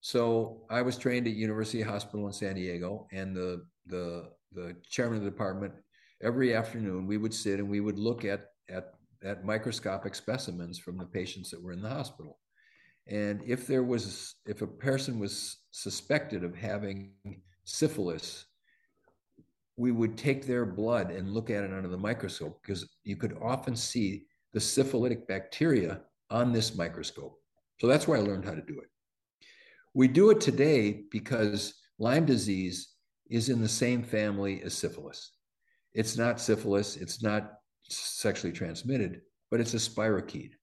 so 0.00 0.62
I 0.70 0.82
was 0.82 0.96
trained 0.96 1.26
at 1.26 1.34
University 1.34 1.82
Hospital 1.82 2.26
in 2.26 2.32
San 2.32 2.54
Diego, 2.54 3.06
and 3.12 3.36
the 3.36 3.64
the 3.86 4.30
the 4.52 4.74
chairman 4.88 5.18
of 5.18 5.24
the 5.24 5.30
department 5.30 5.74
every 6.22 6.54
afternoon 6.54 7.06
we 7.06 7.18
would 7.18 7.34
sit 7.34 7.60
and 7.60 7.68
we 7.68 7.80
would 7.80 7.98
look 7.98 8.24
at 8.24 8.46
at 8.68 8.94
at 9.22 9.44
microscopic 9.44 10.14
specimens 10.14 10.78
from 10.78 10.96
the 10.96 11.06
patients 11.06 11.50
that 11.50 11.62
were 11.62 11.72
in 11.72 11.82
the 11.82 11.88
hospital, 11.88 12.40
and 13.06 13.40
if 13.46 13.66
there 13.66 13.84
was 13.84 14.36
if 14.46 14.62
a 14.62 14.66
person 14.66 15.20
was 15.20 15.58
suspected 15.70 16.42
of 16.42 16.56
having 16.56 17.12
syphilis, 17.64 18.46
we 19.78 19.92
would 19.92 20.18
take 20.18 20.44
their 20.44 20.66
blood 20.66 21.12
and 21.12 21.30
look 21.30 21.50
at 21.50 21.62
it 21.62 21.72
under 21.72 21.88
the 21.88 21.96
microscope 21.96 22.60
because 22.60 22.88
you 23.04 23.16
could 23.16 23.38
often 23.40 23.76
see 23.76 24.24
the 24.52 24.60
syphilitic 24.60 25.28
bacteria 25.28 26.00
on 26.30 26.52
this 26.52 26.76
microscope. 26.76 27.38
So 27.80 27.86
that's 27.86 28.08
where 28.08 28.18
I 28.18 28.22
learned 28.22 28.44
how 28.44 28.54
to 28.54 28.60
do 28.60 28.80
it. 28.80 28.88
We 29.94 30.08
do 30.08 30.30
it 30.30 30.40
today 30.40 31.04
because 31.12 31.74
Lyme 32.00 32.26
disease 32.26 32.94
is 33.30 33.50
in 33.50 33.62
the 33.62 33.68
same 33.68 34.02
family 34.02 34.60
as 34.64 34.74
syphilis. 34.74 35.32
It's 35.94 36.18
not 36.18 36.40
syphilis, 36.40 36.96
it's 36.96 37.22
not 37.22 37.52
sexually 37.88 38.52
transmitted, 38.52 39.20
but 39.48 39.60
it's 39.60 39.74
a 39.74 39.78
spirochete. 39.78 40.54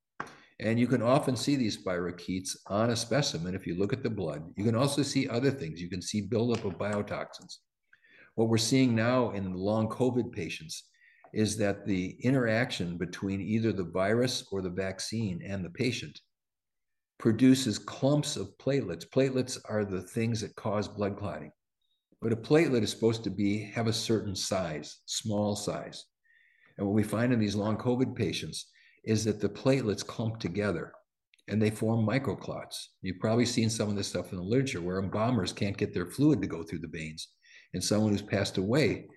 And 0.59 0.77
you 0.77 0.87
can 0.87 1.01
often 1.01 1.37
see 1.37 1.55
these 1.55 1.81
spirochetes 1.81 2.55
on 2.67 2.89
a 2.89 2.95
specimen 2.95 3.55
if 3.55 3.65
you 3.65 3.75
look 3.75 3.93
at 3.93 4.03
the 4.03 4.09
blood. 4.09 4.43
You 4.57 4.65
can 4.65 4.75
also 4.75 5.03
see 5.03 5.27
other 5.29 5.51
things. 5.51 5.81
You 5.81 5.89
can 5.89 6.01
see 6.01 6.21
buildup 6.21 6.65
of 6.65 6.77
biotoxins. 6.77 7.59
What 8.35 8.49
we're 8.49 8.57
seeing 8.57 8.93
now 8.93 9.31
in 9.31 9.53
long 9.53 9.87
COVID 9.87 10.31
patients 10.31 10.83
is 11.33 11.57
that 11.57 11.85
the 11.85 12.15
interaction 12.21 12.97
between 12.97 13.41
either 13.41 13.71
the 13.71 13.83
virus 13.83 14.45
or 14.51 14.61
the 14.61 14.69
vaccine 14.69 15.41
and 15.45 15.63
the 15.63 15.69
patient 15.69 16.19
produces 17.17 17.79
clumps 17.79 18.35
of 18.35 18.57
platelets. 18.57 19.05
Platelets 19.07 19.57
are 19.65 19.85
the 19.85 20.01
things 20.01 20.41
that 20.41 20.55
cause 20.55 20.87
blood 20.87 21.17
clotting. 21.17 21.51
But 22.21 22.33
a 22.33 22.37
platelet 22.37 22.83
is 22.83 22.89
supposed 22.89 23.23
to 23.23 23.29
be 23.29 23.63
have 23.73 23.87
a 23.87 23.93
certain 23.93 24.35
size, 24.35 24.99
small 25.05 25.55
size. 25.55 26.05
And 26.77 26.85
what 26.85 26.95
we 26.95 27.03
find 27.03 27.31
in 27.31 27.39
these 27.39 27.55
long 27.55 27.77
COVID 27.77 28.15
patients 28.15 28.69
is 29.05 29.23
that 29.25 29.39
the 29.39 29.49
platelets 29.49 30.05
clump 30.05 30.39
together 30.39 30.91
and 31.47 31.61
they 31.61 31.69
form 31.69 32.05
microclots. 32.05 32.87
You've 33.01 33.19
probably 33.19 33.45
seen 33.45 33.69
some 33.69 33.89
of 33.89 33.95
this 33.95 34.07
stuff 34.07 34.31
in 34.31 34.39
the 34.39 34.43
literature 34.43 34.81
where 34.81 34.99
embalmers 34.99 35.53
can't 35.53 35.77
get 35.77 35.93
their 35.93 36.07
fluid 36.07 36.41
to 36.41 36.47
go 36.47 36.63
through 36.63 36.79
the 36.79 36.87
veins. 36.87 37.29
And 37.73 37.83
someone 37.83 38.11
who's 38.11 38.21
passed 38.21 38.57
away 38.57 39.07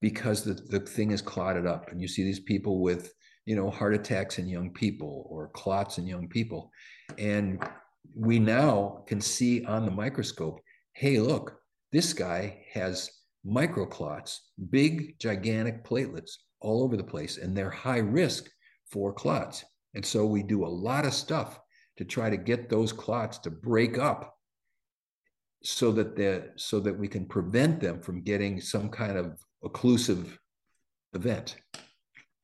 because 0.00 0.44
the, 0.44 0.54
the 0.54 0.80
thing 0.80 1.10
is 1.10 1.22
clotted 1.22 1.66
up. 1.66 1.90
And 1.90 2.00
you 2.00 2.08
see 2.08 2.24
these 2.24 2.40
people 2.40 2.80
with, 2.80 3.12
you 3.44 3.56
know, 3.56 3.70
heart 3.70 3.94
attacks 3.94 4.38
in 4.38 4.48
young 4.48 4.70
people 4.72 5.26
or 5.28 5.48
clots 5.48 5.98
in 5.98 6.06
young 6.06 6.28
people. 6.28 6.70
And 7.18 7.62
we 8.14 8.38
now 8.38 9.04
can 9.06 9.20
see 9.20 9.64
on 9.64 9.84
the 9.84 9.90
microscope 9.90 10.60
hey, 10.94 11.18
look, 11.18 11.56
this 11.92 12.12
guy 12.12 12.62
has 12.74 13.10
microclots, 13.46 14.38
big, 14.68 15.18
gigantic 15.18 15.84
platelets 15.84 16.32
all 16.60 16.82
over 16.82 16.96
the 16.96 17.02
place, 17.02 17.38
and 17.38 17.56
they're 17.56 17.70
high 17.70 17.98
risk 17.98 18.50
for 18.90 19.12
clots. 19.12 19.64
And 19.94 20.04
so 20.04 20.26
we 20.26 20.42
do 20.42 20.64
a 20.64 20.68
lot 20.68 21.06
of 21.06 21.14
stuff 21.14 21.58
to 21.96 22.04
try 22.04 22.28
to 22.28 22.36
get 22.36 22.68
those 22.68 22.92
clots 22.92 23.38
to 23.38 23.50
break 23.50 23.98
up 23.98 24.36
so 25.62 25.92
that 25.92 26.16
the 26.16 26.50
so 26.56 26.80
that 26.80 26.98
we 26.98 27.08
can 27.08 27.26
prevent 27.26 27.80
them 27.80 28.00
from 28.00 28.22
getting 28.22 28.60
some 28.60 28.88
kind 28.88 29.16
of 29.16 29.38
occlusive 29.64 30.38
event. 31.14 31.56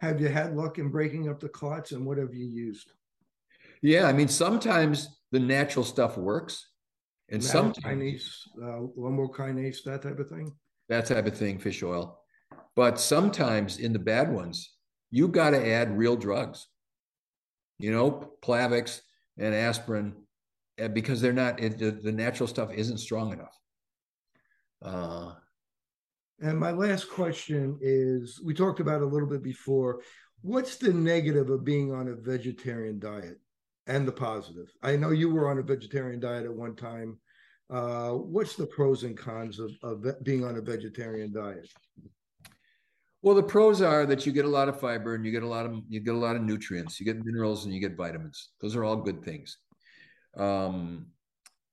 Have 0.00 0.20
you 0.20 0.28
had 0.28 0.54
luck 0.54 0.78
in 0.78 0.90
breaking 0.90 1.28
up 1.28 1.40
the 1.40 1.48
clots 1.48 1.92
and 1.92 2.04
what 2.04 2.18
have 2.18 2.34
you 2.34 2.46
used? 2.46 2.92
Yeah, 3.82 4.06
I 4.06 4.12
mean, 4.12 4.28
sometimes 4.28 5.20
the 5.32 5.40
natural 5.40 5.84
stuff 5.84 6.18
works. 6.18 6.70
And 7.28 7.42
sometimes 7.42 7.84
kinase, 7.84 8.40
uh, 8.62 8.86
lumbrokinase, 8.96 9.82
that 9.84 10.02
type 10.02 10.18
of 10.18 10.28
thing. 10.28 10.52
That 10.88 11.06
type 11.06 11.26
of 11.26 11.36
thing, 11.36 11.58
fish 11.58 11.82
oil. 11.82 12.20
But 12.76 13.00
sometimes 13.00 13.78
in 13.78 13.92
the 13.92 13.98
bad 13.98 14.32
ones, 14.32 14.76
you 15.10 15.28
got 15.28 15.50
to 15.50 15.72
add 15.72 15.96
real 15.96 16.16
drugs. 16.16 16.68
You 17.78 17.90
know, 17.90 18.32
Plavix 18.42 19.00
and 19.38 19.54
aspirin, 19.54 20.14
because 20.92 21.20
they're 21.20 21.32
not. 21.32 21.60
It, 21.60 21.78
the, 21.78 21.90
the, 21.90 22.12
natural 22.12 22.46
stuff 22.46 22.72
isn't 22.72 22.98
strong 22.98 23.32
enough. 23.32 23.58
Uh, 24.82 25.32
and 26.40 26.58
my 26.58 26.70
last 26.70 27.08
question 27.08 27.78
is 27.80 28.40
we 28.44 28.52
talked 28.52 28.80
about 28.80 29.00
a 29.00 29.06
little 29.06 29.28
bit 29.28 29.42
before. 29.42 30.02
What's 30.42 30.76
the 30.76 30.92
negative 30.92 31.50
of 31.50 31.64
being 31.64 31.92
on 31.92 32.08
a 32.08 32.14
vegetarian 32.14 32.98
diet 32.98 33.40
and 33.86 34.06
the 34.06 34.12
positive? 34.12 34.70
I 34.82 34.96
know 34.96 35.10
you 35.10 35.30
were 35.30 35.50
on 35.50 35.58
a 35.58 35.62
vegetarian 35.62 36.20
diet 36.20 36.44
at 36.44 36.54
one 36.54 36.76
time. 36.76 37.18
Uh, 37.68 38.10
what's 38.10 38.54
the 38.54 38.66
pros 38.66 39.02
and 39.02 39.16
cons 39.16 39.58
of, 39.58 39.72
of 39.82 40.04
being 40.22 40.44
on 40.44 40.56
a 40.56 40.60
vegetarian 40.60 41.32
diet? 41.32 41.68
Well, 43.22 43.34
the 43.34 43.42
pros 43.42 43.82
are 43.82 44.06
that 44.06 44.24
you 44.24 44.30
get 44.30 44.44
a 44.44 44.48
lot 44.48 44.68
of 44.68 44.78
fiber 44.78 45.14
and 45.14 45.24
you 45.24 45.32
get 45.32 45.42
a 45.42 45.48
lot 45.48 45.66
of 45.66 45.80
you 45.88 45.98
get 45.98 46.14
a 46.14 46.18
lot 46.18 46.36
of 46.36 46.42
nutrients, 46.42 47.00
you 47.00 47.06
get 47.06 47.24
minerals 47.24 47.64
and 47.64 47.74
you 47.74 47.80
get 47.80 47.96
vitamins. 47.96 48.50
Those 48.60 48.76
are 48.76 48.84
all 48.84 48.96
good 48.96 49.24
things. 49.24 49.58
Um, 50.37 51.07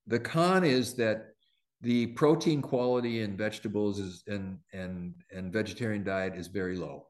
the 0.08 0.20
con 0.20 0.64
is 0.64 0.96
that 0.96 1.34
the 1.82 2.08
protein 2.08 2.62
quality 2.62 3.22
in 3.22 3.36
vegetables 3.36 4.00
is 4.00 4.24
and 4.28 4.58
and 4.74 5.14
and 5.32 5.52
vegetarian 5.52 6.04
diet 6.04 6.36
is 6.36 6.48
very 6.48 6.78
low. 6.78 7.08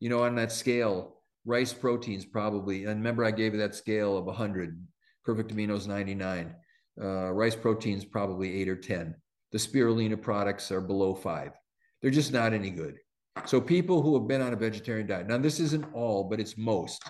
You 0.00 0.08
know, 0.08 0.22
on 0.22 0.34
that 0.36 0.52
scale, 0.52 1.18
rice 1.44 1.72
proteins 1.72 2.24
probably. 2.24 2.84
And 2.84 2.96
remember, 2.96 3.24
I 3.24 3.30
gave 3.30 3.52
you 3.52 3.60
that 3.60 3.74
scale 3.74 4.16
of 4.16 4.24
100. 4.26 4.86
Perfect 5.24 5.54
aminos 5.54 5.86
99. 5.86 6.54
Uh, 7.00 7.30
rice 7.32 7.56
proteins 7.56 8.04
probably 8.04 8.60
eight 8.60 8.68
or 8.68 8.76
10. 8.76 9.14
The 9.52 9.58
spirulina 9.58 10.20
products 10.20 10.70
are 10.70 10.80
below 10.80 11.14
five. 11.14 11.52
They're 12.00 12.10
just 12.10 12.32
not 12.32 12.52
any 12.52 12.70
good. 12.70 12.98
So 13.44 13.60
people 13.60 14.02
who 14.02 14.14
have 14.14 14.28
been 14.28 14.40
on 14.40 14.52
a 14.52 14.56
vegetarian 14.56 15.06
diet. 15.06 15.26
Now, 15.26 15.38
this 15.38 15.60
isn't 15.60 15.86
all, 15.92 16.24
but 16.24 16.40
it's 16.40 16.56
most. 16.56 17.02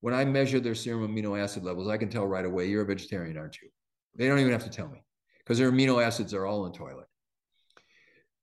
When 0.00 0.14
I 0.14 0.24
measure 0.24 0.60
their 0.60 0.74
serum 0.74 1.06
amino 1.06 1.38
acid 1.38 1.62
levels, 1.62 1.88
I 1.88 1.98
can 1.98 2.08
tell 2.08 2.26
right 2.26 2.44
away 2.44 2.66
you're 2.66 2.82
a 2.82 2.86
vegetarian, 2.86 3.36
aren't 3.36 3.60
you? 3.60 3.68
They 4.16 4.26
don't 4.26 4.38
even 4.38 4.52
have 4.52 4.64
to 4.64 4.70
tell 4.70 4.88
me 4.88 5.02
because 5.38 5.58
their 5.58 5.70
amino 5.70 6.02
acids 6.02 6.32
are 6.34 6.46
all 6.46 6.66
in 6.66 6.72
toilet. 6.72 7.06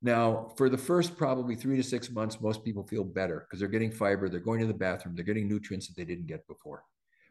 Now, 0.01 0.53
for 0.57 0.69
the 0.69 0.77
first 0.77 1.17
probably 1.17 1.55
three 1.55 1.75
to 1.77 1.83
six 1.83 2.11
months, 2.11 2.39
most 2.39 2.63
people 2.63 2.85
feel 2.85 3.03
better 3.03 3.39
because 3.39 3.59
they're 3.59 3.67
getting 3.67 3.91
fiber, 3.91 4.29
they're 4.29 4.39
going 4.39 4.59
to 4.59 4.67
the 4.67 4.73
bathroom, 4.73 5.15
they're 5.15 5.25
getting 5.25 5.47
nutrients 5.47 5.87
that 5.87 5.97
they 5.97 6.05
didn't 6.05 6.27
get 6.27 6.47
before. 6.47 6.83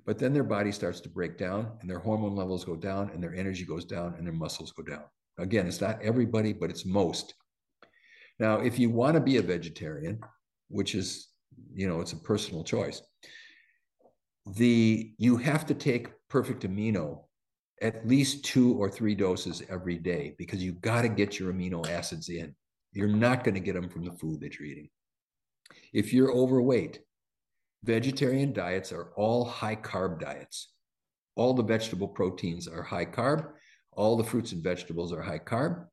But 0.05 0.19
then 0.19 0.33
their 0.33 0.45
body 0.45 0.73
starts 0.73 1.01
to 1.01 1.09
break 1.09 1.39
down 1.39 1.73
and 1.81 1.89
their 1.89 1.99
hormone 1.99 2.35
levels 2.35 2.65
go 2.65 2.77
down 2.77 3.11
and 3.11 3.23
their 3.23 3.35
energy 3.35 3.65
goes 3.65 3.85
down 3.85 4.15
and 4.19 4.27
their 4.27 4.35
muscles 4.35 4.73
go 4.73 4.83
down. 4.83 5.05
Again, 5.39 5.67
it's 5.67 5.81
not 5.81 6.03
everybody, 6.03 6.53
but 6.53 6.71
it's 6.71 6.85
most. 6.85 7.35
Now, 8.39 8.61
if 8.61 8.79
you 8.79 8.91
want 8.91 9.15
to 9.15 9.21
be 9.21 9.37
a 9.37 9.43
vegetarian, 9.43 10.21
which 10.69 10.95
is, 10.95 11.29
you 11.73 11.89
know, 11.89 12.01
it's 12.01 12.13
a 12.13 12.19
personal 12.19 12.65
choice, 12.65 13.01
the 14.47 15.13
you 15.19 15.37
have 15.37 15.67
to 15.67 15.75
take 15.75 16.11
perfect 16.29 16.63
amino 16.63 17.23
at 17.83 18.07
least 18.07 18.45
two 18.45 18.75
or 18.75 18.89
three 18.89 19.15
doses 19.15 19.63
every 19.69 19.99
day 19.99 20.35
because 20.39 20.63
you've 20.63 20.81
got 20.81 21.03
to 21.03 21.09
get 21.09 21.39
your 21.39 21.53
amino 21.53 21.87
acids 21.89 22.29
in. 22.29 22.55
You're 22.93 23.09
not 23.09 23.45
going 23.45 23.55
to 23.55 23.61
get 23.61 23.75
them 23.75 23.89
from 23.89 24.05
the 24.05 24.13
food 24.13 24.41
that 24.41 24.59
you're 24.59 24.69
eating. 24.69 24.89
If 25.93 26.13
you're 26.13 26.33
overweight, 26.33 27.01
vegetarian 27.85 28.53
diets 28.53 28.93
are 28.93 29.13
all 29.17 29.45
high 29.45 29.77
carb 29.77 30.21
diets. 30.21 30.73
All 31.35 31.53
the 31.53 31.63
vegetable 31.63 32.09
proteins 32.09 32.67
are 32.67 32.83
high 32.83 33.05
carb. 33.05 33.49
All 33.93 34.17
the 34.17 34.25
fruits 34.25 34.53
and 34.53 34.63
vegetables 34.63 35.13
are 35.13 35.23
high 35.23 35.39
carb. 35.39 35.85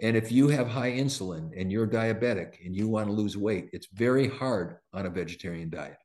And 0.00 0.16
if 0.16 0.30
you 0.30 0.46
have 0.48 0.68
high 0.68 0.92
insulin 0.92 1.50
and 1.60 1.72
you're 1.72 1.88
diabetic 1.88 2.64
and 2.64 2.76
you 2.76 2.86
want 2.86 3.08
to 3.08 3.12
lose 3.12 3.36
weight, 3.36 3.70
it's 3.72 3.88
very 3.92 4.28
hard 4.28 4.76
on 4.92 5.06
a 5.06 5.10
vegetarian 5.10 5.70
diet. 5.70 5.96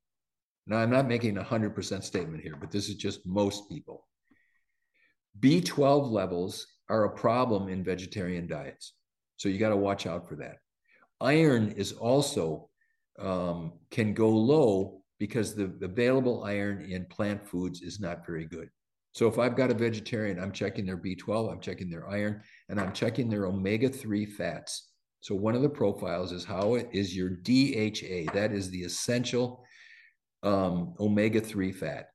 Now, 0.66 0.78
I'm 0.78 0.90
not 0.90 1.08
making 1.08 1.38
a 1.38 1.44
100% 1.44 2.04
statement 2.04 2.42
here, 2.42 2.56
but 2.60 2.72
this 2.72 2.88
is 2.88 2.96
just 2.96 3.26
most 3.26 3.70
people. 3.70 4.08
B12 5.40 6.10
levels 6.10 6.68
are 6.90 7.06
a 7.06 7.16
problem 7.16 7.68
in 7.68 7.84
vegetarian 7.84 8.48
diets. 8.48 8.94
So 9.38 9.50
you 9.50 9.58
got 9.58 9.70
to 9.70 9.78
watch 9.78 10.06
out 10.06 10.28
for 10.28 10.36
that. 10.38 10.58
Iron 11.20 11.72
is 11.72 11.92
also 11.92 12.70
um, 13.20 13.74
can 13.92 14.14
go 14.14 14.30
low 14.30 15.04
because 15.20 15.56
the 15.56 15.74
available 15.82 16.44
iron 16.44 16.90
in 16.90 17.06
plant 17.06 17.46
foods 17.46 17.82
is 17.82 18.00
not 18.00 18.26
very 18.26 18.46
good. 18.46 18.70
So 19.14 19.28
if 19.28 19.38
I've 19.38 19.56
got 19.56 19.70
a 19.70 19.76
vegetarian, 19.76 20.40
I'm 20.40 20.52
checking 20.52 20.86
their 20.86 20.98
B12, 20.98 21.52
I'm 21.52 21.60
checking 21.60 21.90
their 21.90 22.10
iron, 22.10 22.42
and 22.70 22.80
I'm 22.80 22.94
checking 22.94 23.30
their 23.30 23.46
omega 23.46 23.88
3 23.88 24.26
fats. 24.26 24.90
So 25.22 25.36
one 25.36 25.56
of 25.56 25.62
the 25.62 25.70
profiles 25.70 26.32
is 26.32 26.44
how 26.44 26.76
it 26.76 26.90
is 26.92 27.16
your 27.16 27.30
DHA. 27.30 28.34
That 28.34 28.52
is 28.52 28.70
the 28.70 28.82
essential 28.84 29.64
um, 30.44 30.94
omega 31.00 31.42
3 31.42 31.72
fat. 31.72 32.10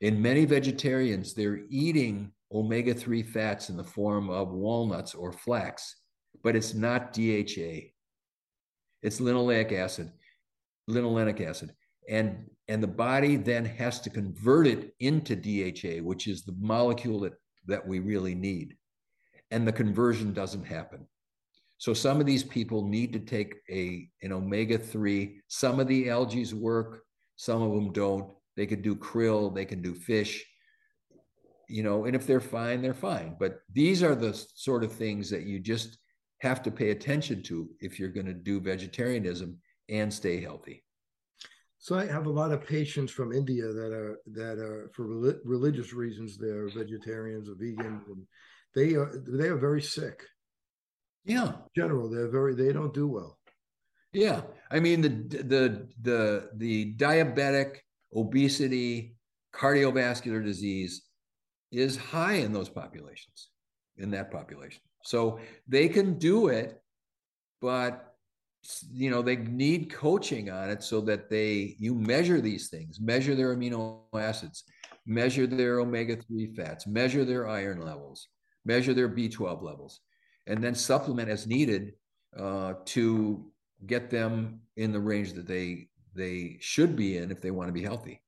In 0.00 0.20
many 0.20 0.44
vegetarians, 0.44 1.34
they're 1.34 1.60
eating 1.70 2.32
omega 2.52 2.94
3 2.94 3.22
fats 3.22 3.70
in 3.70 3.76
the 3.76 3.84
form 3.84 4.30
of 4.30 4.52
walnuts 4.52 5.14
or 5.14 5.32
flax, 5.32 5.96
but 6.42 6.54
it's 6.54 6.74
not 6.74 7.12
DHA. 7.12 7.90
It's 9.02 9.20
linoleic 9.20 9.72
acid, 9.72 10.12
linolenic 10.90 11.40
acid. 11.40 11.74
And, 12.08 12.48
and 12.68 12.82
the 12.82 12.88
body 12.88 13.36
then 13.36 13.64
has 13.64 14.00
to 14.00 14.10
convert 14.10 14.66
it 14.66 14.94
into 15.00 15.36
DHA, 15.36 16.02
which 16.02 16.26
is 16.26 16.42
the 16.42 16.56
molecule 16.58 17.20
that, 17.20 17.34
that 17.66 17.86
we 17.86 18.00
really 18.00 18.34
need. 18.34 18.76
And 19.50 19.66
the 19.66 19.72
conversion 19.72 20.32
doesn't 20.32 20.64
happen. 20.64 21.06
So 21.78 21.94
some 21.94 22.18
of 22.18 22.26
these 22.26 22.42
people 22.42 22.86
need 22.86 23.12
to 23.12 23.20
take 23.20 23.54
a 23.70 24.08
an 24.22 24.32
omega 24.32 24.76
3. 24.76 25.40
Some 25.46 25.78
of 25.78 25.86
the 25.86 26.10
algae 26.10 26.52
work, 26.52 27.04
some 27.38 27.62
of 27.62 27.70
them 27.72 27.92
don't. 27.92 28.30
They 28.56 28.66
could 28.66 28.82
do 28.82 28.96
krill, 28.96 29.54
they 29.54 29.64
can 29.64 29.80
do 29.80 29.94
fish, 29.94 30.44
you 31.68 31.84
know, 31.84 32.04
and 32.04 32.16
if 32.16 32.26
they're 32.26 32.40
fine, 32.40 32.82
they're 32.82 32.92
fine. 32.92 33.36
But 33.38 33.60
these 33.72 34.02
are 34.02 34.16
the 34.16 34.34
sort 34.34 34.82
of 34.82 34.92
things 34.92 35.30
that 35.30 35.44
you 35.44 35.60
just 35.60 35.98
have 36.40 36.62
to 36.64 36.72
pay 36.72 36.90
attention 36.90 37.42
to 37.44 37.68
if 37.80 37.98
you're 37.98 38.08
going 38.08 38.26
to 38.26 38.34
do 38.34 38.60
vegetarianism 38.60 39.56
and 39.88 40.12
stay 40.12 40.40
healthy. 40.40 40.82
So 41.78 41.96
I 41.96 42.06
have 42.06 42.26
a 42.26 42.30
lot 42.30 42.50
of 42.50 42.66
patients 42.66 43.12
from 43.12 43.32
India 43.32 43.68
that 43.68 43.92
are 43.92 44.18
that 44.32 44.58
are 44.58 44.90
for 44.92 45.04
religious 45.44 45.92
reasons 45.92 46.36
they're 46.36 46.68
vegetarians 46.70 47.48
or 47.48 47.54
vegans, 47.54 48.04
and 48.08 48.26
they 48.74 48.94
are 48.94 49.12
they 49.28 49.46
are 49.46 49.56
very 49.56 49.82
sick. 49.82 50.24
Yeah, 51.24 51.48
In 51.48 51.54
general, 51.76 52.10
they're 52.10 52.30
very 52.30 52.56
they 52.56 52.72
don't 52.72 52.92
do 52.92 53.06
well. 53.06 53.37
Yeah, 54.12 54.42
I 54.70 54.80
mean 54.80 55.00
the 55.02 55.08
the 55.08 55.88
the 56.02 56.50
the 56.56 56.94
diabetic, 56.94 57.78
obesity, 58.14 59.16
cardiovascular 59.54 60.42
disease 60.42 61.02
is 61.70 61.96
high 61.96 62.34
in 62.34 62.52
those 62.52 62.68
populations, 62.68 63.50
in 63.98 64.10
that 64.12 64.30
population. 64.30 64.80
So 65.04 65.40
they 65.66 65.88
can 65.88 66.18
do 66.18 66.48
it, 66.48 66.80
but 67.60 68.14
you 68.90 69.10
know 69.10 69.22
they 69.22 69.36
need 69.36 69.92
coaching 69.92 70.50
on 70.50 70.70
it 70.70 70.82
so 70.82 71.00
that 71.02 71.28
they 71.30 71.76
you 71.78 71.94
measure 71.94 72.40
these 72.40 72.68
things, 72.68 73.00
measure 73.00 73.34
their 73.34 73.54
amino 73.54 74.00
acids, 74.14 74.64
measure 75.06 75.46
their 75.46 75.80
omega-3 75.80 76.56
fats, 76.56 76.86
measure 76.86 77.24
their 77.26 77.46
iron 77.46 77.82
levels, 77.82 78.26
measure 78.64 78.94
their 78.94 79.08
B12 79.08 79.62
levels, 79.62 80.00
and 80.46 80.64
then 80.64 80.74
supplement 80.74 81.28
as 81.28 81.46
needed 81.46 81.92
uh, 82.38 82.74
to 82.86 83.50
get 83.86 84.10
them 84.10 84.60
in 84.76 84.92
the 84.92 85.00
range 85.00 85.32
that 85.34 85.46
they 85.46 85.88
they 86.14 86.56
should 86.60 86.96
be 86.96 87.18
in 87.18 87.30
if 87.30 87.40
they 87.40 87.50
want 87.50 87.68
to 87.68 87.72
be 87.72 87.82
healthy. 87.82 88.20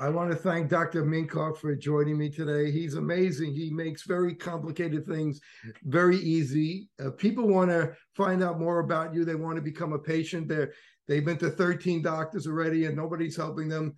I 0.00 0.08
want 0.08 0.30
to 0.30 0.36
thank 0.36 0.68
Dr. 0.68 1.04
Minkoff 1.04 1.58
for 1.58 1.74
joining 1.74 2.18
me 2.18 2.28
today. 2.28 2.70
He's 2.70 2.94
amazing. 2.94 3.54
He 3.54 3.70
makes 3.70 4.02
very 4.02 4.34
complicated 4.34 5.06
things 5.06 5.40
very 5.84 6.16
easy. 6.16 6.88
Uh, 7.02 7.10
people 7.10 7.46
want 7.46 7.70
to 7.70 7.94
find 8.14 8.42
out 8.42 8.58
more 8.58 8.80
about 8.80 9.14
you. 9.14 9.24
They 9.24 9.34
want 9.34 9.56
to 9.56 9.62
become 9.62 9.92
a 9.92 9.98
patient. 9.98 10.48
They're, 10.48 10.72
they've 11.06 11.24
been 11.24 11.38
to 11.38 11.50
13 11.50 12.02
doctors 12.02 12.46
already 12.46 12.86
and 12.86 12.96
nobody's 12.96 13.36
helping 13.36 13.68
them. 13.68 13.94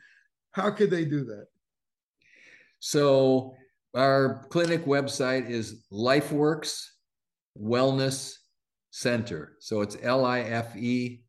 How 0.53 0.71
could 0.71 0.91
they 0.91 1.05
do 1.05 1.25
that? 1.25 1.47
So, 2.81 3.55
our 3.95 4.45
clinic 4.51 4.85
website 4.85 5.49
is 5.49 5.85
LifeWorks 5.93 6.85
Wellness 7.59 8.35
Center. 8.95 9.57
So 9.59 9.81
it's 9.81 9.97
L 10.03 10.25
I 10.25 10.43
F 10.43 10.77
E 10.77 11.25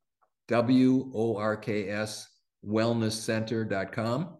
W 0.47 1.11
O 1.15 1.35
R 1.35 1.57
K 1.57 1.89
S 1.89 2.27
wellnesscenter.com. 2.63 4.37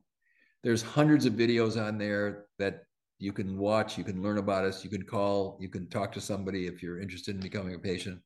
There's 0.64 0.84
hundreds 0.84 1.26
of 1.26 1.34
videos 1.34 1.76
on 1.84 1.98
there 1.98 2.46
that 2.60 2.84
you 3.18 3.34
can 3.34 3.58
watch, 3.58 3.98
you 3.98 4.04
can 4.04 4.22
learn 4.22 4.38
about 4.38 4.64
us, 4.64 4.84
you 4.84 4.92
can 4.92 5.02
call, 5.02 5.58
you 5.60 5.70
can 5.70 5.90
talk 5.90 6.12
to 6.12 6.22
somebody 6.22 6.68
if 6.68 6.84
you're 6.84 7.00
interested 7.00 7.34
in 7.34 7.42
becoming 7.42 7.74
a 7.74 7.80
patient. 7.80 8.20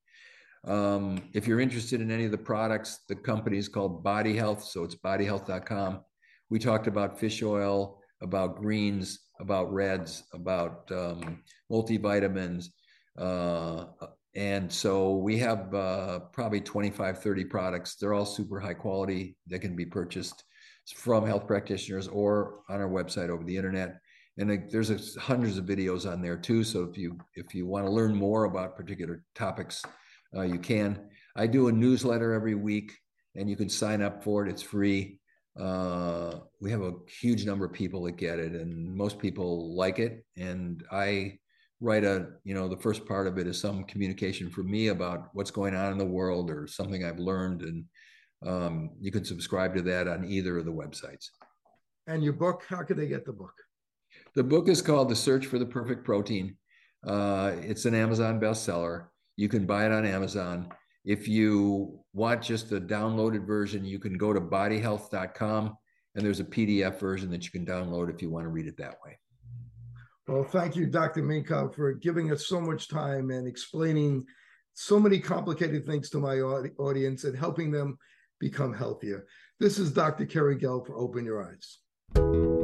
Um, 0.68 1.30
if 1.34 1.48
you're 1.48 1.62
interested 1.62 2.02
in 2.02 2.12
any 2.12 2.26
of 2.26 2.32
the 2.32 2.38
products, 2.38 3.06
the 3.08 3.16
company 3.16 3.58
is 3.58 3.70
called 3.70 4.04
Body 4.04 4.36
Health, 4.36 4.66
so 4.66 4.84
it's 4.84 4.96
bodyhealth.com. 4.96 6.02
We 6.50 6.60
talked 6.60 6.88
about 6.88 7.18
fish 7.18 7.42
oil, 7.42 8.02
about 8.22 8.58
greens, 8.58 9.20
about 9.40 9.72
reds, 9.72 10.24
about 10.34 10.92
um, 10.92 11.42
multivitamins. 11.72 12.66
Uh, 13.18 13.86
and 14.36 14.72
so 14.72 15.16
we 15.16 15.38
have 15.40 15.74
uh, 15.74 16.20
probably 16.32 16.62
25, 16.62 17.22
30 17.22 17.46
products. 17.46 17.96
They're 17.96 18.14
all 18.14 18.26
super 18.26 18.60
high 18.60 18.76
quality 18.76 19.36
that 19.48 19.60
can 19.60 19.76
be 19.76 19.86
purchased 19.86 20.44
from 20.96 21.26
health 21.26 21.48
practitioners 21.48 22.08
or 22.08 22.62
on 22.70 22.82
our 22.82 22.90
website 22.90 23.30
over 23.30 23.44
the 23.44 23.56
internet. 23.56 24.00
And 24.38 24.70
there's 24.72 25.16
hundreds 25.18 25.58
of 25.58 25.66
videos 25.66 26.10
on 26.10 26.22
there 26.22 26.38
too. 26.38 26.64
So 26.64 26.84
if 26.84 26.98
you 26.98 27.18
if 27.36 27.54
you 27.54 27.68
want 27.68 27.86
to 27.86 27.92
learn 27.92 28.16
more 28.16 28.46
about 28.46 28.78
particular 28.78 29.24
topics, 29.36 29.84
uh, 30.36 30.44
you 30.44 30.60
can. 30.60 31.10
I 31.36 31.48
do 31.48 31.68
a 31.68 31.72
newsletter 31.72 32.32
every 32.32 32.56
week, 32.56 32.94
and 33.36 33.50
you 33.50 33.58
can 33.58 33.68
sign 33.68 34.02
up 34.02 34.24
for 34.24 34.46
it. 34.46 34.50
It's 34.50 34.62
free. 34.62 35.20
Uh, 35.60 36.40
we 36.62 36.72
have 36.72 36.82
a 36.82 36.94
huge 37.20 37.46
number 37.46 37.66
of 37.66 37.74
people 37.74 38.04
that 38.04 38.16
get 38.16 38.40
it, 38.40 38.54
and 38.54 38.96
most 38.96 39.20
people 39.20 39.76
like 39.76 40.00
it. 40.00 40.24
And 40.38 40.86
I 40.90 41.40
write 41.82 42.04
a 42.04 42.28
you 42.44 42.54
know 42.54 42.68
the 42.68 42.78
first 42.78 43.06
part 43.06 43.28
of 43.28 43.38
it 43.38 43.48
is 43.48 43.60
some 43.60 43.84
communication 43.86 44.50
for 44.50 44.64
me 44.64 44.88
about 44.88 45.30
what's 45.34 45.52
going 45.52 45.76
on 45.76 45.92
in 45.92 45.98
the 45.98 46.06
world 46.06 46.50
or 46.50 46.68
something 46.68 47.06
I've 47.06 47.20
learned, 47.20 47.62
and 47.62 47.86
um, 48.46 48.92
you 49.00 49.12
can 49.12 49.26
subscribe 49.26 49.76
to 49.76 49.82
that 49.84 50.08
on 50.08 50.26
either 50.26 50.58
of 50.58 50.66
the 50.66 50.72
websites. 50.72 51.30
And 52.08 52.24
your 52.24 52.34
book, 52.34 52.64
how 52.68 52.84
can 52.84 52.98
they 52.98 53.08
get 53.08 53.26
the 53.26 53.34
book? 53.34 53.54
The 54.36 54.44
book 54.44 54.68
is 54.68 54.82
called 54.82 55.10
The 55.10 55.16
Search 55.16 55.46
for 55.46 55.60
the 55.60 55.66
Perfect 55.66 56.04
Protein. 56.04 56.58
Uh, 57.06 57.54
it's 57.62 57.86
an 57.86 57.94
Amazon 57.94 58.40
bestseller. 58.40 59.08
You 59.36 59.48
can 59.48 59.66
buy 59.66 59.86
it 59.86 59.92
on 59.92 60.06
Amazon. 60.06 60.70
If 61.06 61.28
you 61.28 62.00
want 62.14 62.42
just 62.42 62.70
the 62.70 62.82
downloaded 62.82 63.46
version, 63.46 63.86
you 63.86 64.00
can 64.00 64.18
go 64.18 64.34
to 64.34 64.42
bodyhealth.com 64.42 65.78
and 66.16 66.26
there's 66.26 66.40
a 66.40 66.46
PDF 66.46 67.00
version 67.00 67.30
that 67.32 67.46
you 67.46 67.52
can 67.52 67.66
download 67.66 68.14
if 68.14 68.22
you 68.22 68.30
want 68.30 68.46
to 68.46 68.50
read 68.50 68.68
it 68.68 68.78
that 68.78 68.96
way. 69.06 69.18
Well, 70.30 70.44
thank 70.44 70.76
you, 70.76 70.86
Dr. 70.86 71.24
Minkoff, 71.24 71.74
for 71.74 71.92
giving 71.92 72.32
us 72.32 72.46
so 72.46 72.62
much 72.62 72.88
time 72.88 73.32
and 73.32 73.48
explaining 73.48 74.24
so 74.76 75.00
many 75.00 75.20
complicated 75.20 75.88
things 75.88 76.08
to 76.12 76.20
my 76.20 76.40
audience 76.40 77.24
and 77.24 77.36
helping 77.36 77.72
them 77.72 77.98
become 78.40 78.72
healthier. 78.72 79.26
This 79.60 79.80
is 79.80 79.92
Dr. 79.92 80.28
Kerry 80.28 80.56
Gelb 80.56 80.86
for 80.86 80.96
Open 81.00 81.26
Your 81.26 81.44
Eyes. 81.44 82.59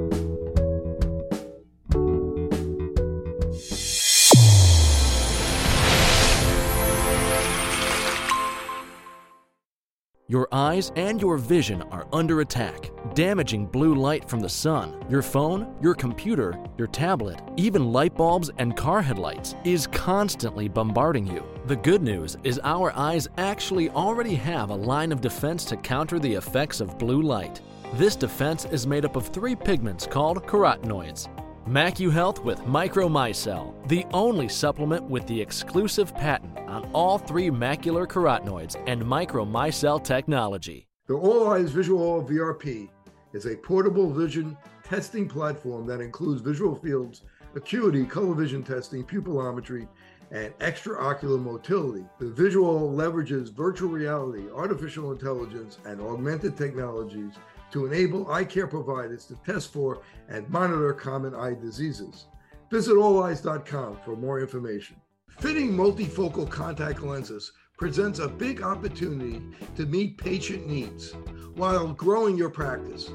Your 10.28 10.48
eyes 10.52 10.92
and 10.96 11.22
your 11.22 11.38
vision 11.38 11.84
are 11.92 12.08
under 12.12 12.42
attack, 12.42 12.90
damaging 13.14 13.68
blue 13.68 13.94
light 13.94 14.28
from 14.28 14.40
the 14.40 14.50
sun. 14.50 15.00
Your 15.08 15.22
phone, 15.22 15.76
your 15.84 15.94
computer, 15.94 16.58
your 16.80 16.88
tablet, 16.88 17.40
even 17.58 17.92
light 17.92 18.16
bulbs 18.16 18.50
and 18.58 18.76
car 18.76 19.04
headlights 19.04 19.54
is 19.64 19.86
constantly 19.86 20.68
bombarding 20.68 21.28
you. 21.28 21.44
The 21.68 21.76
good 21.76 22.02
news 22.02 22.38
is 22.44 22.60
our 22.64 22.92
eyes 22.98 23.28
actually 23.38 23.92
already 23.92 24.34
have 24.34 24.72
a 24.72 24.76
line 24.76 25.12
of 25.12 25.22
defense 25.22 25.64
to 25.66 25.78
counter 25.78 26.18
the 26.18 26.34
effects 26.34 26.82
of 26.82 26.98
blue 26.98 27.22
light. 27.22 27.62
This 27.94 28.16
defense 28.16 28.66
is 28.66 28.88
made 28.88 29.06
up 29.06 29.16
of 29.16 29.28
three 29.28 29.56
pigments 29.56 30.08
called 30.08 30.42
carotenoids. 30.48 31.28
MacuHealth 31.68 32.44
with 32.44 32.62
Micromicelle, 32.62 33.88
the 33.88 34.08
only 34.12 34.50
supplement 34.50 35.04
with 35.04 35.28
the 35.28 35.40
exclusive 35.40 36.16
patent 36.16 36.55
on 36.68 36.90
all 36.94 37.18
three 37.18 37.50
macular 37.50 38.08
carotenoids 38.08 38.76
and 38.88 39.02
Micromicelle 39.02 40.04
technology. 40.04 40.88
The 41.08 41.14
Olleyes 41.14 41.70
VisuALL 41.70 42.28
VRP 42.28 42.90
is 43.34 43.46
a 43.46 43.56
portable 43.56 44.12
vision 44.12 44.58
testing 44.84 45.28
platform 45.28 45.86
that 45.88 46.02
includes 46.02 46.42
visual 46.42 46.76
fields, 46.76 47.22
acuity, 47.56 48.06
color 48.06 48.34
vision 48.34 48.64
testing, 48.64 49.04
pupillometry, 49.04 49.88
and 50.32 50.58
extraocular 50.60 51.40
motility. 51.42 52.06
The 52.20 52.26
VisuALL 52.26 52.96
leverages 52.96 53.54
virtual 53.54 53.90
reality, 53.90 54.46
artificial 54.54 55.12
intelligence, 55.12 55.80
and 55.86 56.02
augmented 56.02 56.58
technologies 56.58 57.34
to 57.72 57.86
enable 57.86 58.32
eye 58.32 58.46
care 58.46 58.68
providers 58.68 59.26
to 59.26 59.36
test 59.46 59.72
for 59.72 60.02
and 60.30 60.50
monitor 60.50 60.94
common 60.94 61.36
eye 61.36 61.54
diseases. 61.54 62.26
Visit 62.72 62.96
olleyes.com 62.96 64.00
for 64.04 64.16
more 64.16 64.40
information. 64.40 64.96
Fitting 65.40 65.74
multifocal 65.74 66.50
contact 66.50 67.04
lenses 67.04 67.52
presents 67.78 68.20
a 68.20 68.28
big 68.28 68.64
opportunity 68.64 69.42
to 69.76 69.86
meet 69.86 70.18
patient 70.18 70.66
needs 70.66 71.14
while 71.56 71.90
growing 71.90 72.38
your 72.38 72.50
practice. 72.50 73.12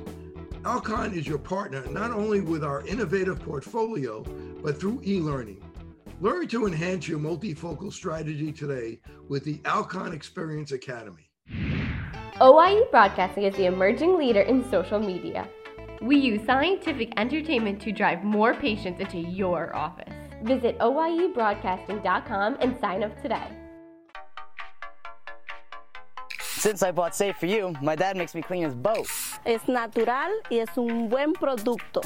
Alcon 0.67 1.15
is 1.15 1.27
your 1.27 1.39
partner 1.39 1.85
not 1.91 2.11
only 2.11 2.41
with 2.43 2.63
our 2.63 2.87
innovative 2.87 3.41
portfolio, 3.41 4.23
but 4.63 4.79
through 4.79 5.01
e 5.05 5.19
learning. 5.19 5.65
Learn 6.21 6.47
to 6.49 6.67
enhance 6.67 7.09
your 7.09 7.19
multifocal 7.19 7.91
strategy 7.91 8.53
today 8.53 9.01
with 9.29 9.43
the 9.43 9.61
Alcon 9.65 10.13
Experience 10.13 10.73
Academy. 10.73 11.31
OIE 12.43 12.83
Broadcasting 12.91 13.45
is 13.45 13.57
the 13.57 13.65
emerging 13.65 14.19
leader 14.19 14.43
in 14.43 14.69
social 14.71 15.01
media. 15.01 15.49
We 16.03 16.17
use 16.17 16.45
scientific 16.45 17.13
entertainment 17.19 17.81
to 17.83 17.93
drive 17.93 18.23
more 18.23 18.53
patients 18.55 19.01
into 19.01 19.19
your 19.19 19.75
office. 19.75 20.20
Visit 20.43 20.79
OIEBroadcasting.com 20.79 22.57
and 22.61 22.79
sign 22.81 23.03
up 23.03 23.21
today. 23.23 23.49
Since 26.41 26.83
I 26.83 26.91
bought 26.93 27.17
Safe 27.17 27.37
for 27.37 27.47
You, 27.47 27.75
my 27.81 27.97
dad 27.97 28.19
makes 28.19 28.35
me 28.35 28.43
clean 28.43 28.65
his 28.65 28.75
boat. 28.75 29.07
Es 29.47 29.67
natural 29.67 30.31
y 30.51 30.59
es 30.59 30.77
un 30.77 31.09
buen 31.09 31.33
producto. 31.33 32.03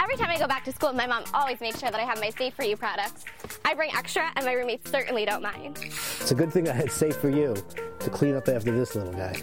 Every 0.00 0.16
time 0.16 0.30
I 0.30 0.38
go 0.38 0.46
back 0.46 0.64
to 0.66 0.72
school, 0.72 0.92
my 0.92 1.08
mom 1.08 1.24
always 1.34 1.60
makes 1.60 1.80
sure 1.80 1.90
that 1.90 1.98
I 1.98 2.04
have 2.04 2.20
my 2.20 2.30
Safe 2.30 2.54
for 2.54 2.62
You 2.62 2.76
products. 2.76 3.24
I 3.64 3.74
bring 3.74 3.90
extra, 3.94 4.30
and 4.36 4.44
my 4.44 4.52
roommates 4.52 4.88
certainly 4.90 5.24
don't 5.24 5.42
mind. 5.42 5.78
It's 5.82 6.30
a 6.30 6.36
good 6.36 6.52
thing 6.52 6.68
I 6.68 6.72
had 6.72 6.90
Safe 6.90 7.16
for 7.16 7.30
You 7.30 7.56
to 7.98 8.10
clean 8.10 8.36
up 8.36 8.48
after 8.48 8.70
this 8.70 8.94
little 8.94 9.12
guy. 9.12 9.34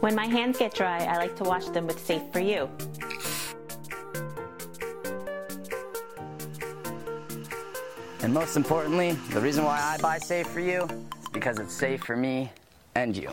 When 0.00 0.14
my 0.14 0.26
hands 0.26 0.58
get 0.58 0.72
dry, 0.74 1.04
I 1.04 1.16
like 1.16 1.36
to 1.36 1.44
wash 1.44 1.66
them 1.66 1.86
with 1.86 1.98
Safe 1.98 2.22
for 2.32 2.40
You. 2.40 2.70
And 8.22 8.32
most 8.32 8.56
importantly, 8.56 9.12
the 9.32 9.40
reason 9.40 9.64
why 9.64 9.80
I 9.80 9.98
buy 9.98 10.18
Safe 10.18 10.46
for 10.46 10.60
You 10.60 10.84
is 10.84 11.28
because 11.32 11.58
it's 11.58 11.74
safe 11.74 12.04
for 12.04 12.16
me 12.16 12.52
and 12.94 13.16
you. 13.16 13.30